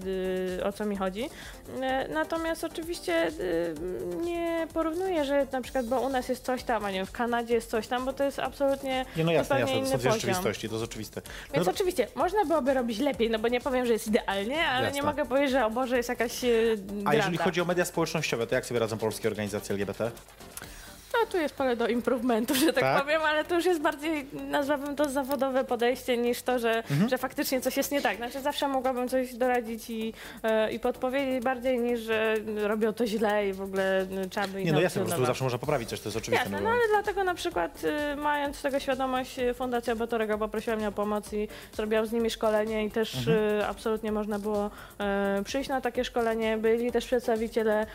o 0.63 0.71
co 0.71 0.85
mi 0.85 0.95
chodzi. 0.95 1.29
Natomiast 2.09 2.63
oczywiście 2.63 3.31
nie 4.23 4.67
porównuję, 4.73 5.25
że 5.25 5.47
na 5.51 5.61
przykład, 5.61 5.85
bo 5.85 6.01
u 6.01 6.09
nas 6.09 6.29
jest 6.29 6.45
coś 6.45 6.63
tam, 6.63 6.85
a 6.85 6.91
nie 6.91 7.05
w 7.05 7.11
Kanadzie 7.11 7.53
jest 7.53 7.69
coś 7.69 7.87
tam, 7.87 8.05
bo 8.05 8.13
to 8.13 8.23
jest 8.23 8.39
absolutnie 8.39 9.05
Nie 9.15 9.23
no 9.23 9.31
jasne, 9.31 9.59
jasne, 9.59 9.79
to 9.81 9.87
są 9.87 9.97
dwie 9.97 10.11
rzeczywistości, 10.11 10.69
to 10.69 10.75
jest 10.75 10.85
oczywiste. 10.85 11.21
No 11.25 11.31
Więc 11.53 11.65
dobra, 11.65 11.73
oczywiście, 11.73 12.07
można 12.15 12.45
byłoby 12.45 12.73
robić 12.73 12.99
lepiej, 12.99 13.29
no 13.29 13.39
bo 13.39 13.47
nie 13.47 13.61
powiem, 13.61 13.85
że 13.85 13.93
jest 13.93 14.07
idealnie, 14.07 14.67
ale 14.67 14.85
Jasne. 14.85 14.95
nie 15.01 15.03
mogę 15.03 15.25
powiedzieć, 15.25 15.51
że 15.51 15.65
o 15.65 15.69
Boże 15.69 15.97
jest 15.97 16.09
jakaś 16.09 16.43
e, 16.43 16.47
a 17.05 17.13
jeżeli 17.13 17.35
granda. 17.37 17.43
chodzi 17.43 17.61
o 17.61 17.65
media 17.65 17.85
społecznościowe, 17.85 18.47
to 18.47 18.55
jak 18.55 18.65
sobie 18.65 18.79
radzą 18.79 18.97
polskie 18.97 19.27
organizacje 19.27 19.73
LGBT? 19.73 20.11
No 21.25 21.31
tu 21.31 21.37
jest 21.37 21.55
pole 21.55 21.75
do 21.75 21.87
improvementu, 21.87 22.55
że 22.55 22.65
tak, 22.73 22.83
Tak? 22.83 23.01
powiem, 23.03 23.21
ale 23.21 23.45
to 23.45 23.55
już 23.55 23.65
jest 23.65 23.81
bardziej, 23.81 24.27
nazwałabym 24.33 24.95
to 24.95 25.09
zawodowe 25.09 25.63
podejście 25.63 26.17
niż 26.17 26.41
to, 26.41 26.59
że, 26.59 26.83
Mhm. 26.89 27.09
że 27.09 27.17
faktycznie 27.17 27.61
coś 27.61 27.77
jest 27.77 27.91
nie 27.91 28.01
tak. 28.01 28.17
Znaczy 28.17 28.41
zawsze 28.41 28.67
mogłabym 28.67 29.09
coś 29.09 29.33
doradzić 29.35 29.89
i, 29.89 30.13
e, 30.43 30.71
i 30.71 30.79
podpowiedzieć 30.79 31.43
bardziej 31.43 31.79
niż, 31.79 31.99
że 31.99 32.35
robią 32.63 32.93
to 32.93 33.07
źle 33.07 33.47
i 33.47 33.53
w 33.53 33.61
ogóle 33.61 34.01
e, 34.01 34.29
trzeba 34.29 34.47
by 34.47 34.63
Nie, 34.63 34.73
no 34.73 34.81
jasne, 34.81 35.01
po 35.01 35.07
prostu 35.07 35.25
zawsze 35.25 35.43
można 35.43 35.59
poprawić 35.59 35.89
coś, 35.89 35.99
to 35.99 36.09
jest 36.09 36.17
oczywiste. 36.17 36.43
Jasne, 36.43 36.57
no 36.61 36.63
no 36.63 36.69
ale 36.69 36.81
dlatego 36.89 37.23
na 37.23 37.33
przykład 37.35 37.81
y, 37.83 38.15
mając 38.15 38.61
tego 38.61 38.79
świadomość, 38.79 39.35
Fundacja 39.55 39.95
Batorego 39.95 40.37
poprosiła 40.37 40.75
mnie 40.75 40.87
o 40.87 40.91
pomoc 40.91 41.33
i 41.33 41.47
zrobiłam 41.73 42.05
z 42.05 42.11
nimi 42.11 42.29
szkolenie 42.29 42.85
i 42.85 42.91
też 42.91 43.15
Mhm. 43.17 43.37
y, 43.61 43.65
absolutnie 43.67 44.11
można 44.11 44.39
było 44.39 44.65
y, 45.39 45.43
przyjść 45.43 45.69
na 45.69 45.81
takie 45.81 46.03
szkolenie. 46.05 46.57
Byli 46.57 46.91
też 46.91 47.05
przedstawiciele, 47.05 47.85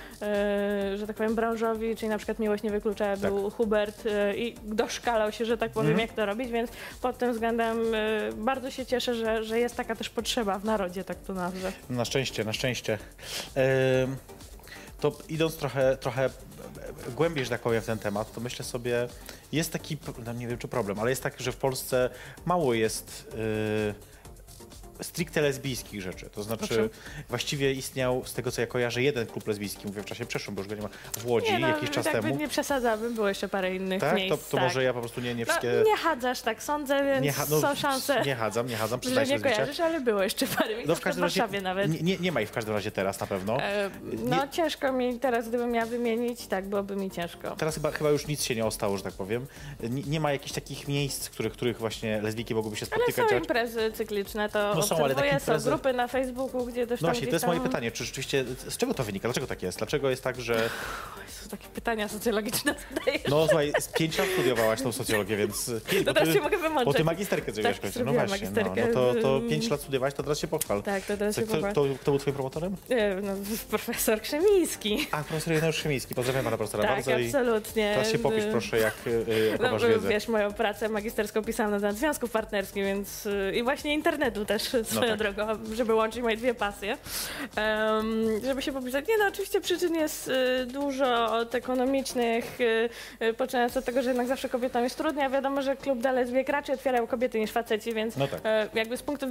że 0.97 1.07
tak 1.07 1.17
powiem, 1.17 1.35
branżowi, 1.35 1.97
czyli 1.97 2.09
na 2.09 2.17
przykład 2.19 2.39
Miłość 2.39 2.63
Nie 2.63 2.71
Wyklucza, 2.71 3.12
był 3.17 3.51
Hubert 3.51 4.07
y, 4.07 4.37
i 4.37 4.55
doszkalał 4.65 5.33
się, 5.33 5.45
że 5.45 5.59
tak 5.59 5.73
powiem, 5.73 5.91
Mhm. 5.91 6.09
jak 6.09 6.17
to 6.17 6.27
robić, 6.27 6.51
więc 6.51 6.71
pod 7.01 7.19
tym 7.19 7.33
względem 7.33 7.95
y, 7.95 8.31
bardzo 8.37 8.71
się 8.71 8.87
cieszę, 8.87 9.15
że, 9.15 9.45
że 9.45 9.59
jest 9.59 9.77
taka 9.77 9.95
też 9.97 10.11
potrzeba 10.11 10.59
w 10.59 10.65
narodzie, 10.65 11.05
tak 11.05 11.19
to 11.19 11.35
nazwę. 11.35 11.73
Na 11.91 12.05
szczęście, 12.05 12.45
na 12.45 12.53
szczęście. 12.53 12.99
To 15.01 15.19
idąc 15.29 15.57
trochę, 15.57 15.97
trochę 15.97 16.31
głębiej, 17.17 17.45
że 17.45 17.51
tak 17.51 17.61
powiem, 17.61 17.83
w 17.83 17.87
ten 17.87 17.99
temat, 17.99 18.33
to 18.33 18.41
myślę 18.41 18.65
sobie, 18.65 19.09
jest 19.53 19.73
taki, 19.73 19.97
no 20.27 20.33
nie 20.33 20.49
wiem 20.49 20.59
czy 20.59 20.69
problem, 20.69 20.99
ale 20.99 21.11
jest 21.11 21.23
tak, 21.23 21.41
że 21.41 21.53
w 21.53 21.57
Polsce 21.57 22.11
mało 22.45 22.75
jest 22.75 23.29
yy, 23.89 23.95
stricte 25.03 25.41
lesbijskich 25.41 26.03
rzeczy. 26.03 26.31
To 26.31 26.43
znaczy, 26.43 26.67
Proszę. 26.67 26.89
właściwie 27.29 27.73
istniał, 27.73 28.23
z 28.25 28.33
tego 28.35 28.51
co 28.53 28.61
ja 28.61 28.67
kojarzę, 28.67 29.03
jeden 29.03 29.27
klub 29.27 29.47
lesbijski, 29.47 29.87
mówię 29.87 30.03
w 30.03 30.05
czasie 30.05 30.27
przeszłym, 30.27 30.55
bo 30.57 30.61
już 30.61 30.69
go 30.69 30.75
nie 30.75 30.83
ma, 30.83 30.89
w 31.19 31.27
Łodzi 31.27 31.53
Nie, 31.53 31.59
no, 31.59 31.69
jakiś 31.69 31.91
czas 31.91 32.07
jakby 32.07 32.23
temu. 32.23 32.37
nie 32.37 32.49
przesadzałabym, 32.49 33.15
było 33.15 33.29
jeszcze 33.29 33.49
parę 33.49 33.75
innych 33.77 34.01
tak? 34.01 34.17
miejsc. 34.17 34.37
To, 34.37 34.51
to 34.51 34.57
tak. 34.57 34.61
może 34.67 34.83
ja 34.83 34.93
po 34.95 35.01
prostu 35.01 35.21
nie, 35.21 35.35
nie 35.35 35.45
No, 35.45 35.47
wszystkie... 35.47 35.83
nie 35.87 35.97
chadzasz, 35.97 36.41
tak 36.41 36.63
sądzę, 36.63 37.05
więc 37.05 37.25
nie, 37.25 37.33
ha- 37.33 37.47
no, 37.51 37.61
są 37.61 37.75
szanse. 37.75 38.23
Nie 38.27 38.35
chadzam, 38.37 38.67
nie 38.67 38.77
chadzam, 38.77 39.01
przyznaję 39.01 39.27
się 39.27 39.33
nie 39.33 39.41
kojarzysz, 39.41 39.81
ale 39.81 40.01
było 40.01 40.23
jeszcze 40.23 40.47
parę 40.47 40.69
miejsc, 40.69 40.89
No 40.89 40.93
no, 40.93 40.97
w 40.97 41.01
każdym 41.01 41.25
razie, 41.25 41.41
Warszawie 41.41 41.61
nawet. 41.63 41.91
nie, 41.91 42.01
nie, 42.03 42.17
nie 42.19 42.33
ma 42.33 42.41
ich 42.41 42.49
w 42.49 42.53
każdym 42.53 42.75
razie 42.75 42.91
teraz 42.91 43.21
na 43.21 43.27
pewno. 43.27 43.61
E, 43.63 43.91
no 44.03 44.45
nie- 44.45 44.51
ciężko 44.51 44.93
mi 44.93 45.19
teraz, 45.19 45.49
gdybym 45.49 45.71
miała 45.71 45.87
wymienić, 45.87 46.47
tak, 46.47 46.67
byłoby 46.69 46.97
mi 46.97 47.11
ciężko. 47.11 47.57
Teraz 47.57 47.75
chyba, 47.75 47.91
chyba 47.91 48.11
już 48.11 48.27
nic 48.27 48.43
się 48.45 48.55
nie 48.55 48.65
ostało, 48.67 48.97
że 48.97 49.03
tak 49.05 49.13
powiem. 49.15 49.47
Nie, 49.83 50.03
nie 50.03 50.21
ma 50.21 50.33
jakichś 50.33 50.53
takich 50.53 50.89
miejsc, 50.89 51.27
w 51.27 51.31
których, 51.31 51.53
których 51.53 51.79
właśnie 51.79 52.23
lesbijki 52.23 52.55
mogłyby 52.55 52.77
się 52.77 52.87
Ale 52.91 52.97
spotykać. 53.03 53.31
są 53.31 53.37
a- 53.37 53.39
imprezy 53.39 53.93
cykliczne, 53.95 54.49
to 54.49 54.75
No 54.75 54.83
są, 54.97 55.05
ale 55.05 55.15
takie 55.15 55.29
imprezy- 55.37 55.61
są 55.65 55.71
grupy 55.71 55.93
na 55.93 56.09
Facebooku, 56.09 56.67
gdzie 56.67 56.87
też 56.87 57.01
No 57.01 57.09
właśnie, 57.09 57.27
to 57.27 57.33
jest 57.33 57.47
moje 57.47 57.61
tam... 57.61 57.69
pytanie, 57.69 57.91
czy 57.91 58.05
rzeczywiście, 58.05 58.45
z 58.69 58.77
czego 58.77 58.95
to 58.95 59.05
wynika? 59.05 59.29
Dlaczego 59.29 59.47
tak 59.47 59.63
jest? 59.63 59.79
Dlaczego 59.79 60.11
jest 60.11 60.23
tak, 60.25 60.41
że... 60.41 60.71
Takie 61.53 61.69
pytania 61.69 62.09
socjologiczne 62.09 62.75
zadajesz. 62.95 63.23
No 63.31 63.47
słuchaj, 63.47 63.73
z 63.81 63.89
pięć 63.89 64.19
lat 64.19 64.29
studiowałaś 64.35 64.83
tą 64.83 64.93
socjologię, 64.93 65.37
więc... 65.37 65.71
Pięć, 65.91 66.05
To 66.07 66.11
bo 66.11 66.15
teraz 66.15 66.29
ty, 66.29 66.35
się 66.35 66.41
mogę 66.41 66.57
bo 66.57 66.63
wymączyć. 66.63 66.97
ty 66.97 67.05
magisterkę 67.05 67.53
zrobiłaś 67.53 67.75
Tak, 67.77 67.83
końcu. 67.83 68.05
No 68.05 68.13
właśnie, 68.13 68.27
no, 68.27 68.31
magisterkę. 68.31 68.87
no 68.87 68.95
to, 68.95 69.15
to 69.23 69.37
Ym. 69.37 69.49
pięć 69.49 69.71
lat 69.71 69.81
studiowałaś, 69.81 70.15
to 70.15 70.23
teraz 70.23 70.39
się 70.39 70.49
pochwal. 70.49 70.83
Tak, 70.83 71.03
to 71.07 71.17
teraz 71.17 71.35
Co, 71.35 71.41
się 71.41 71.47
kto, 71.47 71.55
pochwal. 71.55 71.73
kto, 71.73 71.85
kto 72.01 72.11
był 72.11 72.19
twoim 72.19 72.35
promotorem? 72.35 72.77
E, 72.91 73.15
No, 73.21 73.33
profesor 73.71 74.21
Krzemiński. 74.21 75.07
A, 75.11 75.17
profesor 75.25 75.53
Janeusz 75.55 75.77
Szymiński. 75.77 76.15
Pozdrawiam 76.15 76.45
pana 76.45 76.57
profesora 76.57 76.85
Tak, 76.85 76.95
bardzo 77.05 77.13
absolutnie. 77.15 77.91
teraz 77.95 78.13
się 78.13 78.19
popisz 78.19 78.45
proszę, 78.51 78.79
jak, 78.79 78.95
y, 79.07 79.49
jaką 79.53 79.79
No, 79.79 79.89
wiedzę. 79.89 80.09
wiesz, 80.09 80.29
moją 80.29 80.53
pracę 80.53 80.89
magisterską 80.89 81.45
pisałam 81.45 81.73
na 81.73 81.81
temat 81.81 81.97
związków 81.97 82.31
partnerskich, 82.31 82.85
więc 82.85 83.27
y, 83.27 83.53
i 83.57 83.63
właśnie 83.63 83.95
internetu 83.95 84.45
też 84.45 84.63
swoją 84.63 85.17
tak. 85.17 85.19
drogą, 85.19 85.47
żeby 85.75 85.95
łączyć 85.95 86.23
moje 86.23 86.37
dwie 86.37 86.55
pasje. 86.55 86.99
Em, 87.57 88.31
żeby 88.47 88.63
się 88.63 88.73
popisać. 88.73 89.09
Nie 89.09 89.19
no, 89.19 89.25
oczywiście 89.29 89.61
przyczyn 89.61 89.95
jest 89.95 90.29
y, 90.29 90.67
dużo 90.67 91.42
od 91.43 91.55
ekonomicznych, 91.55 92.61
y, 92.61 92.89
y, 93.23 93.35
poczynając 93.35 93.77
od 93.77 93.85
tego, 93.85 94.03
że 94.03 94.11
jednak 94.11 94.27
zawsze 94.27 94.49
kobietom 94.49 94.85
jest 94.85 94.97
trudniej, 94.99 95.25
a 95.27 95.31
wiadomo, 95.31 95.63
że 95.63 95.77
klub 95.77 95.99
dla 95.99 96.13
lesbijek 96.13 96.49
raczej 96.49 96.75
otwierają 96.75 97.07
kobiety 97.07 97.41
niż 97.41 97.51
faceci, 97.51 97.95
więc 97.95 98.17
No 98.17 98.29
tak. 98.29 98.41
e, 98.45 98.69
jakby 98.75 98.97
z 98.97 99.03
punktu 99.03 99.27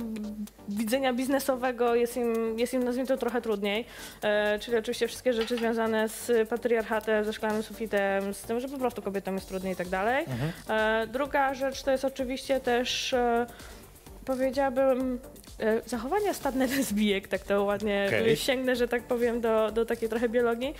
widzenia 0.69 1.13
biznesowego 1.13 1.95
jest 1.95 2.17
im, 2.17 2.59
jest 2.59 2.73
im 2.73 2.83
nazwijmy 2.83 3.07
to 3.07 3.17
trochę 3.17 3.41
trudniej. 3.41 3.85
E, 4.21 4.59
czyli 4.59 4.77
oczywiście 4.77 5.07
wszystkie 5.07 5.33
rzeczy 5.33 5.57
związane 5.57 6.09
z 6.09 6.49
patriarchatem, 6.49 7.25
ze 7.25 7.33
szklanym 7.33 7.63
sufitem, 7.63 8.33
z 8.33 8.41
tym, 8.41 8.59
że 8.59 8.67
po 8.67 8.77
prostu 8.77 9.01
kobietom 9.01 9.35
jest 9.35 9.47
trudniej 9.47 9.73
i 9.73 9.75
tak 9.75 9.89
dalej. 9.89 10.25
Mhm. 10.27 10.51
E, 10.69 11.07
druga 11.07 11.53
rzecz 11.53 11.83
to 11.83 11.91
jest 11.91 12.05
oczywiście 12.05 12.59
też, 12.59 13.15
powiedziałabym, 14.25 15.19
zachowania 15.85 16.33
stadne 16.33 16.67
lesbijek, 16.77 17.27
tak 17.27 17.41
to 17.41 17.63
ładnie 17.63 18.09
e, 18.31 18.35
sięgnę, 18.35 18.75
że 18.75 18.87
tak 18.87 19.03
powiem, 19.03 19.41
do, 19.41 19.71
do 19.71 19.85
takiej 19.85 20.09
trochę 20.09 20.29
biologii. 20.29 20.73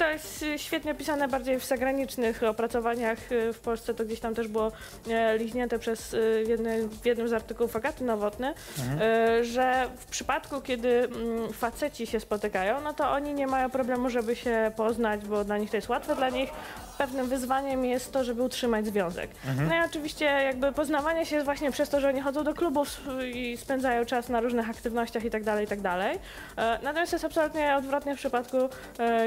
To 0.00 0.08
jest 0.10 0.42
e, 0.42 0.58
świetnie 0.58 0.92
opisane 0.92 1.28
bardziej 1.28 1.58
w 1.60 1.64
zagranicznych 1.64 2.42
opracowaniach. 2.42 3.18
E, 3.32 3.52
W 3.52 3.58
Polsce 3.60 3.94
to 3.94 4.04
gdzieś 4.04 4.20
tam 4.20 4.34
też 4.34 4.48
było 4.48 4.72
e, 5.10 5.38
liźnięte 5.38 5.78
przez 5.78 6.16
w, 6.44 6.48
jednym, 6.48 6.88
w 6.88 7.06
jednym 7.06 7.28
z 7.28 7.32
artykułów 7.32 7.76
Agaty 7.76 8.04
Nowotny, 8.04 8.54
Mhm. 8.78 8.98
e, 9.02 9.44
że 9.44 9.88
w 9.96 10.06
przypadku, 10.06 10.60
kiedy 10.60 10.88
mm, 11.04 11.52
faceci 11.52 12.06
się 12.06 12.20
spotykają, 12.20 12.80
no 12.80 12.92
to 12.94 13.10
oni 13.10 13.34
nie 13.34 13.46
mają 13.46 13.70
problemu, 13.70 14.10
żeby 14.10 14.36
się 14.36 14.72
poznać, 14.76 15.20
bo 15.26 15.44
dla 15.44 15.58
nich 15.58 15.70
to 15.70 15.76
jest 15.76 15.88
łatwe. 15.88 16.16
Dla 16.16 16.28
nich 16.28 16.50
pewnym 16.98 17.26
wyzwaniem 17.28 17.84
jest 17.84 18.12
to, 18.12 18.24
żeby 18.24 18.42
utrzymać 18.42 18.86
związek. 18.86 19.30
Mhm. 19.46 19.68
No 19.68 19.74
i 19.74 19.88
oczywiście 19.90 20.24
jakby 20.24 20.72
poznawanie 20.72 21.26
się 21.26 21.36
jest 21.36 21.44
właśnie 21.44 21.70
przez 21.70 21.88
to, 21.88 22.00
że 22.00 22.08
oni 22.08 22.20
chodzą 22.20 22.44
do 22.44 22.54
klubów 22.54 23.00
i 23.34 23.56
spędzają 23.56 24.04
czas 24.04 24.28
na 24.28 24.40
różnych 24.40 24.70
aktywnościach 24.70 25.24
i 25.24 25.30
tak 25.30 25.44
dalej, 25.44 25.64
i 25.64 25.68
tak 25.68 25.80
dalej. 25.80 26.18
E, 26.56 26.78
Natomiast 26.82 27.12
jest 27.12 27.24
absolutnie 27.24 27.76
odwrotnie 27.76 28.14
w 28.14 28.18
przypadku 28.18 28.56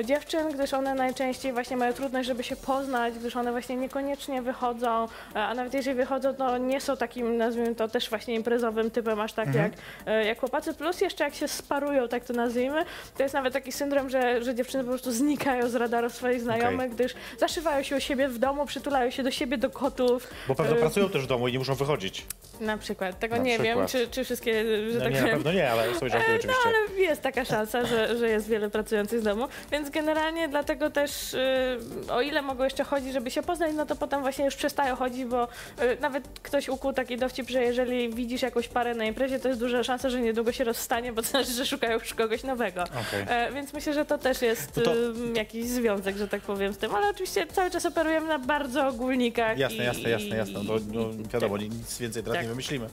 dziewczyn, 0.03 0.57
gdyż 0.63 0.73
one 0.73 0.95
najczęściej 0.95 1.53
właśnie 1.53 1.77
mają 1.77 1.93
trudność, 1.93 2.27
żeby 2.27 2.43
się 2.43 2.55
poznać, 2.55 3.13
gdyż 3.13 3.35
one 3.35 3.51
właśnie 3.51 3.75
niekoniecznie 3.75 4.41
wychodzą, 4.41 5.07
e, 5.35 5.39
a 5.43 5.53
nawet 5.53 5.73
jeżeli 5.73 5.95
wychodzą, 5.97 6.33
to 6.35 6.57
nie 6.57 6.81
są 6.81 6.97
takim, 6.97 7.37
nazwijmy 7.37 7.75
to 7.75 7.87
też 7.87 8.09
właśnie 8.09 8.35
imprezowym 8.35 8.91
typem, 8.91 9.19
aż 9.19 9.33
tak 9.33 9.47
Mhm. 9.47 9.63
jak, 9.65 9.73
e, 10.07 10.25
jak 10.25 10.39
chłopacy. 10.39 10.73
Plus 10.73 11.01
jeszcze 11.01 11.23
jak 11.23 11.35
się 11.35 11.47
sparują, 11.47 12.07
tak 12.07 12.25
to 12.25 12.33
nazwijmy, 12.33 12.85
to 13.17 13.23
jest 13.23 13.33
nawet 13.35 13.53
taki 13.53 13.71
syndrom, 13.71 14.09
że, 14.09 14.43
że 14.43 14.55
dziewczyny 14.55 14.83
po 14.83 14.89
prostu 14.89 15.11
znikają 15.11 15.69
z 15.69 15.75
radarów 15.75 16.15
swoich 16.15 16.41
znajomych, 16.41 16.91
gdyż 16.91 17.13
zaszywają 17.39 17.83
się 17.83 17.95
u 17.95 17.99
siebie 17.99 18.27
w 18.27 18.37
domu, 18.37 18.65
przytulają 18.65 19.11
się 19.11 19.23
do 19.23 19.31
siebie, 19.31 19.57
do 19.57 19.69
kotów. 19.69 20.27
Bo 20.47 20.55
pewno 20.55 20.75
e, 20.75 20.79
pracują 20.79 21.09
też 21.09 21.23
w 21.23 21.27
domu 21.27 21.47
i 21.47 21.51
nie 21.53 21.59
muszą 21.59 21.75
wychodzić. 21.75 22.25
Na 22.59 22.77
przykład. 22.77 23.19
Tego 23.19 23.35
Na 23.35 23.43
nie 23.43 23.59
wiem, 23.59 23.85
przykład. 23.85 23.91
czy, 23.91 24.07
czy 24.07 24.23
wszystkie, 24.23 24.63
że 24.91 24.97
No 24.97 25.03
tak 25.03 25.13
nie, 25.13 25.21
na 25.21 25.27
pewno 25.27 25.51
nie, 25.53 25.71
ale 25.71 25.95
sobie 25.95 26.11
żartuję 26.11 26.33
no 26.33 26.35
oczywiście. 26.39 26.61
ale 26.65 27.01
jest 27.01 27.21
taka 27.21 27.45
szansa, 27.45 27.85
że, 27.85 28.17
że 28.17 28.29
jest 28.29 28.47
wiele 28.47 28.69
pracujących 28.69 29.19
z 29.19 29.23
domu, 29.23 29.47
więc 29.71 29.89
generalnie 29.89 30.47
dlatego 30.53 30.89
też, 30.89 31.33
y, 31.33 31.77
o 32.11 32.21
ile 32.21 32.41
mogą 32.41 32.63
jeszcze 32.63 32.83
chodzić, 32.83 33.13
żeby 33.13 33.31
się 33.31 33.41
poznać, 33.43 33.71
no 33.75 33.85
to 33.85 33.95
potem 33.95 34.21
właśnie 34.21 34.45
już 34.45 34.55
przestają 34.55 34.95
chodzić, 34.95 35.25
bo 35.25 35.43
y, 35.43 35.97
nawet 36.01 36.23
ktoś 36.43 36.69
ukuł 36.69 36.93
taki 36.93 37.17
dowcip, 37.17 37.49
że 37.49 37.63
jeżeli 37.63 38.13
widzisz 38.13 38.41
jakąś 38.41 38.67
parę 38.67 38.95
na 38.95 39.05
imprezie, 39.05 39.39
to 39.39 39.47
jest 39.47 39.59
duża 39.59 39.83
szansa, 39.83 40.09
że 40.09 40.21
niedługo 40.21 40.51
się 40.51 40.63
rozstanie, 40.63 41.13
bo 41.13 41.21
to 41.21 41.27
znaczy, 41.27 41.51
że 41.51 41.65
szukają 41.65 41.93
już 41.99 42.13
kogoś 42.13 42.43
nowego. 42.43 42.83
Okej. 42.83 43.25
E, 43.27 43.51
więc 43.53 43.73
myślę, 43.73 43.93
że 43.93 44.05
to 44.05 44.17
też 44.17 44.41
jest 44.41 44.77
No 44.77 44.83
to- 44.83 44.93
y, 44.95 45.13
jakiś 45.35 45.65
związek, 45.65 46.17
że 46.17 46.27
tak 46.27 46.41
powiem, 46.41 46.73
z 46.73 46.77
tym, 46.77 46.95
ale 46.95 47.09
oczywiście 47.09 47.47
cały 47.47 47.71
czas 47.71 47.85
operujemy 47.85 48.27
na 48.27 48.39
bardzo 48.39 48.87
ogólnikach. 48.87 49.57
Jasne, 49.57 49.77
i, 49.83 49.87
jasne, 49.87 50.09
jasne, 50.09 50.37
jasne. 50.37 50.59
No, 50.63 50.73
no, 50.93 51.05
wiadomo, 51.33 51.57
tak. 51.57 51.69
nic 51.69 51.97
więcej 51.97 52.23
teraz 52.23 52.35
Tak. 52.35 52.43
nie 52.43 52.49
wymyślimy. 52.49 52.89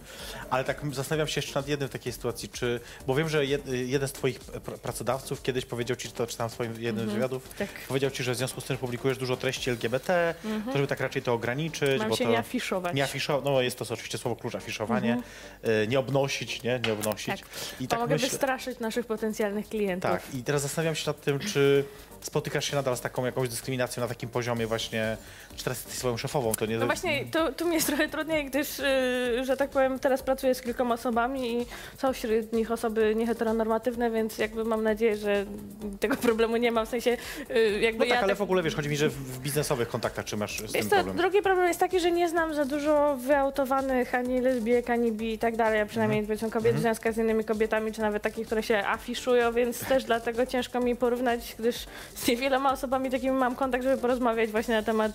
Ale 0.50 0.64
tak 0.64 0.80
zastanawiam 0.92 1.28
się 1.28 1.38
jeszcze 1.38 1.54
nad 1.58 1.68
jednym 1.68 1.88
w 1.88 1.92
takiej 1.92 2.12
sytuacji, 2.12 2.48
czy, 2.48 2.80
bo 3.06 3.14
wiem, 3.14 3.28
że 3.28 3.46
jed, 3.46 3.62
jeden 3.66 4.08
z 4.08 4.12
twoich 4.12 4.40
pr- 4.40 4.78
pracodawców 4.78 5.42
kiedyś 5.42 5.64
powiedział 5.66 5.96
ci, 5.96 6.08
to 6.12 6.26
czytałem 6.26 6.50
w 6.50 6.54
swoim 6.54 6.72
jednym 6.72 7.04
Mhm. 7.04 7.20
Wywiadów, 7.40 7.58
Tak. 7.58 7.68
powiedział 7.88 8.10
ci, 8.10 8.22
że 8.22 8.32
w 8.32 8.36
związku 8.36 8.60
z 8.60 8.64
tym, 8.64 8.76
że 8.76 8.80
publikujesz 8.80 9.18
dużo 9.18 9.36
treści 9.36 9.70
LGBT, 9.70 10.34
to 10.66 10.72
żeby 10.72 10.86
tak 10.86 11.00
raczej 11.00 11.22
to 11.22 11.32
ograniczyć, 11.32 11.98
Mam 12.00 12.08
bo 12.08 12.16
się 12.16 12.24
to... 12.24 12.30
nie 12.30 12.38
afiszować. 12.38 12.94
Nie 12.94 13.04
afiszować, 13.04 13.44
no 13.44 13.60
jest 13.62 13.78
to 13.78 13.84
oczywiście 13.94 14.18
słowo 14.18 14.36
klucz, 14.36 14.54
afiszowanie, 14.54 15.22
y, 15.84 15.86
nie 15.88 15.98
obnosić, 15.98 16.62
nie, 16.62 16.80
nie 16.86 16.92
obnosić. 16.92 17.26
Tak. 17.26 17.48
I 17.80 17.84
To 17.88 17.90
tak 17.90 18.00
mogę 18.00 18.14
myślę, 18.14 18.28
wystraszyć 18.28 18.78
naszych 18.78 19.06
potencjalnych 19.06 19.68
klientów. 19.68 20.10
tak, 20.10 20.22
i 20.34 20.42
teraz 20.42 20.62
zastanawiam 20.62 20.94
się 20.94 21.06
nad 21.06 21.20
tym, 21.20 21.38
czy 21.38 21.84
spotykasz 22.20 22.70
się 22.70 22.76
nadal 22.76 22.96
z 22.96 23.00
taką 23.00 23.24
jakąś 23.24 23.48
dyskryminacją 23.48 24.00
na 24.00 24.08
takim 24.08 24.28
poziomie 24.28 24.66
właśnie, 24.66 25.16
czy 25.56 25.64
teraz 25.64 25.78
jesteś 25.78 25.94
swoją 25.94 26.16
szefową, 26.16 26.52
to 26.52 26.66
nie... 26.66 26.78
No 26.78 26.86
właśnie, 26.86 27.24
tu, 27.24 27.52
tu 27.52 27.68
mi 27.68 27.74
jest 27.74 27.86
trochę 27.86 28.08
trudniej, 28.08 28.44
gdyż, 28.44 28.78
yy, 28.78 29.44
że 29.44 29.56
tak 29.56 29.70
powiem, 29.70 29.98
teraz 29.98 30.22
pracuję 30.22 30.54
z 30.54 30.62
kilkoma 30.62 30.94
osobami 30.94 31.60
i 31.60 31.66
są 31.98 32.12
wśród 32.12 32.52
nich 32.52 32.70
osoby 32.70 33.14
nieheteronormatywne, 33.14 34.10
więc 34.10 34.38
jakby 34.38 34.64
mam 34.64 34.82
nadzieję, 34.82 35.16
że 35.16 35.46
tego 36.00 36.16
problemu 36.28 36.56
nie 36.56 36.72
mam, 36.72 36.86
w 36.86 36.88
sensie 36.88 37.16
yy, 37.48 37.80
jakby 37.80 37.98
No 37.98 38.04
tak, 38.04 38.08
ja 38.14 38.18
ale 38.18 38.28
tak- 38.28 38.38
w 38.38 38.42
ogóle 38.42 38.62
wiesz, 38.62 38.74
chodzi 38.74 38.88
mi, 38.88 38.96
że 38.96 39.08
w, 39.08 39.38
biznesowych 39.38 39.88
kontaktach 39.88 40.24
czy 40.24 40.36
masz 40.36 40.58
z 40.68 40.72
tym 40.72 40.88
to, 40.88 40.96
problem? 40.96 41.16
drugi 41.16 41.42
problem 41.42 41.68
jest 41.68 41.80
taki, 41.80 42.00
że 42.00 42.10
nie 42.10 42.28
znam 42.28 42.54
za 42.54 42.64
dużo 42.64 43.16
wyautowanych 43.16 44.14
ani 44.14 44.40
lesbijek, 44.40 44.90
ani 44.90 45.12
bi 45.12 45.32
i 45.32 45.38
tak 45.38 45.56
dalej, 45.56 45.80
a 45.80 45.86
przynajmniej 45.86 46.22
powiedzmy 46.22 46.50
kobiet 46.50 46.76
w 46.76 46.80
związkach 46.80 47.14
z 47.14 47.18
innymi 47.18 47.44
kobietami, 47.44 47.92
czy 47.92 48.00
nawet 48.00 48.22
takich, 48.22 48.46
które 48.46 48.62
się 48.62 48.86
afiszują, 48.86 49.52
więc 49.52 49.78
też 49.78 50.04
dlatego 50.04 50.46
ciężko 50.46 50.80
mi 50.80 50.96
porównać, 50.96 51.54
gdyż 51.58 51.86
z 52.14 52.28
niewieloma 52.28 52.72
osobami 52.72 53.10
takimi 53.10 53.32
mam 53.32 53.54
kontakt, 53.56 53.84
żeby 53.84 53.96
porozmawiać 54.02 54.50
właśnie 54.50 54.74
na 54.74 54.82
temat 54.82 55.12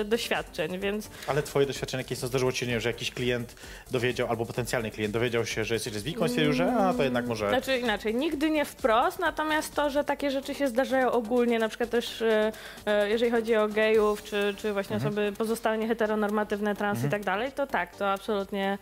e, 0.00 0.04
doświadczeń, 0.04 0.78
więc 0.78 1.08
Ale 1.26 1.42
twoje 1.42 1.66
doświadczenie 1.66 2.02
jakieś, 2.02 2.18
to 2.20 2.26
zdarzyło 2.26 2.52
ci 2.52 2.58
się, 2.58 2.66
nie 2.66 2.80
że 2.80 2.88
jakiś 2.88 3.10
klient 3.10 3.54
dowiedział, 3.90 4.28
albo 4.30 4.46
potencjalny 4.46 4.90
klient 4.90 5.12
dowiedział 5.14 5.46
się, 5.46 5.64
że 5.64 5.74
jesteś 5.74 5.92
lesbijką 5.94 6.26
i 6.26 6.28
stwierdził, 6.28 6.52
że 6.52 6.72
a, 6.72 6.94
to 6.94 7.02
jednak 7.02 7.26
może... 7.26 7.48
Znaczy 7.48 7.78
inaczej, 7.78 8.14
nigdy 8.14 8.50
nie 8.50 8.64
wprost, 8.64 9.18
natomiast 9.18 9.74
to, 9.74 9.90
że 9.90 10.04
takie 10.04 10.30
rzeczy 10.30 10.54
się 10.54 10.68
zdarzają 10.68 11.10
ogólnie, 11.12 11.58
na 11.58 11.68
przykład 11.68 11.90
też 11.90 12.22
e, 12.22 12.52
e, 12.86 13.08
jeżeli 13.10 13.30
chodzi 13.30 13.56
o 13.56 13.68
gejów, 13.68 14.22
czy, 14.22 14.54
czy 14.58 14.72
właśnie 14.72 14.96
Mhm. 14.96 15.12
osoby 15.12 15.32
pozostałe 15.38 15.78
nieheteronormatywne, 15.78 16.76
trans 16.76 17.04
i 17.04 17.08
tak 17.08 17.24
dalej, 17.24 17.52
to 17.52 17.66
tak, 17.66 17.96
to 17.96 18.12
absolutnie 18.12 18.78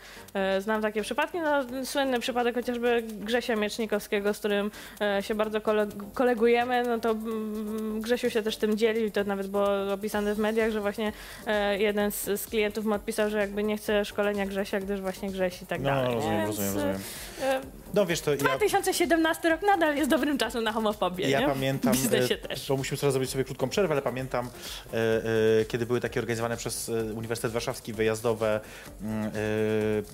znam 0.61 0.83
takie 0.83 1.03
przypadki. 1.03 1.39
No, 1.41 1.85
słynny 1.85 2.21
przypadek 2.21 2.55
chociażby 2.55 3.03
Grzesia 3.07 3.57
Miecznikowskiego, 3.57 4.35
z 4.35 4.39
którym 4.39 4.71
się 5.21 5.35
bardzo 5.35 5.59
koleg- 5.59 6.13
kolegujemy, 6.15 6.83
no 6.87 6.99
to 6.99 7.11
mm, 7.11 7.56
Grzesiu 8.01 8.31
się 8.31 8.43
też 8.43 8.57
tym 8.57 8.77
dzielił, 8.77 9.11
to 9.11 9.25
nawet 9.25 9.47
było 9.47 9.93
opisane 9.93 10.35
w 10.35 10.39
mediach, 10.39 10.71
że 10.71 10.81
właśnie 10.81 11.13
e, 11.47 11.79
jeden 11.79 12.11
z, 12.13 12.25
z 12.41 12.47
klientów 12.47 12.85
mu 12.85 12.95
odpisał, 12.95 13.31
że 13.31 13.39
jakby 13.39 13.63
nie 13.65 13.77
chce 13.77 14.05
szkolenia 14.05 14.47
Grzesia, 14.47 14.81
gdyż 14.81 15.01
właśnie 15.01 15.31
Grześ 15.31 15.63
i 15.63 15.67
tak 15.67 15.81
No, 15.81 15.85
dalej. 15.91 16.15
rozumiem, 16.15 16.37
Więc, 16.45 16.49
rozumiem, 16.59 16.75
rozumiem. 16.75 17.63
No 17.97 18.07
wiesz, 18.07 18.21
to 18.21 18.31
ja... 18.31 18.37
2017 18.37 19.49
rok 19.49 19.63
nadal 19.63 19.97
jest 19.97 20.11
dobrym 20.11 20.39
czasem 20.39 20.65
na 20.65 20.73
homofobię, 20.73 21.31
Ja 21.31 21.41
nie? 21.41 21.47
pamiętam, 21.47 21.93
W 21.95 21.97
biznesie 21.97 22.37
też. 22.37 22.69
bo 22.69 22.77
musimy 22.77 22.99
teraz 22.99 23.13
zrobić 23.13 23.31
sobie 23.31 23.45
krótką 23.45 23.69
przerwę, 23.69 23.93
ale 23.93 24.03
pamiętam, 24.03 24.47
e, 24.93 24.97
e, 25.61 25.65
kiedy 25.65 25.87
były 25.87 26.01
takie 26.01 26.21
organizowane 26.21 26.57
przez 26.57 26.89
e, 26.89 26.93
Uniwersytet 26.93 27.53
Warszawski 27.53 27.93
wyjazdowe, 27.93 28.61
mm, 29.03 29.31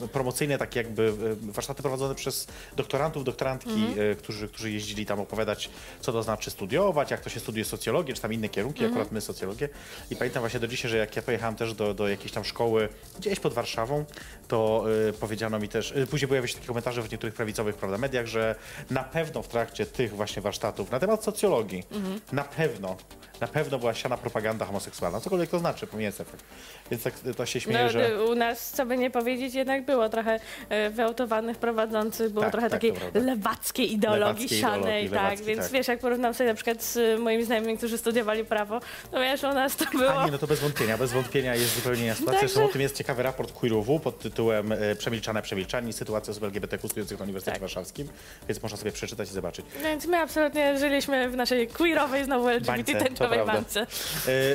e, 0.04 0.08
promocyjne, 0.08 0.58
takie 0.58 0.80
jakby 0.80 1.08
e, 1.08 1.52
warsztaty 1.52 1.82
prowadzone 1.82 2.14
przez 2.14 2.46
doktorantów, 2.76 3.24
doktorantki, 3.24 3.86
e, 4.12 4.14
którzy, 4.14 4.48
którzy 4.48 4.70
jeździli 4.70 5.06
tam 5.06 5.20
opowiadać, 5.20 5.70
co 6.00 6.12
to 6.12 6.22
znaczy 6.22 6.50
studiować, 6.50 7.10
jak 7.10 7.20
to 7.20 7.30
się 7.30 7.40
studiuje 7.40 7.64
socjologię, 7.64 8.14
czy 8.14 8.22
tam 8.22 8.32
inne 8.32 8.48
kierunki, 8.48 8.78
Mhm. 8.84 8.92
akurat 8.92 9.12
my 9.12 9.20
socjologię. 9.20 9.68
I 10.10 10.16
pamiętam 10.16 10.40
właśnie 10.42 10.60
do 10.60 10.68
dzisiaj, 10.68 10.90
że 10.90 10.96
jak 10.96 11.16
ja 11.16 11.22
pojechałem 11.22 11.56
też 11.56 11.74
do, 11.74 11.94
do 11.94 12.08
jakiejś 12.08 12.32
tam 12.32 12.44
szkoły 12.44 12.88
gdzieś 13.18 13.40
pod 13.40 13.52
Warszawą, 13.54 14.04
to 14.48 14.84
powiedziano 15.20 15.58
mi 15.58 15.68
też, 15.68 15.94
później 16.10 16.28
pojawiły 16.28 16.48
się 16.48 16.54
takie 16.54 16.66
komentarze 16.66 17.02
w 17.02 17.10
niektórych 17.12 17.34
prawicowych 17.34 17.71
prawda, 17.76 17.98
mediach, 17.98 18.26
że 18.26 18.54
na 18.90 19.04
pewno 19.04 19.42
w 19.42 19.48
trakcie 19.48 19.86
tych 19.86 20.16
właśnie 20.16 20.42
warsztatów 20.42 20.90
na 20.90 20.98
temat 21.00 21.24
socjologii, 21.24 21.84
Mhm. 21.92 22.20
na 22.32 22.44
pewno, 22.44 22.96
na 23.42 23.48
pewno 23.48 23.78
była 23.78 23.94
siana 23.94 24.16
propaganda 24.16 24.64
homoseksualna, 24.66 25.20
cokolwiek 25.20 25.50
to 25.50 25.58
znaczy, 25.58 25.86
pomijając 25.86 26.20
efekt. 26.20 26.44
Więc 26.90 27.02
tak 27.02 27.14
to 27.36 27.46
się 27.46 27.60
śmieje, 27.60 27.84
No, 27.84 27.90
że... 27.90 28.24
U 28.24 28.34
nas, 28.34 28.70
co 28.70 28.86
by 28.86 28.96
nie 28.98 29.10
powiedzieć, 29.10 29.54
jednak 29.54 29.84
było 29.84 30.08
trochę 30.08 30.40
e, 30.68 30.90
wyautowanych 30.90 31.56
prowadzących, 31.56 32.32
było 32.32 32.42
Tak, 32.42 32.52
trochę 32.52 32.70
tak, 32.70 32.80
takiej 32.80 32.92
lewackiej 33.14 33.92
ideologii 33.92 34.22
Lewackiej 34.44 34.60
sianej, 34.60 35.10
tak, 35.10 35.40
więc 35.40 35.62
tak. 35.62 35.70
wiesz, 35.72 35.88
jak 35.88 36.00
porównam 36.00 36.34
sobie 36.34 36.48
na 36.48 36.54
przykład 36.54 36.82
z 36.82 37.20
moimi 37.20 37.44
znajomymi, 37.44 37.78
którzy 37.78 37.98
studiowali 37.98 38.44
prawo, 38.44 38.80
to 39.10 39.20
wiesz, 39.20 39.42
u 39.42 39.46
nas 39.54 39.76
to 39.76 39.84
było... 39.92 40.14
A 40.14 40.24
nie, 40.26 40.32
no 40.32 40.38
to 40.38 40.46
bez 40.46 40.60
wątpienia, 40.60 40.98
bez 40.98 41.12
wątpienia 41.12 41.54
jest 41.54 41.74
zupełnie 41.74 42.04
inna 42.04 42.14
sytuacja. 42.14 42.40
Także- 42.40 42.64
o 42.64 42.68
tym 42.68 42.80
jest 42.80 42.96
ciekawy 42.96 43.22
raport 43.22 43.52
Queerowu 43.52 44.00
pod 44.00 44.18
tytułem 44.18 44.72
e, 44.72 44.96
Przemilczane, 44.96 45.42
przemilczani, 45.42 45.92
sytuacja 45.92 46.30
osób 46.30 46.44
LGBTQ 46.44 46.88
studiujących 46.88 47.18
na 47.18 47.22
Uniwersytecie 47.22 47.52
Tak. 47.54 47.60
Warszawskim, 47.60 48.08
więc 48.48 48.62
można 48.62 48.78
sobie 48.78 48.92
przeczytać 48.92 49.30
i 49.30 49.32
zobaczyć. 49.32 49.66
Więc 49.82 50.06
my 50.06 50.16
absolutnie 50.18 50.78
żyliśmy 50.78 51.30
w 51.30 51.36
naszej 51.36 51.68
queerowej, 51.68 52.24
znowu 52.24 52.48
LGBT 52.48 52.92
Bańce, 52.92 53.14
bańce. 53.46 53.86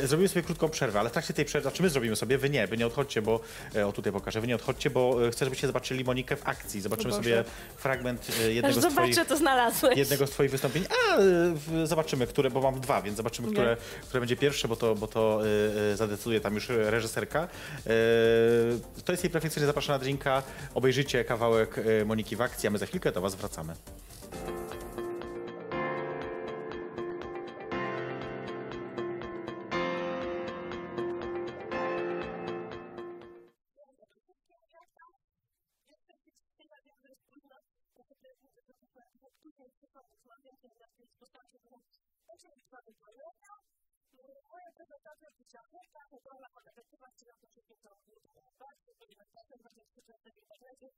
E, 0.03 0.07
zrobimy 0.07 0.30
sobie 0.30 0.43
krótką 0.43 0.69
przerwę, 0.69 0.99
ale 0.99 1.09
w 1.09 1.13
trakcie 1.13 1.34
tej 1.34 1.45
przerwy, 1.45 1.71
czy 1.71 1.84
my 1.84 1.89
zrobimy 1.89 2.15
sobie, 2.15 2.38
wy 2.38 2.49
nie, 2.49 2.67
wy 2.67 2.78
nie 2.78 2.88
odchodźcie, 2.88 3.21
bo, 3.21 3.39
e, 3.75 3.88
o 3.88 3.91
tutaj 3.91 4.13
pokażę, 4.13 4.41
wy 4.41 4.47
nie 4.47 4.55
odchodźcie, 4.55 4.89
bo 4.89 5.28
e, 5.28 5.32
chcę, 5.32 5.45
żebyście 5.45 5.67
zobaczyli 5.67 6.03
Monikę 6.03 6.36
w 6.36 6.47
akcji. 6.47 6.82
Zobaczymy 6.82 7.13
sobie 7.13 7.43
fragment 7.78 8.28
e, 8.30 8.34
Aż 8.34 8.53
jednego 8.53 8.82
z 8.82 8.93
twoich... 8.93 9.15
zobaczę, 9.15 9.30
to 9.30 9.38
znalazłeś. 9.38 9.97
jednego 9.97 10.28
z 10.28 10.30
twoich 10.30 10.51
wystąpień. 10.51 10.84
A, 10.89 11.17
zobaczymy, 11.86 12.28
które, 12.28 12.49
bo 12.49 12.61
mam 12.61 12.80
dwa, 12.82 13.01
więc 13.01 13.17
zobaczymy, 13.17 13.47
Nie. 13.47 13.53
które, 13.53 13.78
które 14.07 14.21
będzie 14.21 14.36
pierwsze, 14.36 14.67
bo 14.67 14.75
to, 14.75 14.95
bo 14.95 15.07
to 15.07 15.41
zadecyduje 15.95 16.41
tam 16.41 16.55
już 16.55 16.69
reżyserka. 16.69 17.47
To 19.05 19.11
jest 19.11 19.23
jej 19.23 19.32
perfekcyjnie 19.32 19.67
zapraszana 19.67 19.97
na 19.97 20.03
drinka. 20.03 20.43
Obejrzyjcie 20.73 21.23
kawałek 21.23 21.75
Moniki 22.05 22.36
w 22.36 22.41
akcji, 22.41 22.67
a 22.67 22.69
my 22.69 22.78
za 22.78 22.86
chwilkę 22.86 23.11
do 23.11 23.21
was 23.21 23.36
wracamy. 23.36 23.73
La 45.54 45.64
puerta 45.64 46.00
jugaba 46.10 46.50
con 46.54 46.66
la 46.66 46.72
perspectiva 46.74 47.08
de 47.08 47.26
los 47.26 47.39
sujetos 47.39 47.68
de 47.68 47.76
la 47.76 47.91
paz, 47.91 48.04
de 48.04 48.43
la 48.43 48.52
paz, 48.58 48.76
de 48.78 48.88
los 48.88 48.98
sujetos 48.98 49.48
de 49.48 49.64
la 49.64 49.72
paz, 49.72 49.88
de 49.88 49.88
los 49.88 49.93
sujetos 49.93 50.24
de 50.26 50.41
la 50.41 50.56
paz, 50.58 50.78
de 50.78 50.86
los 50.86 50.89
sujetos 50.89 50.98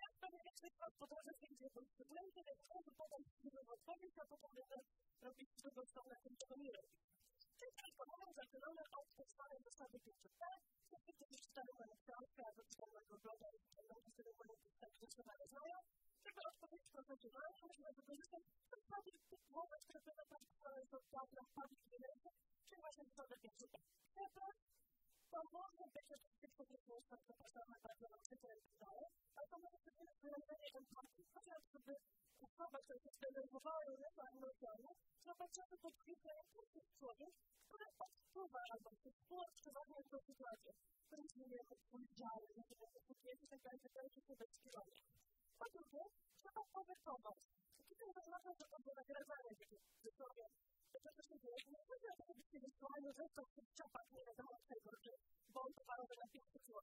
teraz 0.00 0.16
powiem 0.24 0.42
na 0.50 0.54
przykład 0.60 0.92
podróży 1.02 1.32
gdzie 1.54 1.70
potrzebujecie, 1.78 2.40
tak 2.48 2.58
jak 2.58 2.68
każdy 2.74 2.90
potem 3.02 3.20
przyjdzie 3.24 3.62
w 3.64 3.70
odpowiedź, 3.76 4.14
a 4.22 4.24
potem 4.32 4.50
będę 4.58 4.76
robić 5.26 5.48
z 5.52 5.62
drugą 5.62 5.80
stronę 5.86 6.14
tym, 6.24 6.36
czego 6.40 6.54
nie 6.56 6.72
robi. 6.76 6.94
Czyli 7.58 7.72
ten 7.82 7.92
problem 8.00 8.30
zaczynamy 8.42 8.82
od 8.98 9.06
podstawy 9.18 9.56
zasady 9.68 9.98
5P, 10.06 10.42
wszyscy, 10.86 11.12
którzy 11.16 11.36
czytają 11.44 11.70
moją 11.80 11.94
książkę 12.04 12.40
albo 12.48 12.62
czytają 12.70 12.92
mojego 12.96 13.18
bloga 13.24 13.46
i 13.56 13.58
będą 13.76 13.94
czytają 14.06 14.32
moją 14.40 14.54
książkę, 14.62 14.86
doskonale 15.00 15.44
znają, 15.54 15.76
żeby 16.24 16.40
odpowiedź 16.50 16.84
profesjonalnie 16.96 17.62
można 17.70 17.92
wykorzystać 17.92 18.42
podstawy 18.70 19.10
tych 19.30 19.42
głowów, 19.50 19.80
które 19.84 20.00
będą 20.08 20.22
praktykowane 20.32 20.84
w 20.86 21.10
teatrach 21.12 21.50
public 21.58 21.82
relations, 21.94 22.38
czyli 22.68 22.80
właśnie 22.84 23.04
zasady 23.04 23.34
5P 23.44 23.74
to 25.32 25.40
może 25.56 25.84
być 25.94 26.06
rzeczywiście 26.10 26.64
krótko 26.84 27.16
zapraszane 27.26 27.76
bardzo 27.86 28.06
na 28.14 28.18
przykład 28.24 28.58
dalej, 28.84 29.08
ale 29.36 29.46
to 29.50 29.56
może 29.64 29.78
być 29.84 29.96
wyrażenie 30.22 30.68
empatii. 30.80 31.24
Chodzi 31.34 31.50
o 31.58 31.60
to, 31.60 31.68
żeby 31.74 31.94
osoba, 32.46 32.78
która 32.84 32.98
się 33.04 33.10
zdenerwowała 33.18 33.80
różnego 33.90 34.20
emocjami, 34.34 34.90
zobaczyła 35.28 35.66
pod 35.84 35.94
kilka 36.06 36.30
impulsów 36.42 36.84
człowiek, 36.98 37.32
który 37.66 37.86
odczuwa 38.06 38.60
albo 38.74 38.90
współodczuwanie 38.90 39.98
tą 40.10 40.18
sytuację, 40.28 40.70
który 41.06 41.22
jest 41.22 41.36
nie 41.36 41.60
odpowiedzialny, 41.76 42.48
nie 42.56 42.64
jest 42.70 42.82
odpowiedzialny, 42.88 43.46
tak 43.52 43.60
dalej, 43.64 43.80
tak 43.84 43.92
dalej, 43.96 44.10
tak 44.14 44.24
dalej, 44.38 44.48
tak 44.64 44.72
dalej. 44.76 44.98
Po 45.60 45.66
drugie, 45.74 46.02
trzeba 46.42 46.62
powykować. 46.76 47.38
Tutaj 47.90 48.08
zaznaczam, 48.18 48.54
że 48.60 48.66
to 48.72 48.76
było 48.82 48.94
nagradzane, 48.94 49.50
że 50.04 50.10
to 50.18 50.26
Przede 50.90 51.10
wszystkim, 51.12 51.38
nie 51.74 51.82
chodzi 51.88 52.06
o 52.12 52.16
to, 52.18 52.24
żebyście 52.30 52.58
wysyłali 52.60 53.06
rzeczą 53.20 53.40
w 53.44 53.54
tych 53.56 53.68
czapach, 53.78 54.06
nie 54.16 54.24
wiadomo 54.28 54.54
czego, 54.68 54.90
czy 55.02 55.10
bądź 55.56 55.76
parowy 55.86 56.14
na 56.20 56.26
500 56.28 56.62
zł. 56.66 56.82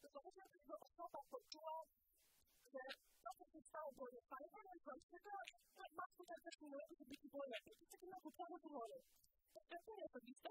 Tylko 0.00 0.18
chodzi 0.22 0.40
o 0.40 0.48
to, 0.52 0.58
żeby 0.58 0.74
osoba 0.88 1.18
poczuła, 1.34 1.76
że 2.72 2.80
to, 3.24 3.30
co 3.38 3.44
się 3.52 3.60
stało, 3.68 3.92
było 3.92 4.08
niefajne, 4.16 4.58
no 4.66 4.72
i 4.78 4.80
chodź, 4.86 5.02
tylko 5.10 5.30
masz 6.00 6.12
tutaj 6.20 6.38
też 6.44 6.60
nie 6.60 6.70
robić, 6.70 6.98
żeby 6.98 7.16
ci 7.22 7.28
było 7.28 7.44
lepiej. 7.54 7.74
To 7.76 7.82
jest 7.82 7.92
takie 7.92 8.08
nakupane 8.16 8.56
wybory. 8.64 8.96
To 9.52 9.58
jest 9.58 9.66
kwestia 9.68 9.92
osobista. 10.08 10.50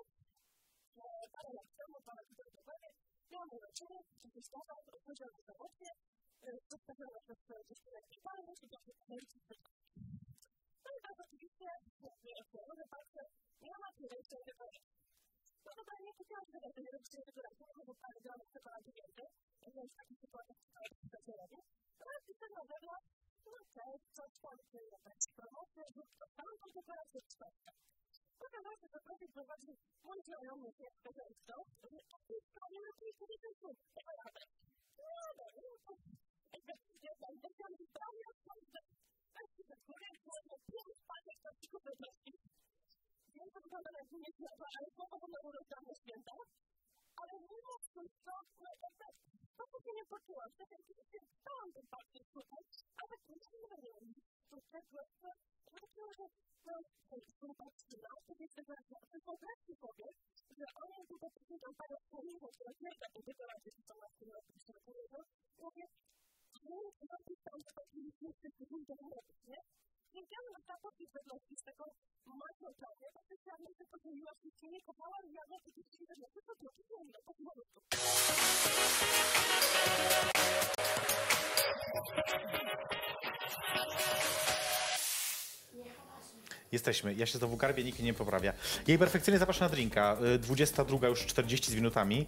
Parę 1.36 1.50
lat 1.58 1.70
temu, 1.80 1.96
parę 2.06 2.22
tutaj 2.30 2.52
dokładnie, 2.60 2.90
miałam 3.32 3.50
urodziny, 3.58 3.98
gdzieś 4.24 4.48
tam, 4.50 4.62
odpowiedziałam 4.98 5.34
na 5.40 5.44
zawodzie, 5.52 5.90
zostawiona 6.72 7.20
przez 7.26 7.38
dziewczynę 7.68 8.00
w 8.02 8.06
szpitalu, 8.06 8.42
musi 8.48 8.68
być 8.68 8.80
w 8.80 9.87
Natomiast 10.88 11.22
oczywiście 11.26 11.70
może 12.70 12.86
patrzę, 12.96 13.22
nie 13.62 13.76
ma 13.82 13.90
pierwszej 14.02 14.42
wypowiedzi. 14.50 14.94
No 15.66 15.72
to 15.78 15.82
pewnie 15.92 16.12
kupiłam 16.20 16.46
sobie 16.54 16.70
ten 16.76 16.86
rybszy, 16.96 17.18
która 17.32 17.50
może 17.60 17.82
zostanie 17.92 18.20
dla 18.26 18.36
nas 18.40 18.50
tylko 18.54 18.70
na 18.76 18.82
pieniądze, 18.88 19.24
jeżeli 19.66 19.90
w 19.90 19.96
takich 20.02 20.20
sytuacjach 20.24 20.58
to 21.14 21.20
się 21.26 21.34
robi. 21.42 21.60
Teraz 22.00 22.20
piszę 22.28 22.48
na 22.60 22.66
pewno, 22.72 22.94
no 23.46 23.52
cześć, 23.76 24.06
coś 24.18 24.32
tam, 24.44 24.58
czy 24.70 24.78
jakaś 24.96 25.22
promocja, 25.40 25.84
rzut, 25.96 26.10
to 26.20 26.26
tam 26.38 26.52
to 26.62 26.68
dekoracje 26.78 27.22
czwarte. 27.34 27.72
Okazało 28.48 28.76
się, 28.82 28.88
że 28.94 29.00
projekt 29.06 29.34
prowadzi 29.34 29.74
mój 30.08 30.20
znajomy 30.28 30.70
się 30.78 30.86
z 30.96 31.00
Kazachstą, 31.06 31.56
że 31.92 32.00
wszystko 32.24 32.62
nie 32.72 32.80
ma 32.84 32.92
tej 33.00 33.14
kompetencji, 33.20 33.72
tego 33.96 34.12
ja 34.22 34.28
też. 34.36 34.50
No 34.98 35.04
dobra, 35.28 35.48
no 35.56 35.78
to... 35.86 35.94
Ja 37.08 37.14
tam 37.24 37.34
wyciągnę 37.44 37.86
zdania, 37.92 38.28
kwestii, 39.38 39.64
że 39.70 39.76
które 39.84 40.08
było 40.26 40.58
pięć 40.72 40.98
paczek 41.10 41.38
plastików 41.44 41.82
wybranych. 41.88 42.42
Wiem, 43.36 43.50
to 43.54 43.60
wygląda 43.66 43.90
na 43.92 44.02
zupełnie 44.04 44.32
światła, 44.38 44.68
ale 44.78 44.88
są 44.98 45.04
podobno 45.14 45.38
urodzone 45.50 45.92
święta. 46.02 46.36
Ale 47.22 47.34
mimo 47.52 47.74
wszystko, 47.88 48.34
no 48.64 48.70
efekt, 48.90 49.22
to 49.58 49.64
co 49.72 49.78
się 49.84 49.92
nie 50.00 50.06
poczułam, 50.14 50.50
to 50.58 50.64
jak 50.74 50.84
się 51.12 51.22
stałam 51.40 51.70
tym 51.76 51.86
paczkiem 51.94 52.26
tutaj, 52.38 52.64
ale 53.02 53.14
to 53.26 53.32
jest 53.38 53.50
inny 53.58 53.78
To 54.50 54.56
jest 54.58 54.90
właśnie, 54.96 55.32
zobaczyłam, 55.74 56.14
że 56.20 56.26
to 57.10 57.16
jest 57.16 57.40
zobaczyła, 57.42 58.12
to 58.28 58.34
jest 58.42 58.56
zobaczyła, 58.56 59.02
to 59.10 59.16
jest 59.16 59.26
wyobraźcie 59.28 59.76
sobie, 59.84 60.08
że 60.58 60.66
oni 60.84 61.00
tutaj 61.12 61.32
przyjdą 61.44 61.68
parę 61.80 61.96
słowników, 62.10 62.52
które 62.56 62.72
nie 62.86 62.94
tak 63.02 63.14
wygląda, 63.28 63.56
że 63.66 63.82
są 63.88 63.94
na 64.06 64.10
tym 64.20 64.30
roku, 64.36 64.52
że 64.68 64.74
to 64.86 64.92
jest 65.82 65.98
że 66.68 67.08
taki 67.08 68.00
jest 68.06 68.42
wygląda 68.60 68.94
nie? 69.48 69.60
Wiedziałem, 70.14 70.54
że 70.58 70.64
ta 70.68 70.78
podpis 70.82 71.10
według 71.14 71.44
z 71.60 71.64
tego 71.64 71.86
mocno 72.26 72.74
prawie, 72.74 73.08
bo 73.14 73.22
specjalnie 73.22 73.74
się 73.78 73.86
podzieliła 73.86 74.32
się 74.42 74.50
z 74.52 74.62
nimi, 74.64 74.82
kopała 74.82 75.18
i 75.28 75.34
ja 75.34 75.42
na 75.50 75.60
to 75.60 75.70
się 75.72 75.82
nie 76.18 76.28
to 76.34 76.42
to 76.48 76.56
to 76.56 77.04
nie 77.04 77.12
to 77.14 77.22
po 77.26 77.34
Jesteśmy. 86.72 87.14
Ja 87.14 87.26
się 87.26 87.38
znowu 87.38 87.58
garbię, 87.58 87.84
nikt 87.84 88.00
nie 88.00 88.14
poprawia. 88.14 88.54
Jej 88.88 88.98
perfekcyjnie 88.98 89.40
zapraszam 89.40 89.66
na 89.66 89.70
drinka. 89.70 90.18
Y, 90.36 90.40
22 90.40 91.08
już 91.08 91.26
40 91.26 91.72
z 91.72 91.76
minutami. 91.76 92.28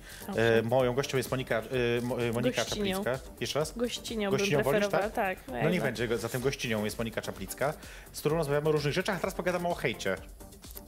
Y, 0.60 0.64
Moją 0.64 0.94
gością 0.94 1.18
jest 1.18 1.32
Monika, 1.32 1.62
y, 1.98 2.02
Mo- 2.02 2.24
y, 2.24 2.34
Monika 2.34 2.64
Gościnią. 2.64 3.04
Czaplicka. 3.04 3.30
Jeszcze 3.40 3.60
raz? 3.60 3.78
Gościnią, 3.78 4.32
Gościnią 4.32 4.58
bym 4.58 4.64
wolisz, 4.66 4.88
tak? 4.88 5.14
tak. 5.14 5.38
No 5.48 5.58
jak 5.58 5.72
niech 5.72 5.80
za- 5.82 5.86
będzie. 5.86 6.18
Zatem 6.18 6.42
gościnią 6.42 6.86
jest 6.86 6.98
Monika 6.98 7.22
Czaplicka, 7.22 7.74
z 8.14 8.20
którą 8.20 8.38
rozmawiamy 8.38 8.70
o 8.70 8.72
różnych 8.72 8.94
rzeczach, 8.94 9.16
a 9.16 9.20
teraz 9.20 9.34
pogadamy 9.36 9.68
o 9.68 9.74
hejcie. 9.76 10.16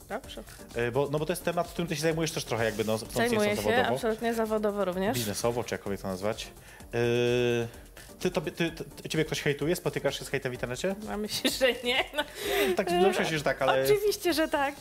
Dobrze. 0.08 0.42
Y, 0.76 0.92
Bo, 0.92 1.08
no 1.12 1.18
bo 1.18 1.26
to 1.26 1.32
jest 1.32 1.44
temat, 1.44 1.68
którym 1.68 1.88
ty 1.88 1.96
się 1.96 2.02
zajmujesz 2.02 2.32
też 2.32 2.44
trochę 2.44 2.64
jakby 2.64 2.84
no, 2.84 2.98
Zajmuję 2.98 3.50
się 3.50 3.56
zawodowo. 3.56 3.88
absolutnie 3.94 4.34
zawodowo 4.34 4.84
również. 4.84 5.14
Biznesowo, 5.18 5.64
czy 5.64 5.74
jakkolwiek 5.74 6.00
to 6.02 6.08
nazwać. 6.08 6.48
Y, 6.94 7.68
Ty, 8.22 8.30
tobie, 8.30 8.52
ty, 8.52 8.70
ty, 9.02 9.08
ciebie 9.08 9.24
ktoś 9.24 9.40
hejtuje? 9.42 9.76
Spotykasz 9.76 10.18
się 10.18 10.24
z 10.24 10.28
hejtem 10.28 10.50
w 10.52 10.54
internecie? 10.54 10.94
A 11.10 11.16
myślisz, 11.16 11.58
że 11.58 11.72
nie? 11.72 12.04
No, 12.16 12.22
Tak, 12.76 12.90
domyślam 12.90 13.26
się, 13.26 13.38
że 13.38 13.44
tak, 13.44 13.62
ale... 13.62 13.84
Oczywiście, 13.84 14.32
że 14.32 14.48
tak. 14.48 14.74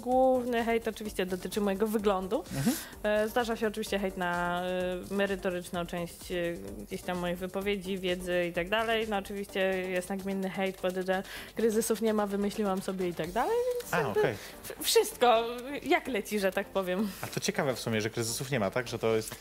Główny 0.00 0.64
hejt 0.64 0.88
oczywiście 0.88 1.26
dotyczy 1.26 1.60
mojego 1.60 1.86
wyglądu. 1.86 2.44
Mhm. 2.56 2.76
E, 3.02 3.28
Zdarza 3.28 3.56
się 3.56 3.66
oczywiście 3.68 3.98
hejt 3.98 4.16
na 4.16 4.62
y, 5.10 5.14
merytoryczną 5.14 5.86
część 5.86 6.32
y, 6.32 6.58
gdzieś 6.86 7.02
tam 7.02 7.18
moich 7.18 7.38
wypowiedzi, 7.38 7.98
wiedzy 7.98 8.46
i 8.50 8.52
tak 8.52 8.68
dalej. 8.68 9.06
No 9.08 9.16
oczywiście 9.16 9.60
jest 9.88 10.08
nagminny 10.08 10.50
hejt 10.50 10.76
pod 10.76 10.94
że 11.06 11.22
kryzysów 11.56 12.02
nie 12.02 12.14
ma, 12.14 12.26
wymyśliłam 12.26 12.82
sobie 12.82 13.08
i 13.08 13.14
tak 13.14 13.30
dalej. 13.32 13.56
A, 13.90 14.08
okej. 14.08 14.34
F- 14.64 14.76
Wszystko 14.82 15.44
jak 15.82 16.06
leci, 16.08 16.40
że 16.40 16.52
tak 16.52 16.66
powiem. 16.66 17.08
A 17.22 17.26
to 17.26 17.40
ciekawe 17.40 17.74
w 17.74 17.78
sumie, 17.80 18.00
że 18.00 18.10
kryzysów 18.10 18.50
nie 18.50 18.60
ma, 18.60 18.70
tak? 18.70 18.88
Że 18.88 18.98
to 18.98 19.16
jest... 19.16 19.34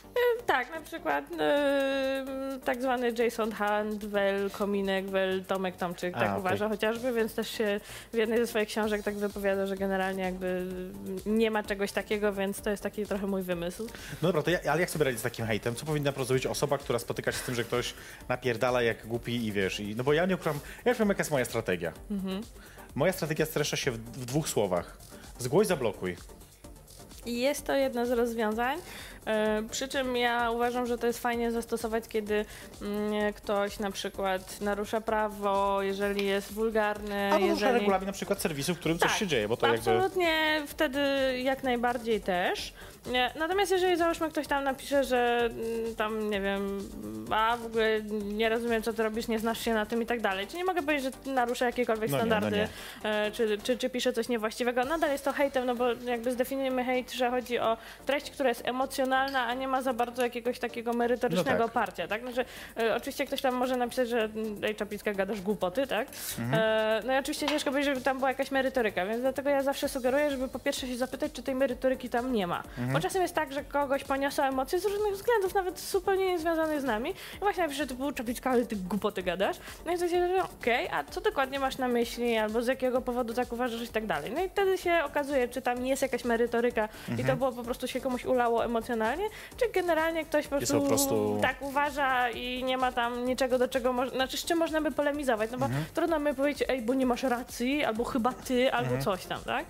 Tak, 0.46 0.72
na 0.72 0.82
przykład 0.82 1.26
tak 2.66 2.82
zwany 2.82 3.14
Jason 3.18 3.52
Hunt, 3.52 4.06
Wel 4.06 4.50
Kominek, 4.50 5.10
Wel 5.10 5.46
Tomek 5.46 5.78
Tomczyk 5.78 6.16
A, 6.16 6.20
tak 6.20 6.30
okej. 6.30 6.40
uważa 6.40 6.70
chociażby, 6.70 7.14
więc 7.14 7.36
też 7.36 7.50
się 7.50 7.80
w 8.14 8.18
jednej 8.18 8.40
ze 8.40 8.48
swoich 8.48 8.68
książek 8.68 9.04
tak 9.04 9.16
wypowiada, 9.16 9.66
że 9.66 9.76
generalnie 9.76 10.24
jakby 10.24 10.66
nie 11.26 11.52
ma 11.52 11.64
czegoś 11.64 11.92
takiego, 11.92 12.34
więc 12.34 12.62
to 12.62 12.70
jest 12.70 12.84
taki 12.84 13.06
trochę 13.06 13.28
mój 13.28 13.42
wymysł. 13.42 13.88
No 14.22 14.34
dobra, 14.34 14.54
ja, 14.64 14.72
ale 14.72 14.82
jak 14.82 14.90
sobie 14.90 15.06
radzić 15.06 15.20
z 15.20 15.24
takim 15.24 15.46
hejtem? 15.46 15.76
Co 15.76 15.86
powinna 15.86 16.12
zrobić 16.12 16.46
osoba, 16.46 16.78
która 16.78 17.00
spotyka 17.00 17.32
się 17.32 17.38
z 17.38 17.44
tym, 17.44 17.56
że 17.56 17.64
ktoś 17.64 17.94
napierdala 18.30 18.82
jak 18.82 19.08
głupi 19.08 19.46
i 19.46 19.52
wiesz? 19.52 19.80
I, 19.80 19.96
no 19.96 20.04
bo 20.04 20.14
ja 20.14 20.26
nie 20.26 20.36
ukrywam, 20.36 20.60
ja 20.86 20.92
już 20.92 21.00
wiem 21.00 21.10
jaka 21.10 21.20
jest 21.20 21.32
moja 21.32 21.46
strategia. 21.46 21.94
Moja 22.96 23.12
strategia 23.14 23.46
streszcza 23.46 23.78
się 23.78 23.92
w, 23.92 23.98
w 23.98 24.26
dwóch 24.26 24.50
słowach. 24.50 24.98
Zgłoś, 25.40 25.68
zablokuj. 25.68 26.16
I 27.26 27.40
jest 27.40 27.66
to 27.66 27.74
jedno 27.74 28.06
z 28.06 28.12
rozwiązań. 28.12 28.80
e, 29.26 29.64
Przy 29.72 29.88
czym 29.88 30.18
ja 30.18 30.52
uważam, 30.52 30.86
że 30.88 30.98
to 30.98 31.08
jest 31.08 31.20
fajnie 31.20 31.52
zastosować, 31.52 32.08
kiedy 32.08 32.46
mm, 32.82 33.34
ktoś 33.34 33.80
na 33.80 33.92
przykład 33.92 34.62
narusza 34.62 35.02
prawo, 35.02 35.82
jeżeli 35.82 36.26
jest 36.26 36.54
wulgarny, 36.54 37.34
Albo 37.34 37.46
jeżeli... 37.46 37.74
regulamin 37.74 38.08
na 38.08 38.14
przykład 38.14 38.42
serwisu, 38.42 38.76
w 38.76 38.80
którym 38.80 39.00
coś 39.00 39.10
Tak, 39.12 39.20
się 39.20 39.28
dzieje, 39.28 39.48
bo 39.48 39.58
to 39.58 39.68
jakby... 39.68 39.92
Absolutnie 39.92 40.64
wtedy 40.68 41.00
jak 41.44 41.64
najbardziej 41.64 42.22
też. 42.22 42.74
Nie, 43.12 43.32
Natomiast 43.40 43.72
jeżeli 43.72 43.98
załóżmy 43.98 44.30
ktoś 44.30 44.48
tam 44.48 44.64
napisze, 44.64 45.04
że 45.04 45.50
mm, 45.52 45.96
tam 45.96 46.30
nie 46.30 46.42
wiem, 46.42 46.90
a 47.32 47.58
w 47.58 47.66
ogóle 47.66 48.02
nie 48.24 48.50
rozumiem 48.50 48.82
co 48.84 48.94
ty 48.94 49.04
robisz, 49.04 49.28
nie 49.28 49.40
znasz 49.40 49.60
się 49.62 49.74
na 49.74 49.86
tym 49.86 50.02
i 50.02 50.06
tak 50.06 50.22
dalej, 50.22 50.48
czy 50.48 50.58
nie 50.58 50.66
mogę 50.66 50.82
powiedzieć, 50.82 51.14
że 51.26 51.32
narusza 51.34 51.66
jakiekolwiek 51.66 52.12
No 52.12 52.18
nie, 52.18 52.24
no 52.24 52.30
standardy, 52.30 52.68
nie. 53.04 53.10
e, 53.10 53.32
czy, 53.32 53.58
czy, 53.64 53.78
czy 53.78 53.90
pisze 53.90 54.14
coś 54.14 54.30
niewłaściwego, 54.30 54.84
nadal 54.86 55.12
jest 55.12 55.26
to 55.26 55.34
hejtem, 55.34 55.66
no 55.66 55.76
bo 55.76 55.86
jakby 55.94 56.32
zdefiniujemy 56.32 56.84
hejt, 56.86 57.12
że 57.12 57.30
chodzi 57.30 57.60
o 57.60 57.78
treść, 58.06 58.32
która 58.32 58.50
jest 58.50 58.68
emocjonalna, 58.68 59.46
a 59.48 59.54
nie 59.54 59.68
ma 59.68 59.82
za 59.82 59.94
bardzo 59.94 60.24
jakiegoś 60.24 60.60
takiego 60.60 60.94
merytorycznego 60.94 61.52
No 61.52 61.58
tak. 61.58 61.68
oparcia, 61.68 62.08
tak? 62.08 62.22
Znaczy, 62.22 62.46
e, 62.78 62.96
oczywiście 62.96 63.26
ktoś 63.26 63.42
tam 63.42 63.56
może 63.56 63.78
napisać, 63.78 64.10
że 64.10 64.24
mm, 64.24 64.64
ej 64.64 64.76
Czaplicka 64.76 65.14
gadasz 65.14 65.42
głupoty, 65.42 65.88
tak? 65.88 66.08
E, 66.54 67.02
no 67.06 67.14
i 67.14 67.18
oczywiście 67.18 67.48
ciężko 67.48 67.70
powiedzieć, 67.72 67.94
żeby 67.94 68.02
tam 68.06 68.18
była 68.18 68.30
jakaś 68.30 68.52
merytoryka, 68.52 69.06
więc 69.06 69.22
dlatego 69.22 69.50
ja 69.50 69.64
zawsze 69.64 69.90
sugeruję, 69.90 70.32
żeby 70.32 70.48
po 70.48 70.60
pierwsze 70.60 70.88
się 70.88 70.98
zapytać, 70.98 71.32
czy 71.32 71.44
tej 71.44 71.56
merytoryki 71.56 72.10
tam 72.10 72.34
nie 72.34 72.48
ma. 72.48 72.64
Bo 72.96 73.02
czasem 73.02 73.22
jest 73.22 73.36
tak, 73.36 73.54
że 73.54 73.64
kogoś 73.64 74.04
poniosą 74.04 74.44
emocje 74.44 74.80
z 74.80 74.86
różnych 74.86 75.14
względów, 75.14 75.54
nawet 75.56 75.80
zupełnie 75.80 76.28
niezwiązanych 76.28 76.82
z 76.82 76.84
nami. 76.84 77.10
I 77.10 77.40
właśnie 77.40 77.64
napisze 77.64 77.88
typu 77.88 78.12
Czaplicka, 78.12 78.50
ale 78.52 78.66
ty 78.66 78.76
głupoty 78.76 79.24
gadasz. 79.24 79.58
No 79.86 79.92
i 79.96 79.98
to 79.98 80.08
się 80.08 80.44
okej, 80.62 80.88
a 80.92 81.04
co 81.04 81.22
dokładnie 81.22 81.60
masz 81.60 81.78
na 81.78 81.88
myśli, 81.88 82.38
albo 82.38 82.62
z 82.62 82.68
jakiego 82.68 83.02
powodu 83.02 83.34
tak 83.34 83.54
uważasz 83.54 83.82
i 83.82 83.88
tak 83.88 84.06
dalej. 84.06 84.32
No 84.36 84.44
i 84.44 84.50
wtedy 84.50 84.78
się 84.78 85.02
okazuje, 85.06 85.48
czy 85.48 85.62
tam 85.62 85.86
jest 85.86 86.02
jakaś 86.02 86.24
merytoryka 86.26 86.90
i 87.20 87.24
to 87.24 87.36
było 87.36 87.52
po 87.52 87.64
prostu 87.64 87.88
się 87.88 88.02
komuś 88.02 88.26
ulało 88.26 88.66
emocjonalnie, 88.66 89.26
czy 89.58 89.70
generalnie 89.74 90.26
ktoś 90.26 90.48
po 90.48 90.58
prostu, 90.58 90.82
po 90.82 90.88
prostu- 90.88 91.40
tak 91.42 91.62
uważa 91.62 92.30
i 92.30 92.64
nie 92.64 92.78
ma 92.78 92.92
tam 92.92 93.26
niczego, 93.26 93.58
do 93.58 93.68
czego 93.68 93.94
można, 93.94 94.16
znaczy 94.16 94.38
z 94.38 94.46
czym 94.46 94.58
można 94.58 94.82
by 94.82 94.92
polemizować, 94.92 95.52
no 95.52 95.58
bo 95.58 95.66
trudno 95.94 96.20
mi 96.20 96.34
powiedzieć, 96.34 96.70
ej, 96.70 96.82
bo 96.82 96.94
nie 96.94 97.06
masz 97.06 97.24
racji, 97.24 97.84
albo 97.84 98.04
chyba 98.04 98.34
ty, 98.34 98.72
albo 98.74 98.98
coś 99.04 99.26
tam, 99.26 99.40
tak? 99.46 99.66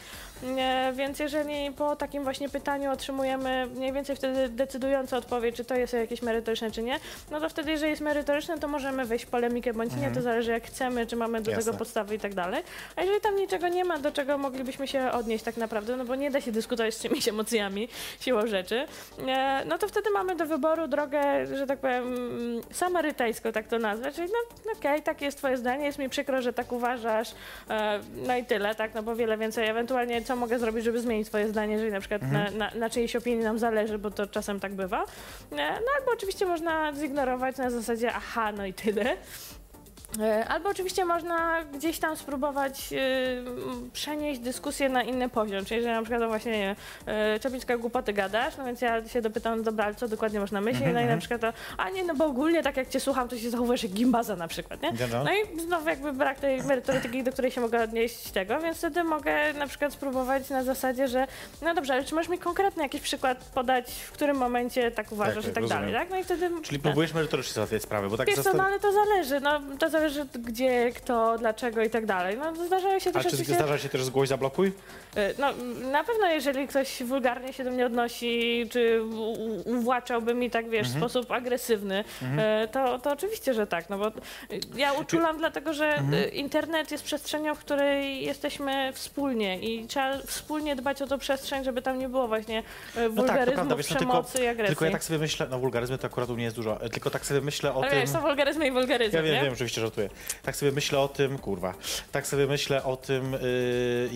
Więc 0.93 1.19
jeżeli 1.19 1.71
po 1.71 1.95
takim 1.95 2.23
właśnie 2.23 2.49
pytaniu 2.49 2.91
otrzymujemy 3.15 3.67
mniej 3.75 3.93
więcej 3.93 4.15
wtedy 4.15 4.49
decydującą 4.49 5.17
odpowiedź, 5.17 5.55
czy 5.55 5.65
to 5.65 5.75
jest 5.75 5.93
jakieś 5.93 6.21
merytoryczne, 6.21 6.71
czy 6.71 6.83
nie, 6.83 6.99
no 7.31 7.39
to 7.39 7.49
wtedy, 7.49 7.71
jeżeli 7.71 7.89
jest 7.89 8.01
merytoryczne, 8.01 8.57
to 8.57 8.67
możemy 8.67 9.05
wejść 9.05 9.25
w 9.25 9.27
polemikę 9.27 9.73
bądź 9.73 9.95
nie, 9.95 10.11
to 10.11 10.21
zależy 10.21 10.51
jak 10.51 10.63
chcemy, 10.63 11.05
czy 11.05 11.15
mamy 11.15 11.41
do 11.41 11.51
Jasne. 11.51 11.65
tego 11.65 11.77
podstawy 11.77 12.15
i 12.15 12.19
tak 12.19 12.33
dalej. 12.33 12.63
A 12.95 13.01
jeżeli 13.01 13.21
tam 13.21 13.35
niczego 13.35 13.67
nie 13.67 13.85
ma, 13.85 13.97
do 13.99 14.11
czego 14.11 14.37
moglibyśmy 14.37 14.87
się 14.87 15.11
odnieść 15.11 15.43
tak 15.43 15.57
naprawdę, 15.57 15.97
no 15.97 16.05
bo 16.05 16.15
nie 16.15 16.31
da 16.31 16.41
się 16.41 16.51
dyskutować 16.51 16.93
z 16.93 17.01
czyimiś 17.01 17.27
emocjami, 17.27 17.89
siłą 18.19 18.47
rzeczy, 18.47 18.85
e, 19.27 19.63
no 19.65 19.77
to 19.77 19.87
wtedy 19.87 20.09
mamy 20.09 20.35
do 20.35 20.45
wyboru 20.45 20.87
drogę, 20.87 21.45
że 21.57 21.67
tak 21.67 21.79
powiem, 21.79 22.03
mm, 22.03 22.61
samarytańską, 22.71 23.51
tak 23.51 23.67
to 23.67 23.79
nazwać, 23.79 24.15
czyli 24.15 24.27
no 24.27 24.71
okej, 24.77 25.01
takie 25.01 25.25
jest 25.25 25.37
twoje 25.37 25.57
zdanie, 25.57 25.85
jest 25.85 25.99
mi 25.99 26.09
przykro, 26.09 26.41
że 26.41 26.53
tak 26.53 26.71
uważasz, 26.71 27.31
e, 27.69 27.99
no 28.27 28.37
i 28.37 28.45
tyle, 28.45 28.75
tak, 28.75 28.93
no 28.93 29.03
bo 29.03 29.15
wiele 29.15 29.37
więcej, 29.37 29.67
ewentualnie 29.67 30.21
co 30.21 30.35
mogę 30.35 30.59
zrobić, 30.59 30.83
żeby 30.83 30.99
zmienić 30.99 31.27
swoje 31.27 31.47
zdanie, 31.47 31.73
jeżeli 31.73 31.91
na 31.91 31.99
przykład 31.99 32.21
na, 32.31 32.51
na, 32.51 32.71
na 32.75 32.89
czyjejś 33.07 33.15
opinii 33.15 33.43
nam 33.43 33.59
zależy, 33.59 33.97
bo 33.97 34.11
to 34.11 34.27
czasem 34.27 34.59
tak 34.59 34.73
bywa, 34.73 35.05
no 35.51 35.91
albo 35.99 36.11
oczywiście 36.13 36.45
można 36.45 36.93
zignorować 36.93 37.57
na 37.57 37.69
zasadzie, 37.69 38.13
aha, 38.13 38.51
no 38.51 38.65
i 38.65 38.73
tyle. 38.73 39.17
E, 40.21 40.47
Albo 40.47 40.69
oczywiście 40.69 41.05
można 41.05 41.63
gdzieś 41.73 41.99
tam 41.99 42.17
spróbować 42.17 42.93
e, 42.93 42.97
przenieść 43.93 44.39
dyskusję 44.39 44.89
na 44.89 45.03
inny 45.03 45.29
poziom, 45.29 45.65
czyli 45.65 45.81
że 45.81 45.93
na 45.93 46.01
przykład 46.01 46.21
no 46.21 46.27
właśnie 46.27 46.51
nie 46.51 46.57
wiem, 46.57 46.75
e, 47.05 47.39
Czaplicka 47.39 47.77
głupoty 47.77 48.13
gadasz, 48.13 48.57
no 48.57 48.65
więc 48.65 48.81
ja 48.81 49.07
się 49.07 49.21
dopytam, 49.21 49.63
dobra, 49.63 49.85
ale 49.85 49.95
co 49.95 50.07
dokładnie 50.07 50.39
masz 50.39 50.51
na 50.51 50.61
myśli, 50.61 50.85
no 50.93 51.01
i 51.01 51.05
na 51.05 51.17
przykład 51.17 51.41
to, 51.41 51.53
a 51.77 51.89
nie, 51.89 52.03
no 52.03 52.15
bo 52.15 52.25
ogólnie 52.25 52.63
tak 52.63 52.77
jak 52.77 52.89
cię 52.89 52.99
słucham, 52.99 53.27
to 53.27 53.37
się 53.37 53.49
zachowujesz 53.49 53.83
jak 53.83 53.91
gimbaza 53.91 54.35
na 54.35 54.47
przykład, 54.47 54.81
nie? 54.81 54.91
No 55.23 55.33
i 55.33 55.59
znowu 55.59 55.89
jakby 55.89 56.13
brak 56.13 56.39
tej 56.39 56.63
merytoryki, 56.63 57.23
do 57.23 57.31
której 57.31 57.51
się 57.51 57.61
mogę 57.61 57.83
odnieść 57.83 58.31
tego, 58.31 58.59
więc 58.59 58.77
wtedy 58.77 59.03
mogę 59.03 59.53
na 59.53 59.67
przykład 59.67 59.93
spróbować 59.93 60.49
na 60.49 60.63
zasadzie, 60.63 61.07
że 61.07 61.27
no 61.61 61.73
dobrze, 61.73 61.93
ale 61.93 62.03
czy 62.03 62.15
możesz 62.15 62.29
mi 62.29 62.37
konkretny 62.37 62.83
jakiś 62.83 63.01
przykład 63.01 63.37
podać, 63.53 63.91
w 63.91 64.11
którym 64.11 64.37
momencie 64.37 64.91
tak 64.91 65.11
uważasz 65.11 65.43
tak, 65.43 65.51
i 65.51 65.55
tak 65.55 65.61
rozumiem. 65.61 65.83
dalej, 65.83 65.99
tak? 65.99 66.09
No 66.09 66.17
i 66.17 66.23
wtedy... 66.23 66.49
Czyli 66.63 66.77
tak. 66.77 66.83
próbujesz 66.83 67.13
merytorycznie 67.13 67.53
załatwiać 67.53 67.83
sprawę, 67.83 68.09
bo 68.09 68.17
tak 68.17 68.27
Wiesz 68.27 68.39
co, 68.39 68.53
no 68.53 68.63
ale 68.63 68.79
to 68.79 68.91
zależy, 68.91 69.39
no 69.39 69.61
to 69.79 69.89
zależy 69.89 70.04
gdzie, 70.39 70.91
kto, 70.95 71.37
dlaczego 71.37 71.81
i 71.83 71.89
tak 71.89 72.05
dalej. 72.05 72.37
No 72.37 72.65
zdarzają 72.65 72.99
się 72.99 73.09
A 73.09 73.13
też 73.13 73.21
czy 73.23 73.27
oczywiście... 73.27 73.55
zdarza 73.55 73.77
się 73.77 73.89
też 73.89 74.03
zgłoś, 74.03 74.27
zablokuj? 74.29 74.67
Y, 74.67 74.71
No 75.39 75.47
na 75.91 76.03
pewno 76.03 76.27
jeżeli 76.27 76.67
ktoś 76.67 77.03
wulgarnie 77.03 77.53
się 77.53 77.63
do 77.63 77.71
mnie 77.71 77.85
odnosi, 77.85 78.65
czy 78.71 79.01
uwłaczałby 79.65 80.33
mi 80.33 80.49
tak, 80.49 80.69
wiesz, 80.69 80.87
w 80.87 80.97
sposób 80.97 81.31
agresywny, 81.31 82.03
y, 82.63 82.67
to, 82.67 82.99
to 82.99 83.11
oczywiście, 83.11 83.53
że 83.53 83.67
tak, 83.67 83.89
no 83.89 83.97
bo 83.97 84.07
y, 84.07 84.11
ja 84.75 84.93
uczulam 84.93 85.37
dlatego, 85.37 85.73
że 85.73 85.99
y, 86.25 86.27
internet 86.29 86.91
jest 86.91 87.03
przestrzenią, 87.03 87.55
w 87.55 87.59
której 87.59 88.23
jesteśmy 88.25 88.91
wspólnie 88.93 89.59
i 89.59 89.87
trzeba 89.87 90.17
wspólnie 90.25 90.75
dbać 90.75 91.01
o 91.01 91.07
tą 91.07 91.17
przestrzeń, 91.19 91.63
żeby 91.63 91.81
tam 91.81 91.99
nie 91.99 92.09
było 92.09 92.27
właśnie 92.27 92.59
y, 92.97 93.09
No 93.13 93.23
tak, 93.23 93.45
wiesz, 93.45 93.55
no 93.57 93.75
tylko, 93.75 93.83
przemocy 93.83 94.43
i 94.43 94.47
agresji. 94.47 94.67
tylko 94.67 94.85
ja 94.85 94.91
tak 94.91 95.03
sobie 95.03 95.19
myślę, 95.19 95.47
no 95.49 95.59
wulgaryzmy 95.59 95.97
to 95.97 96.07
akurat 96.07 96.29
u 96.29 96.33
mnie 96.35 96.43
jest 96.43 96.55
dużo, 96.55 96.75
tylko 96.93 97.09
tak 97.09 97.25
sobie 97.25 97.41
myślę 97.41 97.73
o 97.73 97.81
Ale 97.81 97.91
tym... 97.91 97.99
wiesz, 97.99 98.09
są 98.09 98.21
wulgaryzmy 98.21 98.67
i 98.67 98.71
wulgaryzmy, 98.71 99.17
Ja 99.19 99.23
wiem, 99.23 99.33
nie? 99.35 99.41
wiem, 99.43 99.53
oczywiście 99.53 99.81
żartuję. 99.85 100.09
Tak 100.43 100.55
sobie 100.55 100.71
myślę 100.71 100.99
o 100.99 101.07
tym, 101.07 101.37
kurwa, 101.37 101.73
tak 102.11 102.27
sobie 102.27 102.47
myślę 102.47 102.83
o 102.83 102.97
tym, 102.97 103.31
yy, 103.31 104.09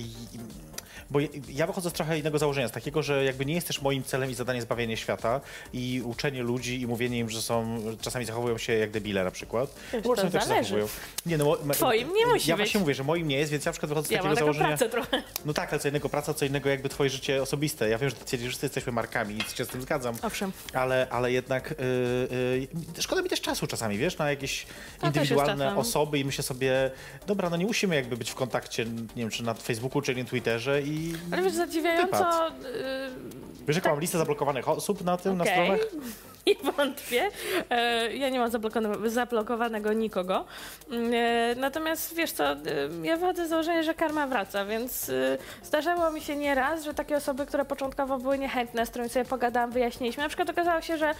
bo 1.11 1.19
ja- 1.49 1.67
wychodzę 1.67 1.89
z 1.89 1.93
trochę 1.93 2.19
innego 2.19 2.39
założenia, 2.39 2.67
z 2.67 2.71
takiego, 2.71 3.03
że 3.03 3.23
jakby 3.23 3.45
nie 3.45 3.53
jest 3.53 3.67
też 3.67 3.81
moim 3.81 4.03
celem 4.03 4.31
i 4.31 4.33
zadaniem 4.33 4.61
zbawienie 4.61 4.97
świata 4.97 5.41
i 5.73 6.01
uczenie 6.05 6.43
ludzi 6.43 6.81
i 6.81 6.87
mówienie 6.87 7.19
im, 7.19 7.29
że 7.29 7.41
są, 7.41 7.81
czasami 8.01 8.25
zachowują 8.25 8.57
się 8.57 8.73
jak 8.73 8.91
debile 8.91 9.23
na 9.23 9.31
przykład. 9.31 9.75
Wiesz, 9.93 10.03
Bo 10.03 10.15
to 10.15 10.21
się 10.21 10.29
zależy. 10.29 10.47
zachowują. 10.63 10.87
Nie, 11.25 11.37
no, 11.37 11.57
Twoim 11.73 12.13
nie 12.13 12.25
musi 12.25 12.49
Ja 12.49 12.57
być. 12.57 12.65
właśnie 12.65 12.79
mówię, 12.79 12.93
że 12.93 13.03
moim 13.03 13.27
nie 13.27 13.37
jest, 13.37 13.51
więc 13.51 13.65
ja 13.65 13.69
na 13.69 13.73
przykład 13.73 13.89
wychodzę 13.89 14.07
z 14.07 14.11
Ja 14.11 14.17
takiego 14.17 14.29
mam 14.35 14.39
założenia. 14.39 14.67
pracę 14.67 14.89
trochę. 14.89 15.23
No 15.45 15.53
tak, 15.53 15.73
ale 15.73 15.79
co 15.79 15.87
innego 15.87 16.09
praca, 16.09 16.33
co 16.33 16.45
innego 16.45 16.69
jakby 16.69 16.89
twoje 16.89 17.09
życie 17.09 17.41
osobiste. 17.41 17.89
Ja 17.89 17.97
wiem, 17.97 18.09
że 18.09 18.15
ty 18.15 18.25
twierdzisz, 18.25 18.45
że 18.45 18.49
wszyscy 18.49 18.65
jesteśmy 18.65 18.91
markami 18.91 19.37
i 19.37 19.55
się 19.57 19.65
z 19.65 19.67
tym 19.67 19.81
zgadzam. 19.81 20.15
Owszem. 20.21 20.51
Ale, 20.73 21.07
ale 21.09 21.31
jednak 21.31 21.75
yy, 21.79 22.67
yy, 22.95 23.01
szkoda 23.01 23.21
mi 23.21 23.29
też 23.29 23.41
czasu 23.41 23.67
czasami, 23.67 23.97
wiesz, 23.97 24.17
na 24.17 24.29
jakieś 24.29 24.65
też 24.65 24.69
jest 25.01 25.15
indywidualne 25.15 25.75
osoby 25.77 26.19
i 26.19 26.25
myślę 26.25 26.43
sobie, 26.43 26.91
dobra, 27.27 27.49
no 27.49 27.57
nie 27.57 27.65
musimy 27.65 27.95
jakby 27.95 28.17
być 28.17 28.31
w 28.31 28.35
kontakcie, 28.35 28.85
nie 28.85 29.01
wiem, 29.15 29.29
czy 29.29 29.43
na 29.43 29.53
Facebooku, 29.53 30.01
czy 30.01 30.15
na 30.15 30.23
Twitterze 30.23 30.81
i... 30.81 30.98
Ale 31.31 31.41
wiesz, 31.41 31.53
zadziwiająco... 31.53 32.17
Wypad. 32.17 32.53
Wiesz, 33.69 33.75
jaką 33.75 33.89
mam 33.89 33.99
listę 33.99 34.17
zablokowanych 34.17 34.69
osób 34.69 35.03
na 35.03 35.17
tym, 35.17 35.37
na 35.37 35.43
Okej. 35.43 35.53
stronach? 35.55 35.79
Nie 36.47 36.71
wątpię. 36.71 37.29
E, 37.69 38.15
Ja 38.15 38.29
nie 38.29 38.39
mam 38.39 38.49
zablokowanego, 39.05 39.93
nikogo. 39.93 40.45
Mm, 40.91 41.11
e, 41.13 41.55
Natomiast 41.55 42.15
wiesz 42.15 42.31
co, 42.31 42.51
e, 42.51 42.57
ja 43.03 43.17
wychodzę 43.17 43.45
z 43.45 43.49
założenia, 43.49 43.83
że 43.83 43.93
karma 43.93 44.27
wraca, 44.27 44.65
więc 44.65 45.11
zdarzało 45.63 46.11
mi 46.11 46.21
się 46.21 46.35
nieraz, 46.35 46.83
że 46.83 46.93
takie 46.93 47.15
osoby, 47.17 47.45
które 47.45 47.65
początkowo 47.65 48.17
były 48.17 48.37
niechętne, 48.39 48.85
z 48.85 48.89
którymi 48.89 49.09
sobie 49.09 49.25
pogadałam, 49.25 49.71
wyjaśniliśmy. 49.71 50.23
Na 50.23 50.29
przykład 50.29 50.49
okazało 50.49 50.81
się, 50.81 50.97
że 50.97 51.13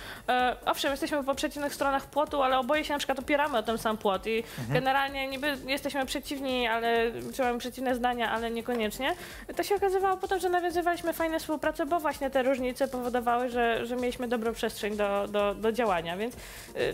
owszem, 0.65 0.91
jesteśmy 0.91 1.23
po 1.23 1.35
przeciwnych 1.35 1.73
stronach 1.73 2.05
płotu, 2.05 2.43
ale 2.43 2.59
oboje 2.59 2.83
się 2.85 2.93
na 2.93 2.97
przykład 2.99 3.19
opieramy 3.19 3.57
o 3.57 3.63
ten 3.63 3.77
sam 3.77 3.97
płot 3.97 4.27
i 4.27 4.43
generalnie 4.69 5.27
niby 5.27 5.57
jesteśmy 5.67 6.05
przeciwni, 6.05 6.67
ale 6.67 7.11
czy 7.35 7.41
mamy 7.41 7.59
przeciwne 7.59 7.95
zdania, 7.95 8.31
ale 8.31 8.51
niekoniecznie. 8.51 9.15
To 9.55 9.63
się 9.63 9.75
okazywało 9.75 10.17
potem, 10.17 10.39
że 10.39 10.49
nawiązywaliśmy 10.49 11.13
fajne 11.13 11.39
współpracę, 11.39 11.85
bo 11.85 11.99
właśnie 11.99 12.29
te 12.29 12.38
różnice 12.43 12.87
powodowały, 12.87 13.49
że, 13.49 13.85
że 13.85 13.95
mieliśmy 13.95 14.27
dobrą 14.27 14.53
przestrzeń 14.53 14.97
do, 14.97 15.27
do, 15.27 15.55
do 15.55 15.71
działania, 15.71 16.17
więc 16.17 16.35
y, 16.35 16.37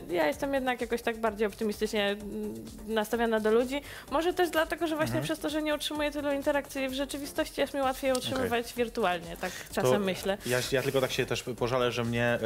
ja 0.09 0.27
jestem 0.27 0.53
jednak 0.53 0.81
jakoś 0.81 1.01
tak 1.01 1.17
bardziej 1.17 1.47
optymistycznie 1.47 2.07
mm, 2.07 2.53
nastawiona 2.87 3.39
do 3.39 3.51
ludzi. 3.51 3.81
Może 4.11 4.33
też 4.33 4.49
dlatego, 4.49 4.87
że 4.87 4.95
właśnie 4.95 5.21
przez 5.21 5.39
to, 5.39 5.49
że 5.49 5.61
nie 5.61 5.75
utrzymuję 5.75 6.11
tylu 6.11 6.31
interakcji 6.31 6.89
w 6.89 6.93
rzeczywistości, 6.93 7.61
jest 7.61 7.73
mi 7.73 7.81
łatwiej 7.81 8.11
utrzymywać 8.11 8.73
wirtualnie, 8.73 9.37
tak 9.37 9.51
czasem 9.73 9.91
To 9.91 9.99
myślę. 9.99 10.37
Ja, 10.45 10.57
ja 10.71 10.81
tylko 10.81 11.01
tak 11.01 11.11
się 11.11 11.25
też 11.25 11.43
pożalę, 11.43 11.91
że 11.91 12.03
mnie 12.03 12.39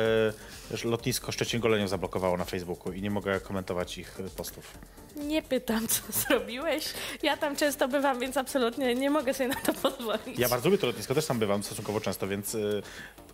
y, 0.83 0.87
lotnisko 0.87 1.31
Szczecin-Goleniów 1.31 1.87
zablokowało 1.87 2.37
na 2.37 2.45
Facebooku 2.45 2.93
i 2.93 3.01
nie 3.01 3.11
mogę 3.11 3.39
komentować 3.39 3.97
ich 3.97 4.19
y, 4.19 4.29
postów. 4.29 4.73
Nie 5.15 5.41
pytam, 5.41 5.87
co 5.87 6.01
zrobiłeś. 6.21 6.85
Ja 7.23 7.37
tam 7.37 7.55
często 7.55 7.87
bywam, 7.87 8.19
więc 8.19 8.37
absolutnie 8.37 8.95
nie 8.95 9.09
mogę 9.09 9.33
sobie 9.33 9.49
na 9.49 9.55
to 9.55 9.73
pozwolić. 9.73 10.39
Ja 10.39 10.49
bardzo 10.49 10.69
lubię 10.69 10.77
to 10.77 10.87
lotnisko, 10.87 11.15
też 11.15 11.25
tam 11.25 11.39
bywam 11.39 11.63
stosunkowo 11.63 12.01
często, 12.01 12.27
więc 12.27 12.55
y, 12.55 12.81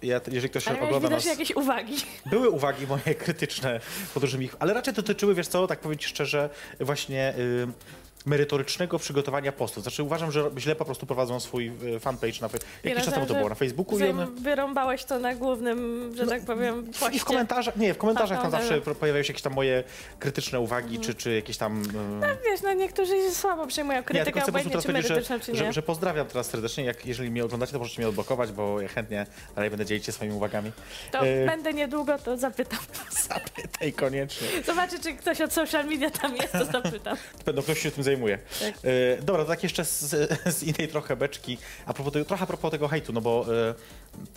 ja, 0.04 0.22
jeżeli 0.28 0.50
ktoś 0.50 0.68
Ale 0.68 0.82
ogląda 0.82 1.10
nas... 1.10 1.26
jakieś 1.26 1.52
uwagi. 1.52 1.96
Były 2.26 2.50
uwagi 2.50 2.88
moje 2.88 3.16
krytyczne 3.24 3.80
pod 4.14 4.24
różnymi, 4.24 4.50
ale 4.60 4.74
raczej 4.74 4.94
dotyczyły, 4.94 5.36
wiesz 5.36 5.48
co, 5.48 5.68
tak 5.68 5.80
powiem 5.80 5.98
ci 5.98 6.08
szczerze, 6.08 6.50
właśnie 6.80 7.34
y, 7.38 7.68
merytorycznego 8.26 9.00
przygotowania 9.00 9.52
postów. 9.52 9.84
Znaczy 9.84 10.04
uważam, 10.04 10.32
że 10.32 10.52
źle 10.58 10.76
po 10.76 10.86
prostu 10.86 11.06
prowadzą 11.06 11.40
swój 11.40 11.72
y, 11.96 12.00
fanpage 12.00 12.34
na 12.42 12.50
Jakiś 12.84 13.06
czas 13.06 13.14
temu 13.14 13.26
to 13.26 13.34
było 13.34 13.50
na 13.50 13.56
Facebooku 13.56 14.00
i 14.00 14.04
one... 14.04 14.28
Wyrąbałeś 14.28 15.04
to 15.04 15.20
na 15.20 15.36
głównym, 15.36 16.12
że 16.16 16.28
tak 16.28 16.46
powiem, 16.46 16.90
I 16.90 16.94
w 16.94 17.00
poście. 17.00 17.20
komentarzach, 17.20 17.78
nie, 17.78 17.94
w 17.94 17.98
komentarzach 17.98 18.42
tam 18.42 18.52
zawsze 18.52 18.82
pojawiają 18.82 19.24
się 19.24 19.32
jakieś 19.34 19.42
tam 19.44 19.54
moje 19.54 19.84
krytyczne 20.20 20.60
uwagi, 20.60 21.00
czy, 21.00 21.16
czy 21.16 21.36
jakieś 21.36 21.58
tam... 21.58 21.84
y, 21.84 22.46
Wiesz, 22.46 22.62
no 22.62 22.74
niektórzy 22.74 23.32
słabo 23.32 23.68
przyjmują 23.68 23.98
ja 23.98 24.04
krytykę, 24.04 24.32
prostu 24.32 24.52
obojętnie 24.52 24.82
czy 24.82 24.94
merytyczną, 24.94 25.40
czy 25.40 25.46
że, 25.46 25.52
nie. 25.52 25.58
że, 25.58 25.74
że 25.74 25.82
pozdrawiam 25.82 26.28
teraz 26.28 26.48
serdecznie. 26.48 26.84
Jak, 26.84 27.06
jeżeli 27.06 27.32
mnie 27.32 27.46
oglądacie, 27.46 27.74
to 27.74 27.80
możecie 27.80 28.02
mnie 28.02 28.10
odblokować, 28.10 28.52
bo 28.52 28.82
ja 28.82 28.88
chętnie 28.88 29.26
dalej 29.56 29.70
będę 29.70 29.86
dzielić 29.86 30.06
się 30.06 30.12
swoimi 30.12 30.36
uwagami. 30.36 30.72
To 31.12 31.20
e, 31.20 31.46
będę 31.46 31.74
niedługo, 31.74 32.20
to 32.20 32.38
zapytam. 32.38 32.80
Zapytaj 33.30 33.94
koniecznie. 33.94 34.48
Zobaczę, 34.66 35.00
czy 35.00 35.14
ktoś 35.14 35.42
od 35.42 35.54
social 35.54 35.86
media 35.86 36.10
tam 36.10 36.36
jest, 36.36 36.52
to 36.52 36.66
zapytam. 36.66 37.18
Będą 37.46 37.62
ktoś 37.62 37.80
się 37.80 37.92
tym 37.92 38.04
zajmuje. 38.16 38.40
Tak. 38.60 38.74
E, 39.18 39.22
dobra, 39.22 39.46
tak 39.46 39.64
jeszcze 39.64 39.86
z, 39.86 40.10
z 40.58 40.64
innej 40.64 40.88
trochę 40.88 41.16
beczki. 41.16 41.58
A 41.86 41.94
propos 41.94 42.14
tego, 42.14 42.26
trochę 42.26 42.44
a 42.44 42.48
propos 42.48 42.72
tego 42.72 42.88
hejtu, 42.88 43.14
no 43.14 43.22
bo 43.22 43.46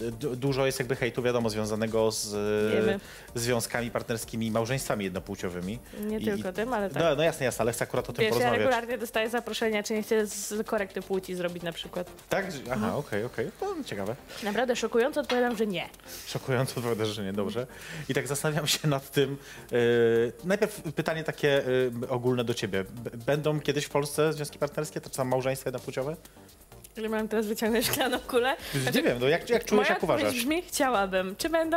e, 0.01 0.11
du- 0.11 0.37
dużo 0.37 0.67
jest 0.67 0.79
jakby 0.79 0.97
hejtu, 0.97 1.23
wiadomo, 1.23 1.51
związanego 1.51 2.11
z 2.13 2.31
Wiemy. 2.75 2.93
e, 3.37 3.39
związkami 3.39 3.91
partnerskimi 3.91 4.47
i 4.47 4.51
małżeństwami 4.51 5.05
jednopłciowymi. 5.05 5.79
Nie 6.01 6.19
I- 6.19 6.25
tylko 6.25 6.53
tym, 6.53 6.73
ale 6.73 6.91
tak. 6.91 7.03
No, 7.03 7.15
no 7.17 7.23
jasne, 7.23 7.47
jasne, 7.47 7.63
ale 7.63 7.73
chcę 7.73 7.83
akurat 7.85 8.11
o 8.11 8.13
tym 8.13 8.21
Wiesz, 8.23 8.27
ja 8.29 8.31
porozmawiać. 8.35 8.59
regularnie 8.61 8.99
dostaję 8.99 9.31
zaproszenia, 9.31 9.83
czy 9.83 9.95
nie 9.95 10.03
chcę 10.03 10.27
z 10.27 10.67
korekty 10.67 11.03
płci 11.03 11.35
zrobić 11.35 11.63
na 11.63 11.73
przykład. 11.73 12.11
Tak? 12.29 12.47
Aha, 12.67 12.75
Mhm. 12.75 12.95
okej, 12.95 13.25
okej. 13.25 13.51
To 13.61 13.75
ciekawe. 13.85 14.17
Naprawdę 14.43 14.77
szokująco 14.77 15.21
odpowiadam, 15.21 15.57
że 15.57 15.67
nie. 15.67 15.89
Szokująco 16.27 16.77
odpowiadasz, 16.77 17.09
że 17.09 17.25
nie, 17.25 17.33
dobrze. 17.33 17.67
I 18.09 18.15
tak 18.15 18.27
zastanawiam 18.29 18.67
się 18.67 18.89
nad 18.89 19.11
tym. 19.11 19.37
Najpierw 20.45 20.83
pytanie 20.97 21.25
takie 21.25 21.63
ogólne 22.09 22.45
do 22.45 22.55
ciebie. 22.55 22.85
Będą 23.27 23.61
kiedyś 23.69 23.85
w 23.85 23.89
Polsce 23.91 24.33
związki 24.33 24.59
partnerskie, 24.59 25.01
to 25.01 25.11
czy 25.11 25.17
tam 25.17 25.29
małżeństwa 25.29 25.69
jednopłciowe? 25.69 26.17
Że 26.97 27.09
mam 27.09 27.29
teraz 27.29 27.47
wyciągnąć 27.47 27.87
szklaną 27.91 28.19
kulę. 28.19 28.57
nie 28.95 29.03
wiem, 29.03 29.19
no 29.21 29.29
jak, 29.29 29.51
jak 29.51 29.65
czujesz, 29.65 29.83
Moja 29.83 29.95
jak 29.95 30.03
uważasz? 30.03 30.35
brzmi, 30.35 30.63
chciałabym. 30.63 31.37
Czy 31.37 31.49
będą? 31.49 31.77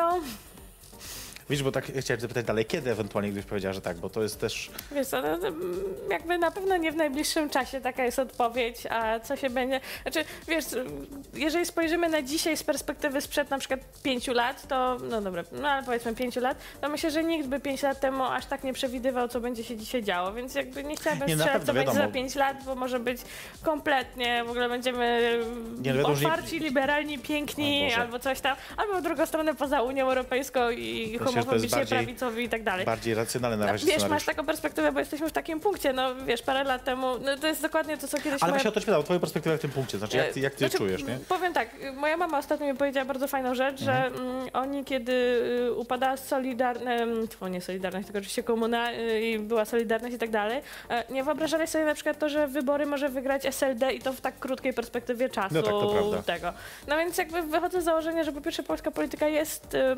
Widzisz, 1.51 1.63
bo 1.63 1.71
tak 1.71 1.85
chciałem 1.99 2.21
zapytać 2.21 2.45
dalej, 2.45 2.65
kiedy 2.65 2.91
ewentualnie 2.91 3.31
gdybyś 3.31 3.49
powiedziała, 3.49 3.73
że 3.73 3.81
tak, 3.81 3.97
bo 3.97 4.09
to 4.09 4.23
jest 4.23 4.39
też... 4.39 4.71
Wiesz 4.91 5.07
co, 5.07 5.21
no, 5.21 5.27
mm, 5.27 5.83
jakby 6.09 6.37
na 6.37 6.51
pewno 6.51 6.77
nie 6.77 6.91
w 6.91 6.95
najbliższym 6.95 7.49
czasie 7.49 7.81
taka 7.81 8.05
jest 8.05 8.19
odpowiedź, 8.19 8.77
a 8.89 9.19
co 9.19 9.35
się 9.35 9.49
będzie... 9.49 9.79
Znaczy, 10.01 10.25
wiesz, 10.47 10.65
jeżeli 11.33 11.65
spojrzymy 11.65 12.09
na 12.09 12.21
dzisiaj 12.21 12.57
z 12.57 12.63
perspektywy 12.63 13.21
sprzed 13.21 13.49
na 13.49 13.59
przykład 13.59 13.79
pięciu 14.03 14.33
lat, 14.33 14.67
to, 14.67 14.97
no 15.09 15.21
dobra, 15.21 15.43
no 15.51 15.69
ale 15.69 15.83
powiedzmy 15.83 16.15
pięciu 16.15 16.39
lat, 16.39 16.57
to 16.81 16.89
myślę, 16.89 17.11
że 17.11 17.23
nikt 17.23 17.47
by 17.47 17.59
pięć 17.59 17.81
lat 17.81 17.99
temu 17.99 18.23
aż 18.23 18.45
tak 18.45 18.63
nie 18.63 18.73
przewidywał, 18.73 19.27
co 19.27 19.39
będzie 19.39 19.63
się 19.63 19.77
dzisiaj 19.77 20.03
działo, 20.03 20.33
więc 20.33 20.55
jakby 20.55 20.83
nie 20.83 20.95
chciałabym 20.95 21.27
Nie, 21.27 21.35
strzelać, 21.35 21.63
co 21.63 21.73
będzie 21.73 21.93
za 21.93 22.07
pięć 22.07 22.35
lat, 22.35 22.65
bo 22.65 22.75
może 22.75 22.99
być 22.99 23.21
kompletnie, 23.63 24.43
w 24.45 24.49
ogóle 24.49 24.69
będziemy 24.69 25.39
Nie, 25.81 25.91
no 25.91 25.97
wiadomo, 25.97 26.19
nie- 26.19 26.27
otwarci, 26.27 26.59
liberalni, 26.59 27.17
O 27.17 27.21
piękni, 27.21 27.93
albo 27.93 28.19
coś 28.19 28.41
tam, 28.41 28.55
albo 28.77 28.99
w 28.99 29.01
drugą 29.01 29.25
stronę 29.25 29.55
poza 29.55 29.81
Unią 29.81 30.05
Europejską 30.05 30.69
i 30.69 31.19
że 31.41 31.49
to 31.49 31.55
jest 31.55 31.69
bardziej- 31.75 31.97
prawicowi 31.97 32.43
i 32.43 32.49
tak 32.49 32.63
dalej. 32.63 32.85
Bardziej 32.85 33.13
racjonalne 33.13 33.57
na 33.57 33.65
No, 33.65 33.71
razie 33.71 33.85
wiesz, 33.85 33.95
scenariusz. 33.95 34.25
masz 34.27 34.35
taką 34.35 34.45
perspektywę, 34.45 34.91
bo 34.91 34.99
jesteśmy 34.99 35.29
w 35.29 35.31
takim 35.31 35.59
punkcie, 35.59 35.93
no 35.93 36.15
wiesz, 36.15 36.41
parę 36.41 36.63
lat 36.63 36.83
temu, 36.83 37.07
no 37.19 37.37
to 37.37 37.47
jest 37.47 37.61
dokładnie 37.61 37.97
to, 37.97 38.07
co 38.07 38.17
kiedyś 38.17 38.31
Ale 38.31 38.39
moja... 38.39 38.51
właśnie 38.51 38.69
o 38.69 38.73
to 38.73 38.79
cię 38.79 38.85
pytałem, 38.85 39.03
twoją 39.05 39.19
perspektywę 39.19 39.57
w 39.57 39.61
tym 39.61 39.71
punkcie, 39.71 39.97
znaczy 39.97 40.17
jak 40.17 40.33
ty, 40.33 40.39
jak 40.39 40.53
ty 40.53 40.59
Znaczy, 40.59 40.77
czujesz, 40.77 41.03
nie? 41.03 41.17
Powiem 41.29 41.53
tak, 41.53 41.69
moja 41.95 42.17
mama 42.17 42.37
ostatnio 42.37 42.65
mi 42.67 42.75
powiedziała 42.77 43.05
bardzo 43.05 43.27
fajną 43.27 43.55
rzecz, 43.55 43.81
że 43.81 44.05
Mhm. 44.05 44.27
mm, 44.29 44.49
oni 44.53 44.85
kiedy 44.85 45.11
y, 45.67 45.73
upadała 45.73 46.17
Solidarność, 46.17 47.31
to 47.39 47.47
nie 47.47 47.61
Solidarność, 47.61 48.05
tylko 48.07 48.19
oczywiście 48.19 48.43
komuna 48.43 48.91
y, 48.93 49.21
i 49.21 49.39
była 49.39 49.65
Solidarność 49.65 50.15
i 50.15 50.17
tak 50.19 50.29
dalej, 50.29 50.61
e, 50.89 51.03
nie 51.13 51.23
wyobrażali 51.23 51.67
sobie 51.67 51.85
na 51.85 51.93
przykład 51.93 52.19
to, 52.19 52.29
że 52.29 52.47
wybory 52.47 52.85
może 52.85 53.09
wygrać 53.09 53.45
SLD 53.45 53.93
i 53.93 53.99
to 53.99 54.13
w 54.13 54.21
tak 54.21 54.39
krótkiej 54.39 54.73
perspektywie 54.73 55.29
czasu 55.29 55.55
No 55.55 55.61
tak, 55.61 55.71
to 55.71 55.89
prawda. 55.91 56.21
tego. 56.23 56.53
No 56.87 56.97
więc 56.97 57.17
jakby 57.17 57.41
wychodzę 57.41 57.81
z 57.81 57.85
założenia, 57.85 58.23
że 58.23 58.31
po 58.31 58.41
pierwsze 58.41 58.63
polska 58.63 58.91
polityka 58.91 59.27
jest 59.27 59.73
y, 59.73 59.95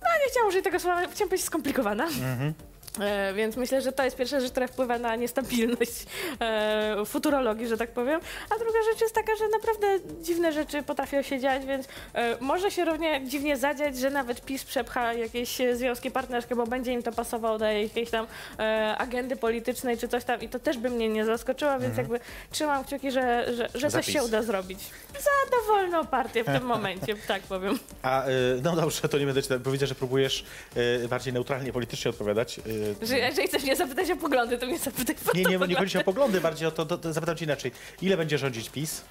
Pojebana. 0.00 0.24
nie 0.24 0.30
chciałam 0.30 0.48
użyć 0.48 0.64
tego 0.64 0.80
słowa, 0.80 0.96
chciałam 0.96 1.28
powiedzieć 1.28 1.46
skomplikowana. 1.46 2.04
Mhm. 2.04 2.54
E, 3.00 3.34
więc 3.34 3.56
myślę, 3.56 3.82
że 3.82 3.92
to 3.92 4.04
jest 4.04 4.16
pierwsza 4.16 4.40
rzecz, 4.40 4.50
która 4.50 4.66
wpływa 4.66 4.98
na 4.98 5.16
niestabilność 5.16 6.06
e, 6.40 6.96
futurologii, 7.06 7.68
że 7.68 7.76
tak 7.76 7.90
powiem. 7.90 8.20
A 8.50 8.58
druga 8.58 8.78
rzecz 8.92 9.00
jest 9.00 9.14
taka, 9.14 9.36
że 9.36 9.48
naprawdę 9.48 9.86
dziwne 10.22 10.52
rzeczy 10.52 10.82
potrafią 10.82 11.22
się 11.22 11.40
dziać, 11.40 11.66
więc 11.66 11.88
e, 12.14 12.36
może 12.40 12.70
się 12.70 12.84
równie 12.84 13.26
dziwnie 13.26 13.56
zadziać, 13.56 13.98
że 13.98 14.10
nawet 14.10 14.44
PiS 14.44 14.64
przepcha 14.64 15.12
jakieś 15.12 15.58
związki 15.72 16.10
partnerskie, 16.10 16.56
bo 16.56 16.66
będzie 16.66 16.92
im 16.92 17.02
to 17.02 17.12
pasowało 17.12 17.58
do 17.58 17.64
jakiejś 17.64 18.10
tam 18.10 18.26
e, 18.58 18.94
agendy 18.98 19.36
politycznej 19.36 19.98
czy 19.98 20.08
coś 20.08 20.24
tam 20.24 20.40
i 20.40 20.48
to 20.48 20.58
też 20.58 20.78
by 20.78 20.90
mnie 20.90 21.08
nie 21.08 21.24
zaskoczyło, 21.24 21.78
więc 21.78 21.96
jakby 21.96 22.20
trzymam 22.50 22.84
kciuki, 22.84 23.10
że, 23.10 23.54
że, 23.54 23.68
że 23.74 23.90
coś 23.90 24.06
się 24.06 24.24
uda 24.24 24.42
zrobić. 24.42 24.78
Za 25.12 25.56
dowolną 25.56 26.06
partię 26.06 26.44
w 26.44 26.46
tym 26.46 26.62
momencie, 26.74 27.14
tak 27.26 27.42
powiem. 27.42 27.78
A, 28.02 28.28
y, 28.28 28.30
no 28.62 28.76
dobrze, 28.76 29.08
to 29.08 29.18
nie 29.18 29.26
będę 29.26 29.42
ci 29.42 29.48
powiedzieć, 29.64 29.88
że 29.88 29.94
próbujesz 29.94 30.44
y, 30.76 31.08
bardziej 31.08 31.32
neutralnie, 31.32 31.72
politycznie 31.72 32.10
odpowiadać. 32.10 32.60
Y, 33.02 33.06
Że 33.06 33.18
jeżeli 33.18 33.48
chcesz 33.48 33.62
mnie 33.62 33.76
zapytać 33.76 34.10
o 34.10 34.16
poglądy, 34.16 34.58
to 34.58 34.66
mnie 34.66 34.78
zapytaj 34.78 35.16
Nie, 35.34 35.42
nie, 35.42 35.58
nie 35.66 35.74
chodzi 35.76 35.98
o 35.98 36.04
poglądy, 36.04 36.40
bardziej 36.40 36.68
o 36.68 36.70
to, 36.70 36.86
to, 36.86 36.98
to 36.98 37.12
zapytam 37.12 37.36
cię 37.36 37.44
inaczej. 37.44 37.72
Ile 38.02 38.16
będzie 38.16 38.38
rządzić 38.38 38.70
PiS? 38.70 39.04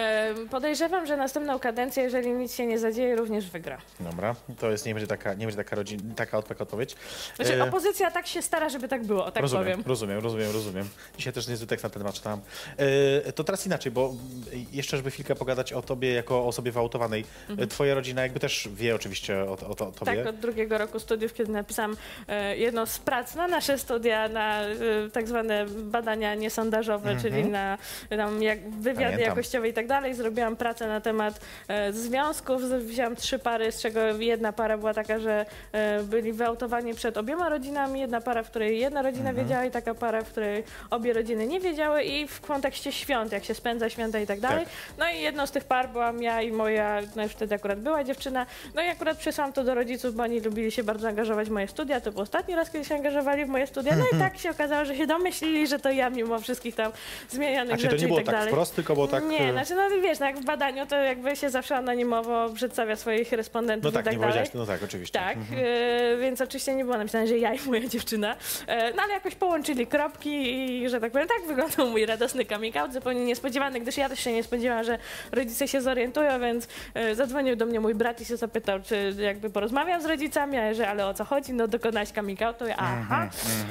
E, 0.00 0.34
Podejrzewam, 0.50 1.06
że 1.06 1.16
następną 1.16 1.58
kadencję, 1.58 2.02
jeżeli 2.02 2.30
nic 2.32 2.54
się 2.54 2.66
nie 2.66 2.78
zadzieje, 2.78 3.16
również 3.16 3.50
wygra. 3.50 3.78
Dobra, 4.00 4.34
to 4.60 4.70
jest, 4.70 4.86
nie 4.86 4.94
będzie 4.94 5.06
taka, 5.06 5.34
nie 5.34 5.46
będzie 5.46 5.56
taka, 5.56 5.76
rodzin, 5.76 6.14
taka, 6.14 6.38
odpowiedź. 6.38 6.96
Znaczy, 7.36 7.54
E, 7.54 7.62
opozycja 7.64 8.10
tak 8.10 8.26
się 8.26 8.42
stara, 8.42 8.68
żeby 8.68 8.88
tak 8.88 9.04
było, 9.04 9.30
tak 9.30 9.42
rozumiem, 9.42 9.64
powiem. 9.64 9.82
rozumiem, 9.86 10.18
rozumiem, 10.20 10.52
rozumiem. 10.52 10.88
Dzisiaj 11.16 11.32
też 11.32 11.48
niezły 11.48 11.66
tekst 11.66 11.84
na 11.84 11.90
ten 11.90 12.02
temat 12.02 12.14
czytałem. 12.14 12.40
E, 13.26 13.32
to 13.32 13.44
teraz 13.44 13.66
inaczej, 13.66 13.92
bo 13.92 14.12
jeszcze, 14.72 14.96
żeby 14.96 15.10
chwilkę 15.10 15.34
pogadać 15.34 15.72
o 15.72 15.82
tobie 15.82 16.12
jako 16.12 16.46
osobie 16.46 16.72
wyautowanej. 16.72 17.24
Mhm. 17.50 17.68
Twoja 17.68 17.94
rodzina 17.94 18.22
jakby 18.22 18.40
też 18.40 18.68
wie 18.74 18.94
oczywiście 18.94 19.38
o, 19.40 19.52
o, 19.52 19.70
o 19.70 19.74
tobie. 19.74 20.16
Tak, 20.16 20.26
od 20.26 20.36
drugiego 20.36 20.78
roku 20.78 21.00
studiów, 21.00 21.34
kiedy 21.34 21.52
napisałam 21.52 21.96
e, 22.28 22.56
jedną 22.56 22.86
z 22.86 22.98
prac 22.98 23.34
na 23.34 23.48
nasze 23.48 23.78
studia, 23.78 24.28
na 24.28 24.62
e, 24.62 24.74
tak 25.12 25.28
zwane 25.28 25.66
badania 25.66 26.34
niesondażowe, 26.34 27.16
czyli 27.22 27.44
na 27.44 27.78
tam, 28.10 28.42
jak, 28.42 28.58
wywiady 28.70 28.88
Mhm. 28.98 29.12
Pamiętam. 29.12 29.20
jakościowe 29.36 29.68
i 29.68 29.72
tak 29.72 29.87
dalej. 29.88 30.14
Zrobiłam 30.14 30.56
pracę 30.56 30.86
na 30.88 31.00
temat 31.00 31.40
e, 31.68 31.92
związków, 31.92 32.62
wzięłam 32.62 33.16
trzy 33.16 33.38
pary, 33.38 33.72
z 33.72 33.80
czego 33.82 34.00
jedna 34.18 34.52
para 34.52 34.78
była 34.78 34.94
taka, 34.94 35.18
że 35.18 35.46
e, 35.72 36.02
byli 36.02 36.32
wyautowani 36.32 36.94
przed 36.94 37.16
obiema 37.16 37.48
rodzinami, 37.48 38.00
jedna 38.00 38.20
para, 38.20 38.42
w 38.42 38.50
której 38.50 38.80
jedna 38.80 39.02
rodzina 39.02 39.28
Mhm. 39.30 39.46
wiedziała 39.46 39.64
i 39.64 39.70
taka 39.70 39.94
para, 39.94 40.22
w 40.22 40.28
której 40.28 40.64
obie 40.90 41.12
rodziny 41.12 41.46
nie 41.46 41.60
wiedziały 41.60 42.02
i 42.02 42.28
w 42.28 42.40
kontekście 42.40 42.92
świąt, 42.92 43.32
jak 43.32 43.44
się 43.44 43.54
spędza 43.54 43.90
święta 43.90 44.18
i 44.18 44.26
tak 44.26 44.40
dalej. 44.40 44.66
No 44.98 45.04
i 45.10 45.20
jedną 45.20 45.46
z 45.46 45.50
tych 45.50 45.64
par 45.64 45.88
byłam 45.88 46.22
ja 46.22 46.42
i 46.42 46.52
moja, 46.52 47.00
no 47.16 47.22
już 47.22 47.32
wtedy 47.32 47.54
akurat 47.54 47.80
była 47.80 48.04
dziewczyna, 48.04 48.46
no 48.74 48.82
i 48.82 48.88
akurat 48.88 49.18
przesłałam 49.18 49.52
to 49.52 49.64
do 49.64 49.74
rodziców, 49.74 50.14
bo 50.14 50.22
oni 50.22 50.40
lubili 50.40 50.70
się 50.70 50.82
bardzo 50.82 51.08
angażować 51.08 51.48
w 51.48 51.50
moje 51.50 51.68
studia, 51.68 52.00
to 52.00 52.12
był 52.12 52.20
ostatni 52.22 52.54
raz, 52.54 52.70
kiedy 52.70 52.84
się 52.84 52.94
angażowali 52.94 53.44
w 53.44 53.48
moje 53.48 53.66
studia, 53.66 53.96
no 53.96 54.04
i 54.12 54.20
tak 54.20 54.38
się 54.38 54.50
okazało, 54.50 54.84
że 54.84 54.96
się 54.96 55.06
domyślili, 55.06 55.66
że 55.66 55.78
to 55.78 55.90
ja 55.90 56.10
mimo 56.10 56.40
wszystkich 56.40 56.74
tam 56.74 56.92
zmienianych 57.30 57.74
A 57.74 57.76
czy 57.76 57.82
rzeczy 57.82 57.96
to 57.96 58.02
nie 58.02 58.08
było 58.08 58.20
i 58.20 58.24
tak, 58.24 58.26
tak 58.26 58.40
dalej. 58.40 58.52
wprost, 58.52 58.74
tylko 58.74 58.94
było 58.94 59.08
tak... 59.08 59.24
Nie, 59.24 59.48
e, 59.48 59.52
znaczy 59.52 59.74
no 59.78 60.00
wiesz, 60.02 60.20
jak 60.20 60.38
w 60.38 60.44
badaniu 60.44 60.86
to 60.86 60.96
jakby 60.96 61.36
się 61.36 61.50
zawsze 61.50 61.76
anonimowo 61.76 62.48
przedstawia 62.54 62.96
swoich 62.96 63.32
respondentów 63.32 63.84
No 63.84 63.90
i 63.90 63.92
tak, 63.92 64.04
tak 64.04 64.14
nie 64.14 64.20
dalej. 64.28 64.48
no 64.54 64.66
tak, 64.66 64.82
oczywiście. 64.82 65.18
Tak, 65.18 65.36
e, 65.36 66.16
więc 66.16 66.40
oczywiście 66.40 66.74
nie 66.74 66.84
było 66.84 66.98
napisane, 66.98 67.26
że 67.26 67.38
ja 67.38 67.54
i 67.54 67.58
moja 67.66 67.88
dziewczyna, 67.88 68.36
e, 68.66 68.92
no 68.94 69.02
ale 69.02 69.12
jakoś 69.14 69.34
połączyli 69.34 69.86
kropki 69.86 70.54
i 70.54 70.88
że 70.88 71.00
tak 71.00 71.12
powiem, 71.12 71.28
tak 71.28 71.46
wyglądał 71.46 71.86
mój 71.90 72.06
radosny 72.06 72.44
coming 72.44 72.76
out, 72.76 72.92
zupełnie 72.92 73.24
niespodziewany, 73.24 73.80
gdyż 73.80 73.96
ja 73.96 74.08
też 74.08 74.20
się 74.20 74.32
nie 74.32 74.42
spodziewałam, 74.42 74.84
że 74.84 74.98
rodzice 75.32 75.68
się 75.68 75.80
zorientują, 75.80 76.40
więc 76.40 76.68
e, 76.94 77.14
zadzwonił 77.14 77.56
do 77.56 77.66
mnie 77.66 77.80
mój 77.80 77.94
brat 77.94 78.20
i 78.20 78.24
się 78.24 78.36
zapytał, 78.36 78.80
czy 78.82 79.14
jakby 79.18 79.50
porozmawiam 79.50 80.02
z 80.02 80.06
rodzicami, 80.06 80.58
a 80.58 80.74
że 80.74 80.88
ale 80.88 81.06
o 81.06 81.14
co 81.14 81.24
chodzi, 81.24 81.52
no 81.52 81.68
dokonałeś 81.68 82.08
coming 82.08 82.42
outu, 82.42 82.66
ja, 82.66 82.76
aha. 82.78 83.28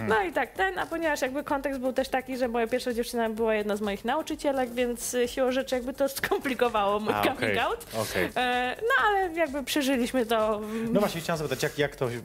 No 0.07 0.23
i 0.23 0.31
tak 0.31 0.51
ten, 0.51 0.79
a 0.79 0.85
ponieważ 0.85 1.21
jakby 1.21 1.43
kontekst 1.43 1.79
był 1.79 1.93
też 1.93 2.09
taki, 2.09 2.37
że 2.37 2.47
moja 2.47 2.67
pierwsza 2.67 2.93
dziewczyna 2.93 3.29
była 3.29 3.55
jedna 3.55 3.75
z 3.75 3.81
moich 3.81 4.05
nauczycielek, 4.05 4.73
więc 4.73 5.13
e, 5.13 5.27
siłą 5.27 5.51
rzeczy 5.51 5.75
jakby 5.75 5.93
to 5.97 6.09
skomplikowało 6.09 6.99
mój 6.99 7.13
A, 7.13 7.21
coming 7.21 7.37
okej, 7.37 7.59
out. 7.59 7.85
okej. 8.01 8.29
E, 8.35 8.75
no 8.81 9.07
ale 9.07 9.33
jakby 9.33 9.63
przeżyliśmy 9.63 10.25
to 10.25 10.61
No 10.91 10.99
właśnie, 10.99 11.21
chciałam 11.21 11.37
zapytać, 11.37 11.63
jak, 11.63 11.77
jak 11.77 11.95
to 11.95 12.09
y, 12.09 12.21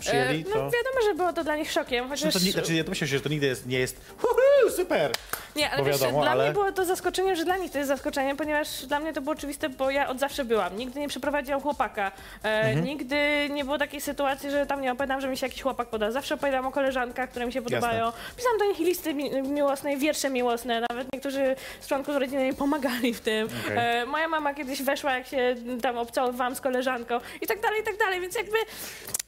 przyjęli? 0.00 0.40
E, 0.40 0.44
No 0.44 0.50
to... 0.50 0.58
wiadomo, 0.58 1.02
że 1.08 1.14
było 1.14 1.32
to 1.32 1.44
dla 1.44 1.56
nich 1.56 1.72
szokiem, 1.72 2.04
Czy 2.04 2.10
chociaż... 2.10 2.32
to 2.34 2.40
nie, 2.40 2.52
znaczy, 2.52 2.74
ja 2.74 2.84
myślę, 2.88 3.06
że 3.06 3.20
to 3.20 3.28
nigdy 3.28 3.46
jest, 3.46 3.66
nie 3.66 3.78
jest 3.78 3.96
"Huhu, 4.18 4.76
super. 4.76 5.12
Nie, 5.56 5.70
ale 5.70 5.84
wiesz, 5.84 6.00
wiadomo, 6.00 6.22
dla 6.22 6.30
ale- 6.30 6.44
mnie 6.44 6.52
było 6.52 6.72
to 6.72 6.84
zaskoczeniem, 6.84 7.36
że 7.36 7.44
dla 7.44 7.56
nich 7.56 7.72
to 7.72 7.78
jest 7.78 7.88
zaskoczeniem, 7.88 8.36
ponieważ 8.36 8.86
dla 8.86 9.00
mnie 9.00 9.12
to 9.12 9.20
było 9.20 9.32
oczywiste, 9.32 9.68
bo 9.68 9.90
ja 9.90 10.08
od 10.08 10.18
zawsze 10.18 10.44
byłam. 10.44 10.76
Nigdy 10.76 11.00
nie 11.00 11.08
przeprowadziłam 11.08 11.60
chłopaka. 11.60 12.12
E, 12.44 12.62
Mhm. 12.62 12.84
Nigdy 12.84 13.16
nie 13.50 13.64
było 13.64 13.78
takiej 13.78 14.00
sytuacji, 14.00 14.50
że 14.50 14.66
tam 14.66 14.80
nie 14.80 14.92
opowiadam, 14.92 15.20
że 15.20 15.28
mi 15.28 15.36
się 15.36 15.46
jakiś 15.46 15.62
chłopak 15.62 15.88
poda. 15.88 16.10
Zawsze 16.10 16.34
opowiadam 16.34 16.66
o 16.66 16.70
koleżankach, 16.70 17.30
które 17.30 17.46
mi 17.46 17.52
się 17.52 17.62
podobają. 17.62 18.12
Pisałam 18.36 18.58
do 18.58 18.64
nich 18.64 18.78
listy 18.78 19.14
mi 19.14 19.42
miłosne, 19.42 19.96
wiersze 19.96 20.30
miłosne. 20.30 20.80
Nawet 20.90 21.12
niektórzy 21.12 21.56
z 21.80 21.86
członków 21.86 22.16
rodziny 22.16 22.44
mi 22.46 22.54
pomagali 22.54 23.11
w 23.14 23.20
tym. 23.20 23.48
Okej. 23.66 23.76
E, 24.02 24.06
moja 24.06 24.28
mama 24.28 24.54
kiedyś 24.54 24.82
weszła, 24.82 25.12
jak 25.18 25.26
się 25.26 25.56
tam 25.82 25.98
obcałowałam 25.98 26.54
z 26.56 26.60
koleżanką 26.60 27.20
i 27.40 27.46
tak 27.46 27.60
dalej, 27.60 27.80
i 27.80 27.84
tak 27.84 27.96
dalej, 27.98 28.20
więc 28.20 28.34
jakby 28.34 28.56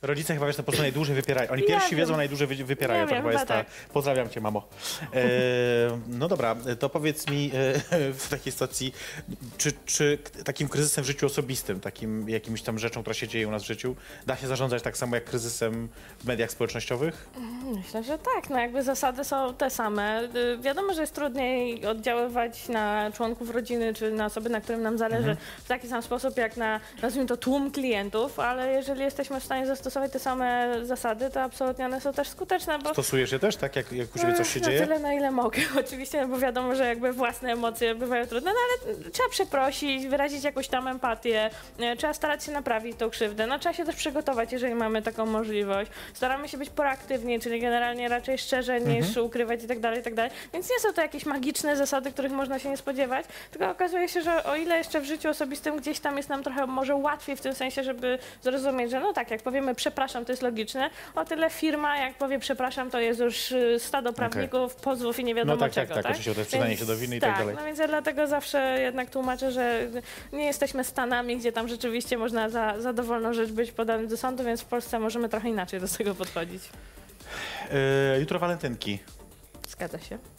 Rodzice 0.02 0.34
chyba 0.34 0.46
wiesz, 0.46 0.56
to 0.56 0.62
po 0.62 0.66
prostu 0.66 0.82
najdłużej 0.82 1.14
wypierają. 1.16 1.50
Oni 1.50 1.62
Ja 1.62 1.68
pierwsi 1.68 1.90
wiem. 1.90 1.98
wiedzą, 1.98 2.16
najdłużej 2.16 2.46
wy- 2.46 2.64
wypierają. 2.64 3.02
Nie 3.02 3.08
to 3.08 3.14
wiem, 3.14 3.22
chyba 3.22 3.32
jest 3.32 3.46
chyba 3.48 3.64
ta... 3.64 3.70
Pozdrawiam 3.92 4.30
cię, 4.30 4.40
mamo. 4.40 4.68
E, 5.14 5.18
no 6.08 6.28
dobra, 6.28 6.56
to 6.78 6.88
powiedz 6.88 7.30
mi 7.30 7.50
e, 7.54 8.12
w 8.12 8.28
takiej 8.30 8.52
sytuacji, 8.52 8.94
czy, 9.58 9.72
czy 9.86 10.18
takim 10.44 10.68
kryzysem 10.68 11.04
w 11.04 11.06
życiu 11.06 11.26
osobistym, 11.26 11.80
takim 11.80 12.28
jakimś 12.28 12.62
tam 12.62 12.78
rzeczą, 12.78 13.00
która 13.00 13.14
się 13.14 13.28
dzieje 13.28 13.48
u 13.48 13.50
nas 13.50 13.62
w 13.62 13.66
życiu, 13.66 13.96
da 14.26 14.36
się 14.36 14.46
zarządzać 14.46 14.82
tak 14.82 14.96
samo 14.96 15.14
jak 15.14 15.24
kryzysem 15.24 15.88
w 16.18 16.24
mediach 16.24 16.50
społecznościowych? 16.50 17.28
Myślę, 17.76 18.02
że 18.02 18.18
tak. 18.18 18.50
No 18.50 18.58
jakby 18.58 18.82
zasady 18.82 19.24
są 19.24 19.54
te 19.54 19.70
same. 19.70 20.22
Y, 20.24 20.58
Wiadomo, 20.60 20.94
że 20.94 21.00
jest 21.00 21.14
trudniej 21.14 21.86
oddziaływać 21.86 22.68
na 22.68 23.10
członków 23.16 23.50
rodziny 23.50 23.63
czy 23.94 24.12
na 24.12 24.26
osoby, 24.26 24.48
na 24.50 24.60
którym 24.60 24.82
nam 24.82 24.98
zależy 24.98 25.36
w 25.64 25.68
taki 25.68 25.88
sam 25.88 26.02
sposób 26.02 26.36
jak 26.36 26.56
na, 26.56 26.80
nazwijmy 27.02 27.28
to, 27.28 27.36
tłum 27.36 27.70
klientów, 27.70 28.38
ale 28.40 28.72
jeżeli 28.72 29.00
jesteśmy 29.02 29.40
w 29.40 29.44
stanie 29.44 29.66
zastosować 29.66 30.12
te 30.12 30.18
same 30.18 30.70
zasady, 30.82 31.30
to 31.30 31.42
absolutnie 31.42 31.86
one 31.86 32.00
są 32.00 32.12
też 32.12 32.28
skuteczne, 32.28 32.78
bo 32.78 32.92
Stosujesz 32.92 33.32
je 33.32 33.38
też, 33.38 33.56
tak? 33.56 33.76
Jak, 33.76 33.92
jak 33.92 34.16
u 34.16 34.18
ciebie 34.18 34.34
coś 34.34 34.52
się 34.54 34.60
na 34.60 34.66
dzieje? 34.66 34.80
tyle, 34.80 34.98
na 34.98 35.14
ile 35.14 35.30
mogę. 35.30 35.58
Oczywiście, 35.86 36.20
no 36.22 36.28
bo 36.28 36.38
wiadomo, 36.38 36.74
że 36.74 36.86
jakby 36.86 37.12
własne 37.12 37.52
emocje 37.52 37.94
bywają 37.94 38.26
trudne, 38.26 38.50
no 38.50 38.56
ale 38.88 38.94
trzeba 39.10 39.28
przeprosić, 39.28 40.06
wyrazić 40.06 40.44
jakąś 40.44 40.68
tam 40.68 40.88
empatię, 40.88 41.50
e, 41.80 41.96
trzeba 41.96 42.14
starać 42.14 42.44
się 42.44 42.52
naprawić 42.52 42.96
tą 42.98 43.10
krzywdę. 43.10 43.46
No 43.46 43.58
trzeba 43.58 43.72
się 43.72 43.84
też 43.84 43.96
przygotować, 43.96 44.52
jeżeli 44.52 44.74
mamy 44.74 45.02
taką 45.02 45.26
możliwość. 45.26 45.90
Staramy 46.14 46.48
się 46.48 46.58
być 46.58 46.70
proaktywni, 46.70 47.40
czyli 47.40 47.60
generalnie 47.60 48.08
raczej 48.08 48.38
szczerze 48.38 48.80
niż 48.80 49.06
Mhm. 49.06 49.26
ukrywać 49.26 49.64
i 49.64 49.66
tak 49.66 49.80
dalej, 49.80 50.00
i 50.00 50.02
tak 50.02 50.14
dalej. 50.14 50.30
Więc 50.52 50.70
nie 50.70 50.80
są 50.80 50.92
to 50.92 51.02
jakieś 51.02 51.26
magiczne 51.26 51.76
zasady, 51.76 52.12
których 52.12 52.32
można 52.32 52.58
się 52.58 52.68
nie 52.70 52.76
spodziewać, 52.76 53.26
tylko 53.58 53.70
okazuje 53.70 54.08
się, 54.08 54.22
że 54.22 54.44
o 54.44 54.56
ile 54.56 54.78
jeszcze 54.78 55.00
w 55.00 55.04
życiu 55.04 55.28
osobistym 55.28 55.76
gdzieś 55.76 56.00
tam 56.00 56.16
jest 56.16 56.28
nam 56.28 56.42
trochę 56.42 56.66
może 56.66 56.94
łatwiej 56.94 57.36
w 57.36 57.40
tym 57.40 57.54
sensie, 57.54 57.84
żeby 57.84 58.18
zrozumieć, 58.42 58.90
że 58.90 59.00
no 59.00 59.12
tak, 59.12 59.30
jak 59.30 59.42
powiemy 59.42 59.74
przepraszam, 59.74 60.24
to 60.24 60.32
jest 60.32 60.42
logiczne, 60.42 60.90
o 61.14 61.24
tyle 61.24 61.50
firma, 61.50 61.98
jak 61.98 62.14
powie 62.14 62.38
przepraszam, 62.38 62.90
to 62.90 63.00
jest 63.00 63.20
już 63.20 63.52
y, 63.52 63.76
stado 63.78 64.12
prawników, 64.12 64.76
pozwów 64.76 65.18
i 65.18 65.24
nie 65.24 65.34
wiadomo 65.34 65.56
No 65.56 65.60
tak, 65.60 65.74
tak, 65.74 65.88
czego, 65.88 66.02
tak, 66.02 66.06
oczywiście, 66.06 66.34
to 66.34 66.66
jest 66.66 66.80
się 66.80 66.86
do 66.86 66.96
winy 66.96 67.16
i 67.16 67.20
tak 67.20 67.38
dalej. 67.38 67.56
No 67.58 67.64
więc 67.64 67.78
ja 67.78 67.88
dlatego 67.88 68.26
zawsze 68.26 68.80
jednak 68.80 69.10
tłumaczę, 69.10 69.52
że 69.52 69.86
nie 70.32 70.44
jesteśmy 70.44 70.84
Stanami, 70.84 71.36
gdzie 71.36 71.52
tam 71.52 71.68
rzeczywiście 71.68 72.18
można 72.18 72.48
za, 72.48 72.80
za 72.80 72.92
dowolną 72.92 73.32
rzecz 73.32 73.50
być 73.50 73.72
podany 73.72 74.06
do 74.06 74.16
sądu, 74.16 74.44
więc 74.44 74.60
w 74.60 74.64
Polsce 74.64 74.98
możemy 74.98 75.28
trochę 75.28 75.48
inaczej 75.48 75.80
do 75.80 75.88
tego 75.88 76.14
podchodzić. 76.14 76.62
E, 77.70 78.20
jutro 78.20 78.38
walentynki. 78.38 78.98
Zgadza 79.68 79.98
się. 79.98 80.33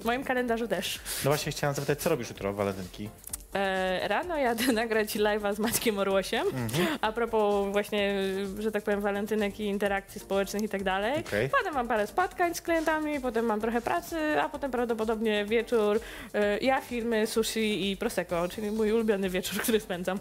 W 0.00 0.04
moim 0.04 0.24
kalendarzu 0.24 0.68
też. 0.68 0.98
No 1.24 1.30
właśnie 1.30 1.52
chciałam 1.52 1.74
zapytać, 1.74 1.98
co 1.98 2.10
robisz 2.10 2.28
jutro 2.28 2.52
walentynki? 2.52 3.08
E, 3.54 4.08
rano 4.08 4.38
jadę 4.38 4.72
nagrać 4.82 5.16
live'a 5.16 5.54
z 5.54 5.58
Maćkiem 5.58 5.98
Orłosiem. 5.98 6.46
Mhm. 6.46 6.98
A 7.00 7.12
propos 7.12 7.72
właśnie, 7.72 8.14
że 8.58 8.72
tak 8.72 8.82
powiem, 8.82 9.00
walentynek 9.00 9.60
i 9.60 9.64
interakcji 9.64 10.20
społecznych 10.20 10.62
i 10.62 10.68
tak 10.68 10.82
dalej. 10.82 11.20
Okej. 11.20 11.48
Potem 11.48 11.74
mam 11.74 11.88
parę 11.88 12.06
spotkań 12.06 12.54
z 12.54 12.60
klientami, 12.60 13.20
potem 13.20 13.46
mam 13.46 13.60
trochę 13.60 13.80
pracy, 13.80 14.40
a 14.40 14.48
potem 14.48 14.70
prawdopodobnie 14.70 15.44
wieczór 15.44 16.00
e, 16.34 16.58
ja, 16.58 16.80
filmy, 16.80 17.26
sushi 17.26 17.90
i 17.90 17.96
prosecco, 17.96 18.48
czyli 18.48 18.70
mój 18.70 18.92
ulubiony 18.92 19.30
wieczór, 19.30 19.60
który 19.62 19.80
spędzam. 19.80 20.18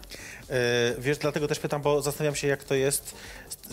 E, 0.49 0.59
Wiesz, 0.97 1.17
dlatego 1.17 1.47
też 1.47 1.59
pytam, 1.59 1.81
bo 1.81 2.01
zastanawiam 2.01 2.35
się, 2.35 2.47
jak 2.47 2.63
to 2.63 2.75
jest. 2.75 3.15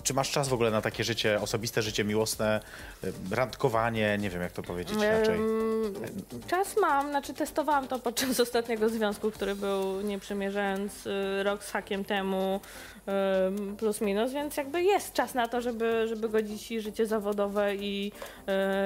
Czy 0.03 0.15
masz 0.15 0.31
czas 0.31 0.49
w 0.49 0.53
ogóle 0.53 0.71
na 0.71 0.81
takie 0.81 1.05
życie 1.05 1.41
osobiste, 1.41 1.83
życie 1.83 2.05
miłosne, 2.05 2.61
e, 3.05 3.37
randkowanie, 3.37 4.19
nie 4.19 4.31
wiem 4.31 4.43
jak 4.43 4.53
to 4.53 4.63
powiedzieć 4.63 4.95
inaczej. 4.95 5.41
Czas 6.47 6.77
mam, 6.81 7.11
znaczy 7.11 7.35
testowałam 7.35 7.89
to 7.89 7.99
podczas 7.99 8.41
ostatniego 8.47 8.89
związku, 8.89 9.31
który 9.31 9.46
był 9.55 10.01
nie 10.01 10.19
przymierzając 10.19 11.09
rok 11.43 11.65
z 11.65 11.71
hakiem 11.71 12.05
temu 12.05 12.61
plus 13.79 14.01
minus, 14.01 14.33
więc 14.33 14.57
jakby 14.57 14.83
jest 14.83 15.13
czas 15.13 15.35
na 15.35 15.49
to, 15.49 15.61
żeby, 15.61 16.07
żeby 16.09 16.29
godzić 16.29 16.71
i 16.73 16.81
życie 16.81 17.07
zawodowe 17.07 17.75
i, 17.75 18.13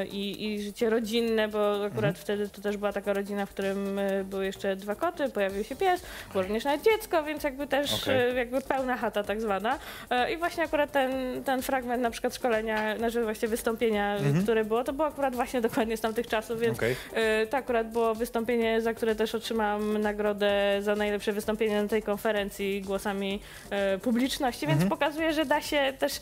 y, 0.03 0.07
i, 0.07 0.45
i 0.55 0.63
życie 0.63 0.91
rodzinne, 0.91 1.49
bo 1.49 1.75
akurat 1.75 1.95
Mhm. 1.97 2.15
wtedy 2.15 2.49
to 2.49 2.61
też 2.63 2.77
była 2.77 2.93
taka 2.93 3.13
rodzina, 3.13 3.47
w 3.47 3.51
którym 3.51 3.99
y, 3.99 4.25
były 4.25 4.45
jeszcze 4.47 4.77
dwa 4.77 4.95
koty, 4.95 5.29
pojawił 5.29 5.65
się 5.65 5.77
pies, 5.77 6.03
było 6.33 6.43
również 6.43 6.65
nawet 6.65 6.83
dziecko, 6.85 7.23
więc 7.23 7.43
jakby 7.45 7.67
też 7.67 8.03
Okej. 8.03 8.31
y, 8.31 8.35
jakby 8.35 8.61
pełna 8.61 8.97
chata 8.97 9.23
tak 9.23 9.41
zwana. 9.41 9.79
I 10.35 10.37
właśnie 10.37 10.65
akurat 10.65 10.93
ten, 10.93 11.43
ten 11.45 11.63
fragment 11.63 12.03
na 12.03 12.11
przykład 12.11 12.35
szkolenia, 12.35 12.99
znaczy 12.99 13.23
właśnie 13.25 13.49
wystąpienia, 13.49 14.17
Mhm. 14.17 14.43
które 14.43 14.65
było, 14.65 14.85
to 14.85 14.93
było 14.93 15.09
akurat 15.09 15.35
właśnie 15.35 15.61
dokładnie 15.61 15.97
z 15.97 16.01
tamtych 16.01 16.27
czasów, 16.27 16.61
więc 16.61 16.79
Okej. 16.79 16.93
y, 17.43 17.47
to 17.47 17.57
akurat 17.57 17.93
było 17.93 18.15
wystąpienie, 18.15 18.81
za 18.81 18.95
które 18.95 19.15
też 19.15 19.35
otrzymałam 19.35 19.99
nagrodę 19.99 20.79
za 20.81 20.97
najlepsze 20.97 21.33
wystąpienie 21.33 21.83
na 21.83 21.89
tej 21.89 22.03
konferencji 22.03 22.83
głosami 22.83 23.41
y, 23.95 23.99
publiczności, 24.15 24.67
więc 24.67 24.83
Mhm. 24.83 24.91
pokazuje, 24.91 25.33
że 25.33 25.45
da 25.45 25.61
się 25.63 25.93
też, 25.99 26.13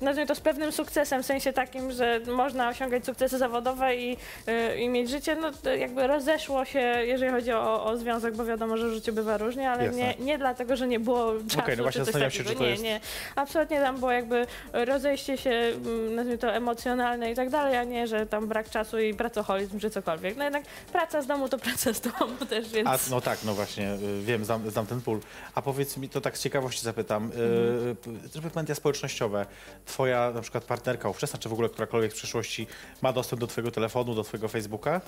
nazwijmy 0.00 0.26
to 0.28 0.34
z 0.34 0.40
pewnym 0.40 0.72
sukcesem, 0.72 1.22
w 1.22 1.26
sensie 1.26 1.52
takim, 1.52 1.92
że 1.92 2.20
można 2.26 2.68
osiągać 2.68 3.04
sukcesy 3.06 3.38
zawodowe 3.38 3.96
i, 3.96 4.16
y, 4.48 4.76
i 4.80 4.88
mieć 4.88 5.10
życie, 5.10 5.36
no 5.36 5.50
jakby 5.78 6.06
rozeszło 6.06 6.64
się, 6.64 6.78
jeżeli 7.04 7.32
chodzi 7.32 7.52
o, 7.52 7.84
o 7.84 7.96
związek, 7.96 8.36
bo 8.36 8.44
wiadomo, 8.44 8.76
że 8.76 8.94
życie 8.94 9.12
bywa 9.12 9.36
różnie, 9.38 9.70
ale 9.70 9.84
Jasne. 9.84 9.98
nie, 10.00 10.14
nie 10.18 10.38
dlatego, 10.38 10.76
że 10.76 10.86
nie 10.86 11.00
było 11.00 11.32
czasu 11.48 11.58
Okej, 11.58 11.76
no 11.76 11.82
właśnie 11.82 12.00
czy 12.00 12.04
coś 12.04 12.04
zastanawiam 12.06 12.30
się, 12.30 12.38
takiego. 12.38 12.52
czy 12.60 12.64
to 12.64 12.70
jest- 12.70 12.82
nie. 12.82 13.00
Absolutnie 13.36 13.80
tam 13.80 13.98
było 13.98 14.12
jakby 14.12 14.46
rozejście 14.72 15.38
się, 15.38 15.50
mm, 15.50 16.14
nazwijmy 16.14 16.38
to 16.38 16.52
emocjonalne 16.54 17.32
i 17.32 17.34
tak 17.34 17.50
dalej, 17.50 17.76
a 17.76 17.84
nie, 17.84 18.06
że 18.06 18.26
tam 18.26 18.48
brak 18.48 18.70
czasu 18.70 18.98
i 18.98 19.14
pracoholizm 19.14 19.78
czy 19.80 19.90
cokolwiek. 19.90 20.02
cokolwiek. 20.02 20.36
No 20.36 20.44
jednak 20.44 20.62
praca 20.92 21.22
z 21.22 21.26
domu 21.26 21.48
to 21.48 21.58
praca 21.58 21.92
z 21.92 22.00
domu 22.00 22.34
też, 22.50 22.68
więc... 22.68 22.88
A, 22.88 22.98
no 23.10 23.20
tak, 23.20 23.38
no 23.44 23.54
właśnie, 23.54 23.92
y, 23.92 24.22
wiem, 24.22 24.44
znam, 24.44 24.70
znam 24.70 24.86
ten 24.86 25.00
pól. 25.00 25.20
A 25.54 25.62
powiedz 25.62 25.96
mi, 25.96 26.08
to 26.08 26.20
tak 26.20 26.38
z 26.38 26.42
ciekawości 26.42 26.82
zapytam, 26.82 27.30
mhm. 27.34 28.52
media 28.56 28.74
społecznościowe, 28.74 29.46
twoja 29.84 30.30
na 30.34 30.40
przykład 30.40 30.64
partnerka 30.64 31.08
ówczesna, 31.08 31.38
czy 31.38 31.48
w 31.48 31.52
ogóle 31.52 31.68
którakolwiek 31.68 32.12
w 32.12 32.14
przyszłości 32.14 32.66
ma 33.02 33.12
dostęp 33.12 33.40
do 33.40 33.46
twojego 33.46 33.70
telefonu, 33.70 34.14
do 34.14 34.22
twojego 34.22 34.48
Facebooka? 34.48 35.00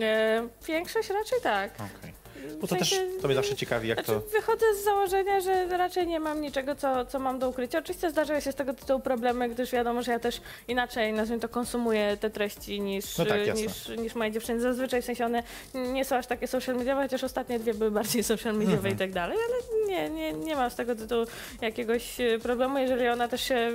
E, 0.00 0.48
większość 0.66 1.10
raczej 1.10 1.40
tak. 1.42 1.74
Okej. 1.74 2.19
Bo 2.60 2.66
to 2.66 2.76
W 2.76 2.78
sensie- 2.78 2.96
też, 2.96 3.22
to 3.22 3.26
mnie 3.28 3.34
zawsze 3.36 3.56
ciekawi, 3.56 3.88
jak 3.88 4.04
Znaczy, 4.04 4.20
to... 4.20 4.26
wychodzę 4.30 4.66
z 4.74 4.84
założenia, 4.84 5.40
że 5.40 5.66
raczej 5.66 6.06
nie 6.06 6.20
mam 6.20 6.40
niczego, 6.40 6.74
co, 6.74 7.04
co 7.06 7.18
mam 7.18 7.38
do 7.38 7.48
ukrycia. 7.48 7.78
Oczywiście 7.78 8.10
zdarzają 8.10 8.40
się 8.40 8.52
z 8.52 8.54
tego 8.54 8.74
tytułu 8.74 9.00
problemy, 9.00 9.48
gdyż 9.48 9.72
wiadomo, 9.72 10.02
że 10.02 10.12
ja 10.12 10.18
też 10.18 10.40
inaczej, 10.68 11.12
nazwijmy 11.12 11.40
to, 11.40 11.48
konsumuję 11.48 12.16
te 12.20 12.30
treści 12.30 12.80
niż, 12.80 13.18
No 13.18 13.24
tak, 13.24 13.54
niż, 13.56 13.88
niż 13.88 14.14
moje 14.14 14.30
dziewczyny. 14.32 14.60
Zazwyczaj 14.60 15.02
w 15.02 15.04
sensie 15.04 15.24
one 15.26 15.42
nie 15.74 16.04
są 16.04 16.16
aż 16.16 16.26
takie 16.26 16.46
social 16.46 16.76
mediowe, 16.76 17.02
chociaż 17.02 17.24
ostatnie 17.24 17.58
dwie 17.58 17.74
były 17.74 17.90
bardziej 17.90 18.22
social 18.32 18.54
mediowe 18.54 18.76
Mhm. 18.76 18.94
i 18.94 18.98
tak 18.98 19.12
dalej, 19.12 19.38
ale 19.48 19.86
nie, 19.88 20.10
nie, 20.10 20.32
nie 20.32 20.56
mam 20.56 20.70
z 20.70 20.74
tego 20.76 20.94
tytułu 20.96 21.24
jakiegoś 21.60 22.20
e, 22.20 22.38
problemu, 22.38 22.78
jeżeli 22.78 23.08
ona 23.08 23.28
też 23.28 23.40
się, 23.42 23.70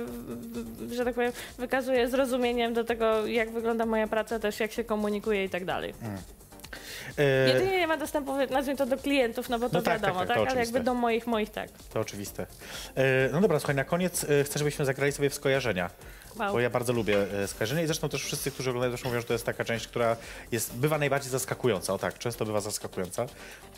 że 0.92 1.04
tak 1.04 1.14
powiem, 1.14 1.32
wykazuje 1.58 2.08
zrozumieniem 2.08 2.74
do 2.74 2.84
tego, 2.84 3.26
jak 3.26 3.50
wygląda 3.50 3.86
moja 3.86 4.06
praca, 4.06 4.38
też 4.38 4.60
jak 4.60 4.72
się 4.72 4.84
komunikuje 4.84 5.44
i 5.44 5.48
tak 5.50 5.64
dalej. 5.64 5.90
E, 5.90 6.36
Jedynie 7.46 7.78
nie 7.78 7.86
ma 7.86 7.96
dostępu, 7.96 8.32
nazwijmy 8.50 8.78
to, 8.78 8.86
do 8.86 8.96
klientów, 8.96 9.48
no 9.48 9.58
bo 9.58 9.68
to 9.68 9.76
No 9.76 9.82
tak, 9.82 10.00
wiadomo, 10.02 10.18
tak, 10.20 10.28
tak, 10.28 10.38
tak, 10.38 10.48
ale 10.50 10.60
jakby 10.60 10.80
do 10.80 10.94
moich, 10.94 11.26
moich 11.26 11.50
tak. 11.50 11.70
To 11.92 12.00
oczywiste. 12.00 12.46
E, 12.94 13.28
No 13.32 13.40
dobra, 13.40 13.58
słuchaj, 13.58 13.76
na 13.76 13.84
koniec 13.84 14.24
e, 14.24 14.44
chcę, 14.44 14.58
żebyśmy 14.58 14.84
zagrali 14.84 15.12
sobie 15.12 15.30
w 15.30 15.34
skojarzenia. 15.34 15.90
Wow. 16.38 16.52
Bo 16.52 16.60
ja 16.60 16.70
bardzo 16.70 16.92
lubię 16.92 17.16
e, 17.42 17.48
skojarzenia 17.48 17.82
i 17.82 17.86
zresztą 17.86 18.08
też 18.08 18.24
wszyscy, 18.24 18.50
którzy 18.50 18.70
oglądają, 18.70 18.92
też 18.92 19.04
mówią, 19.04 19.20
że 19.20 19.26
to 19.26 19.32
jest 19.32 19.46
taka 19.46 19.64
część, 19.64 19.86
która 19.86 20.16
jest, 20.52 20.74
bywa 20.74 20.98
najbardziej 20.98 21.30
zaskakująca. 21.30 21.94
O 21.94 21.98
tak, 21.98 22.18
często 22.18 22.44
bywa 22.44 22.60
zaskakująca. 22.60 23.26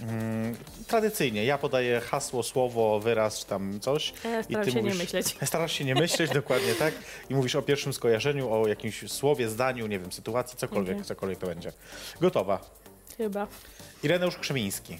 Mm, 0.00 0.56
tradycyjnie 0.86 1.44
ja 1.44 1.58
podaję 1.58 2.00
hasło, 2.00 2.42
słowo, 2.42 3.00
wyraz 3.00 3.38
czy 3.38 3.46
tam 3.46 3.80
coś. 3.80 4.12
Ja 4.24 4.42
staram 4.42 4.70
się 4.70 4.82
nie 4.82 4.94
myśleć. 4.94 5.36
Starasz 5.44 5.72
się 5.72 5.84
nie 5.84 5.94
myśleć, 5.94 6.30
dokładnie 6.30 6.74
tak. 6.74 6.94
I 7.30 7.34
mówisz 7.34 7.56
o 7.56 7.62
pierwszym 7.62 7.92
skojarzeniu, 7.92 8.52
o 8.52 8.68
jakimś 8.68 9.10
słowie, 9.12 9.48
zdaniu, 9.48 9.86
nie 9.86 9.98
wiem, 9.98 10.12
sytuacji, 10.12 10.58
cokolwiek, 10.58 10.88
Mhm. 10.90 11.04
cokolwiek 11.04 11.38
to 11.38 11.46
będzie. 11.46 11.72
Gotowa. 12.20 12.60
Chyba. 13.18 13.46
Ireneusz 14.02 14.36
Krzemiński. 14.36 14.98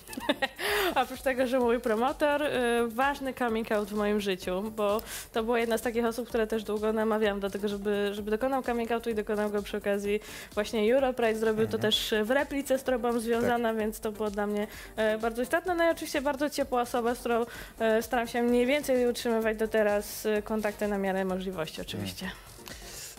Oprócz 1.02 1.20
tego, 1.20 1.46
że 1.46 1.60
mój 1.60 1.80
promotor, 1.80 2.42
y, 2.42 2.48
ważny 2.88 3.34
coming 3.34 3.72
out 3.72 3.88
w 3.88 3.92
moim 3.92 4.20
życiu, 4.20 4.72
bo 4.76 5.02
to 5.32 5.42
była 5.42 5.58
jedna 5.58 5.78
z 5.78 5.82
takich 5.82 6.04
osób, 6.04 6.28
które 6.28 6.46
też 6.46 6.64
długo 6.64 6.92
namawiałam 6.92 7.40
do 7.40 7.50
tego, 7.50 7.68
żeby, 7.68 8.10
żeby 8.12 8.30
dokonał 8.30 8.62
coming 8.62 8.92
outu 8.92 9.10
i 9.10 9.14
dokonał 9.14 9.50
go 9.50 9.62
przy 9.62 9.76
okazji 9.76 10.20
właśnie 10.54 10.94
Europride. 10.94 11.38
Zrobił 11.38 11.66
to 11.66 11.78
też 11.78 12.14
w 12.24 12.30
replice 12.30 12.78
z 12.78 12.82
Trobą 12.82 13.20
związana, 13.20 13.74
więc 13.74 14.00
to 14.00 14.12
było 14.12 14.30
dla 14.30 14.46
mnie 14.46 14.66
e, 14.96 15.18
bardzo 15.18 15.42
istotne. 15.42 15.74
No 15.74 15.86
i 15.86 15.90
oczywiście 15.90 16.22
bardzo 16.22 16.50
ciepła 16.50 16.82
osoba, 16.82 17.14
z 17.14 17.18
którą 17.18 17.46
e, 17.78 18.02
staram 18.02 18.28
się 18.28 18.42
mniej 18.42 18.66
więcej 18.66 19.06
utrzymywać 19.06 19.56
do 19.56 19.68
teraz 19.68 20.26
e, 20.26 20.42
kontakty 20.42 20.88
na 20.88 20.98
miarę 20.98 21.24
możliwości 21.24 21.80
oczywiście. 21.80 22.30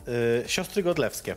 Y, 0.08 0.43
Siostry 0.47 0.84
Godlewskie. 0.84 1.36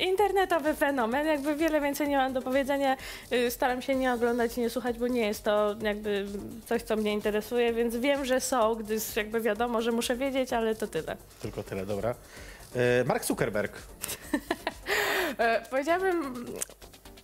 Internetowy 0.00 0.74
fenomen, 0.74 1.26
jakby 1.26 1.56
wiele 1.56 1.80
więcej 1.80 2.08
nie 2.08 2.16
mam 2.16 2.32
do 2.32 2.42
powiedzenia. 2.42 2.96
Y, 3.32 3.50
Staram 3.50 3.82
się 3.82 3.94
nie 3.94 4.12
oglądać 4.12 4.58
i 4.58 4.60
nie 4.60 4.70
słuchać, 4.70 4.98
bo 4.98 5.08
nie 5.08 5.26
jest 5.26 5.42
to 5.42 5.74
jakby 5.82 6.26
coś, 6.66 6.82
co 6.82 6.96
mnie 6.96 7.12
interesuje, 7.12 7.72
więc 7.72 7.96
wiem, 7.96 8.24
że 8.24 8.40
są, 8.40 8.74
gdyż 8.74 9.16
jakby 9.16 9.40
wiadomo, 9.40 9.82
że 9.82 9.92
muszę 9.92 10.16
wiedzieć, 10.16 10.52
ale 10.52 10.74
to 10.74 10.86
tyle. 10.86 11.16
Tylko 11.42 11.62
tyle, 11.62 11.86
dobra. 11.86 12.14
Y, 12.76 13.04
Mark 13.04 13.24
Zuckerberg. 13.24 13.72
E, 15.38 15.66
powiedziałabym 15.70 16.44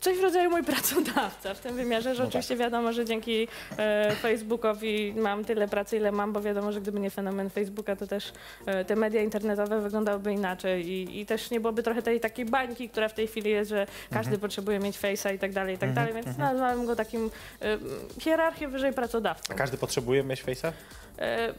coś 0.00 0.18
w 0.18 0.22
rodzaju 0.22 0.50
mój 0.50 0.64
pracodawca 0.72 1.54
w 1.54 1.60
tym 1.60 1.76
wymiarze, 1.76 2.14
że 2.14 2.22
No 2.22 2.28
oczywiście 2.28 2.56
wiadomo, 2.56 2.92
że 2.92 3.04
dzięki 3.04 3.48
e, 3.78 4.16
Facebookowi 4.16 5.14
mam 5.16 5.44
tyle 5.44 5.68
pracy, 5.68 5.96
ile 5.96 6.12
mam, 6.12 6.32
bo 6.32 6.40
wiadomo, 6.40 6.72
że 6.72 6.80
gdyby 6.80 7.00
nie 7.00 7.10
fenomen 7.10 7.50
Facebooka, 7.50 7.96
to 7.96 8.06
też 8.06 8.32
e, 8.66 8.84
te 8.84 8.96
media 8.96 9.22
internetowe 9.22 9.80
wyglądałyby 9.80 10.32
inaczej 10.32 10.88
i, 10.88 11.20
i 11.20 11.26
też 11.26 11.50
nie 11.50 11.60
byłoby 11.60 11.82
trochę 11.82 12.02
tej 12.02 12.20
takiej 12.20 12.44
bańki, 12.44 12.88
która 12.88 13.08
w 13.08 13.14
tej 13.14 13.26
chwili 13.26 13.50
jest, 13.50 13.70
że 13.70 13.86
każdy 14.10 14.38
potrzebuje 14.38 14.78
mieć 14.78 14.98
Face'a 14.98 15.34
i 15.34 15.38
tak 15.38 15.52
dalej, 15.52 15.74
i 15.74 15.78
tak 15.78 15.92
dalej, 15.92 16.14
więc 16.14 16.38
nazwałem 16.38 16.86
go 16.86 16.96
takim 16.96 17.30
e, 17.62 17.78
hierarchię 18.20 18.68
wyżej 18.68 18.92
pracodawcą. 18.92 19.54
A 19.54 19.56
każdy 19.56 19.76
potrzebuje 19.78 20.22
mieć 20.22 20.44
face'a? 20.44 20.72
E, 21.18 21.54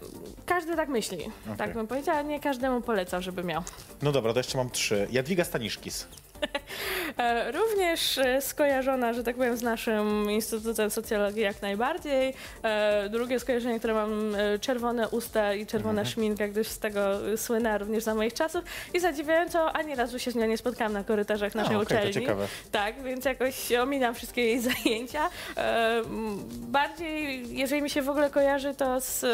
każdy 0.45 0.75
tak 0.75 0.89
myśli, 0.89 1.17
tak 1.57 1.73
bym 1.73 1.87
powiedziała, 1.87 2.21
nie 2.21 2.39
każdemu 2.39 2.81
polecam, 2.81 3.21
żeby 3.21 3.43
miał. 3.43 3.63
No 4.01 4.11
dobra, 4.11 4.33
to 4.33 4.39
jeszcze 4.39 4.57
mam 4.57 4.69
trzy. 4.69 5.07
Jadwiga 5.11 5.43
Staniszkis. 5.43 6.07
E, 7.17 7.51
Również 7.51 8.17
e, 8.17 8.41
skojarzona, 8.41 9.13
że 9.13 9.23
tak 9.23 9.35
powiem, 9.35 9.57
z 9.57 9.61
naszym 9.61 10.31
Instytutem 10.31 10.89
Socjologii 10.89 11.41
jak 11.41 11.61
najbardziej. 11.61 12.33
E, 12.63 13.09
Drugie 13.09 13.39
skojarzenie, 13.39 13.79
które 13.79 13.93
mam 13.93 14.35
czerwone 14.61 15.09
usta 15.09 15.53
i 15.53 15.65
czerwona 15.65 16.05
szminka, 16.05 16.47
gdyż 16.47 16.67
z 16.67 16.79
tego 16.79 17.01
słynęła 17.37 17.77
również 17.77 18.03
za 18.03 18.15
moich 18.15 18.33
czasów. 18.33 18.63
I 18.93 18.99
zadziwiająco 18.99 19.71
ani 19.75 19.95
razu 19.95 20.19
się 20.19 20.31
z 20.31 20.35
nią 20.35 20.45
nie 20.45 20.57
spotkałam 20.57 20.93
na 20.93 21.03
korytarzach 21.03 21.55
naszej 21.55 21.75
A, 21.75 21.79
okej, 21.79 21.87
to 21.87 21.95
uczelni. 22.03 22.13
ciekawe. 22.13 22.47
Tak, 22.71 23.03
więc 23.03 23.25
jakoś 23.25 23.71
ominam 23.71 24.15
wszystkie 24.15 24.41
jej 24.41 24.59
zajęcia. 24.71 25.29
Bardziej, 26.51 27.43
jeżeli 27.57 27.81
mi 27.81 27.89
się 27.89 28.01
w 28.01 28.09
ogóle 28.09 28.29
kojarzy, 28.29 28.73
to 28.73 28.99
z 29.01 29.25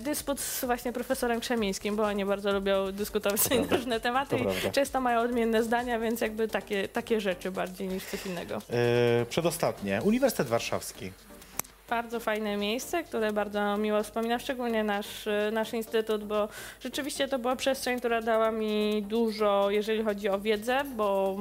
dysput 0.00 0.40
z 0.40 0.64
właśnie 0.64 0.92
profesorem 0.92 1.40
Krzemińskim, 1.40 1.96
bo 1.96 2.02
oni 2.02 2.24
bardzo 2.24 2.52
lubią 2.52 2.92
dyskutować 2.92 3.50
na 3.50 3.56
różne 3.76 4.00
tematy 4.00 4.36
i 4.68 4.70
często 4.72 5.00
mają 5.00 5.20
odmienne 5.20 5.62
zdania, 5.62 5.98
więc 5.98 6.20
jakby 6.22 6.48
takie, 6.48 6.88
takie 6.88 7.20
rzeczy 7.20 7.50
bardziej 7.50 7.88
niż 7.88 8.04
coś 8.04 8.26
innego. 8.26 8.54
Yy, 8.54 9.26
przedostatnie. 9.26 10.00
Uniwersytet 10.02 10.48
Warszawski. 10.48 11.12
Bardzo 11.90 12.20
fajne 12.20 12.56
miejsce, 12.56 13.04
które 13.04 13.32
bardzo 13.32 13.76
miło 13.76 14.02
wspominam, 14.02 14.40
szczególnie 14.40 14.84
nasz, 14.84 15.26
e, 15.26 15.50
nasz 15.52 15.72
instytut, 15.72 16.24
bo 16.24 16.48
rzeczywiście 16.80 17.28
to 17.28 17.38
była 17.38 17.56
przestrzeń, 17.56 17.98
która 17.98 18.22
dała 18.22 18.50
mi 18.50 19.02
dużo, 19.08 19.70
jeżeli 19.70 20.04
chodzi 20.04 20.28
o 20.28 20.38
wiedzę, 20.40 20.80
bo 20.96 21.36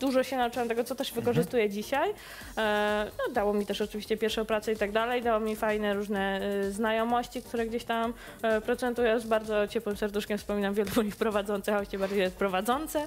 dużo 0.00 0.22
się 0.22 0.36
nauczyłam 0.36 0.68
tego, 0.68 0.84
co 0.84 0.94
też 0.94 1.12
wykorzystuję 1.12 1.70
dzisiaj. 1.70 2.10
E, 2.58 3.06
No, 3.28 3.34
dało 3.34 3.54
mi 3.54 3.66
też 3.66 3.80
oczywiście 3.80 4.16
pierwszą 4.16 4.44
pracę 4.44 4.72
i 4.72 4.76
tak 4.76 4.92
dalej, 4.92 5.22
dało 5.22 5.40
mi 5.40 5.56
fajne 5.56 5.94
różne 5.94 6.40
e, 6.40 6.70
znajomości, 6.70 7.42
które 7.42 7.66
gdzieś 7.66 7.84
tam 7.84 8.12
e, 8.42 8.60
procentują. 8.60 9.20
Z 9.20 9.26
bardzo 9.26 9.68
ciepłym 9.68 9.96
serduszkiem 9.96 10.38
wspominam 10.38 10.74
wielu 10.74 10.90
moich 10.96 11.16
prowadzących, 11.16 11.74
a 11.74 11.76
właściwie 11.76 11.98
bardziej 12.00 12.30
prowadzące. 12.30 13.06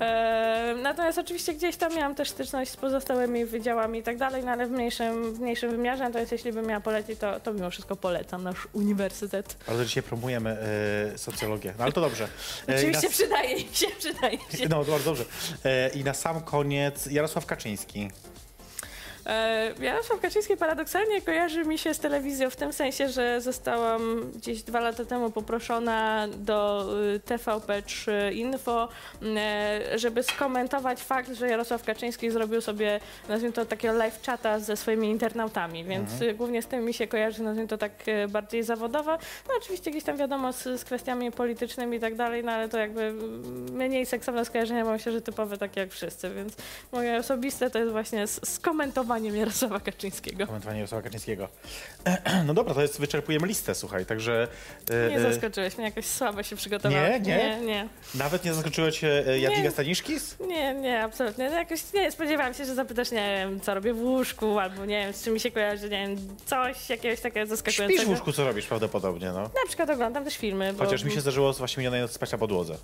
E, 0.00 0.74
Natomiast 0.82 1.18
oczywiście 1.18 1.54
gdzieś 1.54 1.76
tam 1.76 1.94
miałam 1.96 2.14
też 2.14 2.30
styczność 2.30 2.70
z 2.70 2.76
pozostałymi 2.76 3.44
wydziałami 3.44 3.98
i 3.98 4.02
tak 4.02 4.16
dalej, 4.16 4.44
no 4.44 4.50
ale 4.52 4.66
w 4.66 4.70
mniejszym, 4.70 5.34
w 5.34 5.40
mniejszym 5.40 5.53
wymiarze, 5.60 6.04
natomiast 6.04 6.32
jeśli 6.32 6.52
bym 6.52 6.66
miała 6.66 6.80
polecić, 6.80 7.18
to, 7.18 7.40
to 7.40 7.52
mimo 7.52 7.70
wszystko 7.70 7.96
polecam 7.96 8.42
nasz 8.42 8.68
uniwersytet. 8.72 9.56
Bardzo 9.66 9.84
dzisiaj 9.84 10.02
promujemy 10.02 10.56
yy, 11.10 11.18
socjologię. 11.18 11.74
No 11.78 11.84
ale 11.84 11.92
to 11.92 12.00
dobrze. 12.00 12.28
Yy, 12.68 12.74
Oczywiście 12.74 13.06
na, 13.06 13.12
przydaje 13.12 13.58
się, 13.58 13.86
przydaje 13.98 14.38
się. 14.38 14.68
No, 14.68 14.84
bardzo 14.84 15.04
dobrze. 15.04 15.24
Yy, 15.64 16.00
I 16.00 16.04
na 16.04 16.14
sam 16.14 16.40
koniec 16.40 17.06
Jarosław 17.06 17.46
Kaczyński. 17.46 18.10
E, 19.26 19.72
Jarosław 19.80 20.20
Kaczyński 20.20 20.56
paradoksalnie 20.56 21.20
kojarzy 21.22 21.64
mi 21.64 21.78
się 21.78 21.94
z 21.94 21.98
telewizją 21.98 22.50
w 22.50 22.56
tym 22.56 22.72
sensie, 22.72 23.08
że 23.08 23.40
zostałam 23.40 24.30
gdzieś 24.30 24.62
dwa 24.62 24.80
lata 24.80 25.04
temu 25.04 25.30
poproszona 25.30 26.28
do 26.36 26.88
y, 27.14 27.20
TVP3 27.20 28.32
Info, 28.32 28.88
e, 29.22 29.98
żeby 29.98 30.22
skomentować 30.22 31.02
fakt, 31.02 31.32
że 31.32 31.48
Jarosław 31.48 31.84
Kaczyński 31.84 32.30
zrobił 32.30 32.60
sobie, 32.60 33.00
nazwijmy 33.28 33.52
to, 33.52 33.64
takiego 33.64 33.94
live 33.94 34.22
chata 34.26 34.58
ze 34.58 34.76
swoimi 34.76 35.10
internautami, 35.10 35.84
więc 35.84 36.20
y, 36.20 36.34
głównie 36.34 36.62
z 36.62 36.66
tym 36.66 36.84
mi 36.84 36.94
się 36.94 37.06
kojarzy, 37.06 37.42
nazwijmy 37.42 37.68
to 37.68 37.78
tak 37.78 37.92
e, 38.06 38.28
bardziej 38.28 38.62
zawodowo. 38.62 39.10
No 39.48 39.54
oczywiście 39.58 39.90
gdzieś 39.90 40.04
tam 40.04 40.16
wiadomo 40.16 40.52
z, 40.52 40.62
z 40.62 40.84
kwestiami 40.84 41.32
politycznymi 41.32 41.96
i 41.96 42.00
tak 42.00 42.14
dalej, 42.14 42.44
no 42.44 42.52
ale 42.52 42.68
to 42.68 42.78
jakby 42.78 43.02
mm, 43.02 43.70
mniej 43.70 44.06
seksowne 44.06 44.44
skojarzenia, 44.44 44.84
bo 44.84 44.90
myślę, 44.90 45.12
że 45.12 45.22
typowe 45.22 45.58
takie 45.58 45.80
jak 45.80 45.90
wszyscy, 45.90 46.30
więc 46.30 46.56
moje 46.92 47.18
osobiste 47.18 47.70
to 47.70 47.78
jest 47.78 47.92
właśnie 47.92 48.26
z 48.26 48.40
komentowaniem 49.14 49.36
Jarosława 49.36 49.80
Kaczyńskiego. 49.80 50.46
Komentowanie 50.46 50.78
Jarosława 50.78 51.02
Kaczyńskiego. 51.02 51.48
No 52.46 52.54
dobra, 52.54 52.74
to 52.74 52.82
jest, 52.82 53.00
wyczerpujemy 53.00 53.46
listę, 53.46 53.74
słuchaj, 53.74 54.06
także... 54.06 54.48
yy, 54.90 54.96
Nie 55.10 55.16
yy, 55.16 55.32
zaskoczyłeś 55.32 55.76
mnie, 55.76 55.84
jakoś 55.84 56.06
słabo 56.06 56.42
się 56.42 56.56
przygotowałam. 56.56 57.04
Nie? 57.12 57.20
Nie? 57.20 57.36
Nie, 57.36 57.60
nie. 57.60 57.88
Nawet 58.14 58.44
nie 58.44 58.54
zaskoczyła 58.54 58.90
cię 58.90 59.24
yy, 59.26 59.38
Jadwiga. 59.40 59.70
Staniszkis? 59.70 60.36
Nie, 60.40 60.74
nie, 60.74 61.02
absolutnie. 61.02 61.50
No 61.50 61.56
Jakoś 61.56 61.92
nie 61.94 62.12
spodziewałam 62.12 62.54
się, 62.54 62.64
że 62.64 62.74
zapytasz, 62.74 63.10
nie 63.10 63.36
wiem, 63.38 63.60
co 63.60 63.74
robię 63.74 63.94
w 63.94 64.00
łóżku, 64.00 64.58
albo 64.58 64.86
nie 64.86 65.04
wiem, 65.04 65.12
z 65.12 65.24
czym 65.24 65.34
mi 65.34 65.40
się 65.40 65.50
kojarzy, 65.50 65.90
nie 65.90 66.06
wiem, 66.08 66.36
coś 66.46 66.90
jakiegoś 66.90 67.20
takiego 67.20 67.46
zaskakującego. 67.46 67.92
Śpisz 67.92 68.06
w 68.06 68.10
łóżku, 68.10 68.32
co 68.32 68.44
robisz 68.44 68.66
prawdopodobnie, 68.66 69.26
no. 69.32 69.42
Na 69.42 69.66
przykład 69.68 69.90
oglądam 69.90 70.24
też 70.24 70.36
filmy, 70.36 70.72
bo... 70.72 70.84
Chociaż 70.84 71.04
mi 71.04 71.12
się 71.12 71.20
zdarzyło 71.20 71.52
właśnie 71.52 71.80
minionej 71.80 72.00
nocy 72.00 72.14
spać 72.14 72.32
na 72.32 72.38
podłodze. 72.38 72.76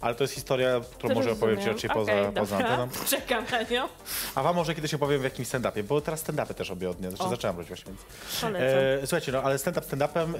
Ale 0.00 0.14
to 0.14 0.24
jest 0.24 0.34
historia, 0.34 0.80
którą 0.98 1.14
może 1.14 1.32
opowiem 1.32 1.60
ci 1.60 1.66
raczej 1.66 1.90
poza, 1.90 2.12
Okej, 2.12 2.32
poza 2.34 2.58
dobra. 2.58 2.72
anteną. 2.76 3.04
Czekam 3.10 3.44
na 3.50 3.62
nią. 3.62 3.88
A 4.34 4.42
wam 4.42 4.56
może 4.56 4.74
kiedyś 4.74 4.94
opowiem 4.94 5.20
w 5.20 5.24
jakimś 5.24 5.48
stand-upie, 5.48 5.82
bo 5.82 6.00
teraz 6.00 6.24
stand-upy 6.24 6.54
też 6.54 6.68
robię 6.68 6.90
od 6.90 6.96
dnia. 6.96 7.10
Znaczy 7.10 7.24
O. 7.24 7.28
zacząłem 7.28 7.56
robić 7.56 7.68
właśnie, 7.68 7.92
więc... 7.92 8.54
E, 8.56 9.06
słuchajcie, 9.06 9.32
no 9.32 9.42
ale 9.42 9.58
stand-up 9.58 9.86
stand-upem 9.86 10.34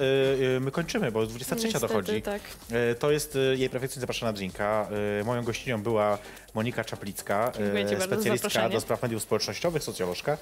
e, 0.56 0.60
my 0.60 0.70
kończymy, 0.70 1.12
bo 1.12 1.26
23 1.26 1.66
Niestety, 1.66 1.86
dochodzi. 1.88 2.22
tak. 2.22 2.42
E, 2.72 2.94
To 2.94 3.10
jest 3.10 3.36
e, 3.36 3.38
jej 3.38 3.70
perfekcyjnie 3.70 4.00
zapraszana 4.00 4.32
drinka. 4.32 4.88
E, 5.20 5.24
Moją 5.24 5.42
gościnią 5.42 5.82
była 5.82 6.18
Monika 6.54 6.84
Czaplicka, 6.84 7.52
e, 7.96 8.00
specjalistka 8.00 8.68
do 8.68 8.80
spraw 8.80 9.02
mediów 9.02 9.22
społecznościowych, 9.22 9.82
socjolożka. 9.82 10.32
E, 10.32 10.38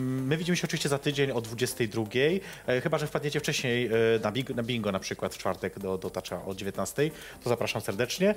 My 0.00 0.36
widzimy 0.36 0.56
się 0.56 0.64
oczywiście 0.64 0.88
za 0.88 0.98
tydzień 0.98 1.30
o 1.30 1.40
22, 1.40 2.04
e, 2.66 2.80
chyba 2.80 2.98
że 2.98 3.06
wpadniecie 3.06 3.40
wcześniej 3.40 3.90
na, 4.22 4.32
bing, 4.32 4.50
na 4.50 4.62
bingo 4.62 4.92
na 4.92 4.98
przykład 4.98 5.34
w 5.34 5.38
czwartek 5.38 5.78
do, 5.78 5.98
do 5.98 6.10
Tacza 6.10 6.44
o 6.46 6.54
19, 6.54 7.10
to 7.44 7.48
zapraszam 7.50 7.82
serdecznie. 7.82 8.11
E, 8.20 8.34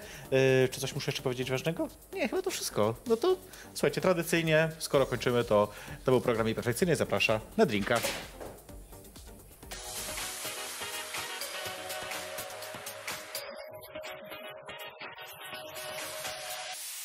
Czy 0.72 0.82
coś 0.82 0.96
muszę 0.96 1.12
jeszcze 1.12 1.22
powiedzieć 1.24 1.52
ważnego? 1.52 1.88
Nie, 2.14 2.28
chyba 2.30 2.42
to 2.42 2.52
wszystko. 2.52 2.96
No 3.08 3.18
to 3.18 3.36
słuchajcie, 3.74 4.02
tradycyjnie, 4.02 4.70
skoro 4.80 5.06
kończymy, 5.06 5.44
to 5.44 5.68
to 6.06 6.12
był 6.12 6.22
program 6.22 6.56
perfekcyjnie. 6.56 6.96
Zaprasza 6.96 7.40
na 7.58 7.66
drinka. 7.66 8.00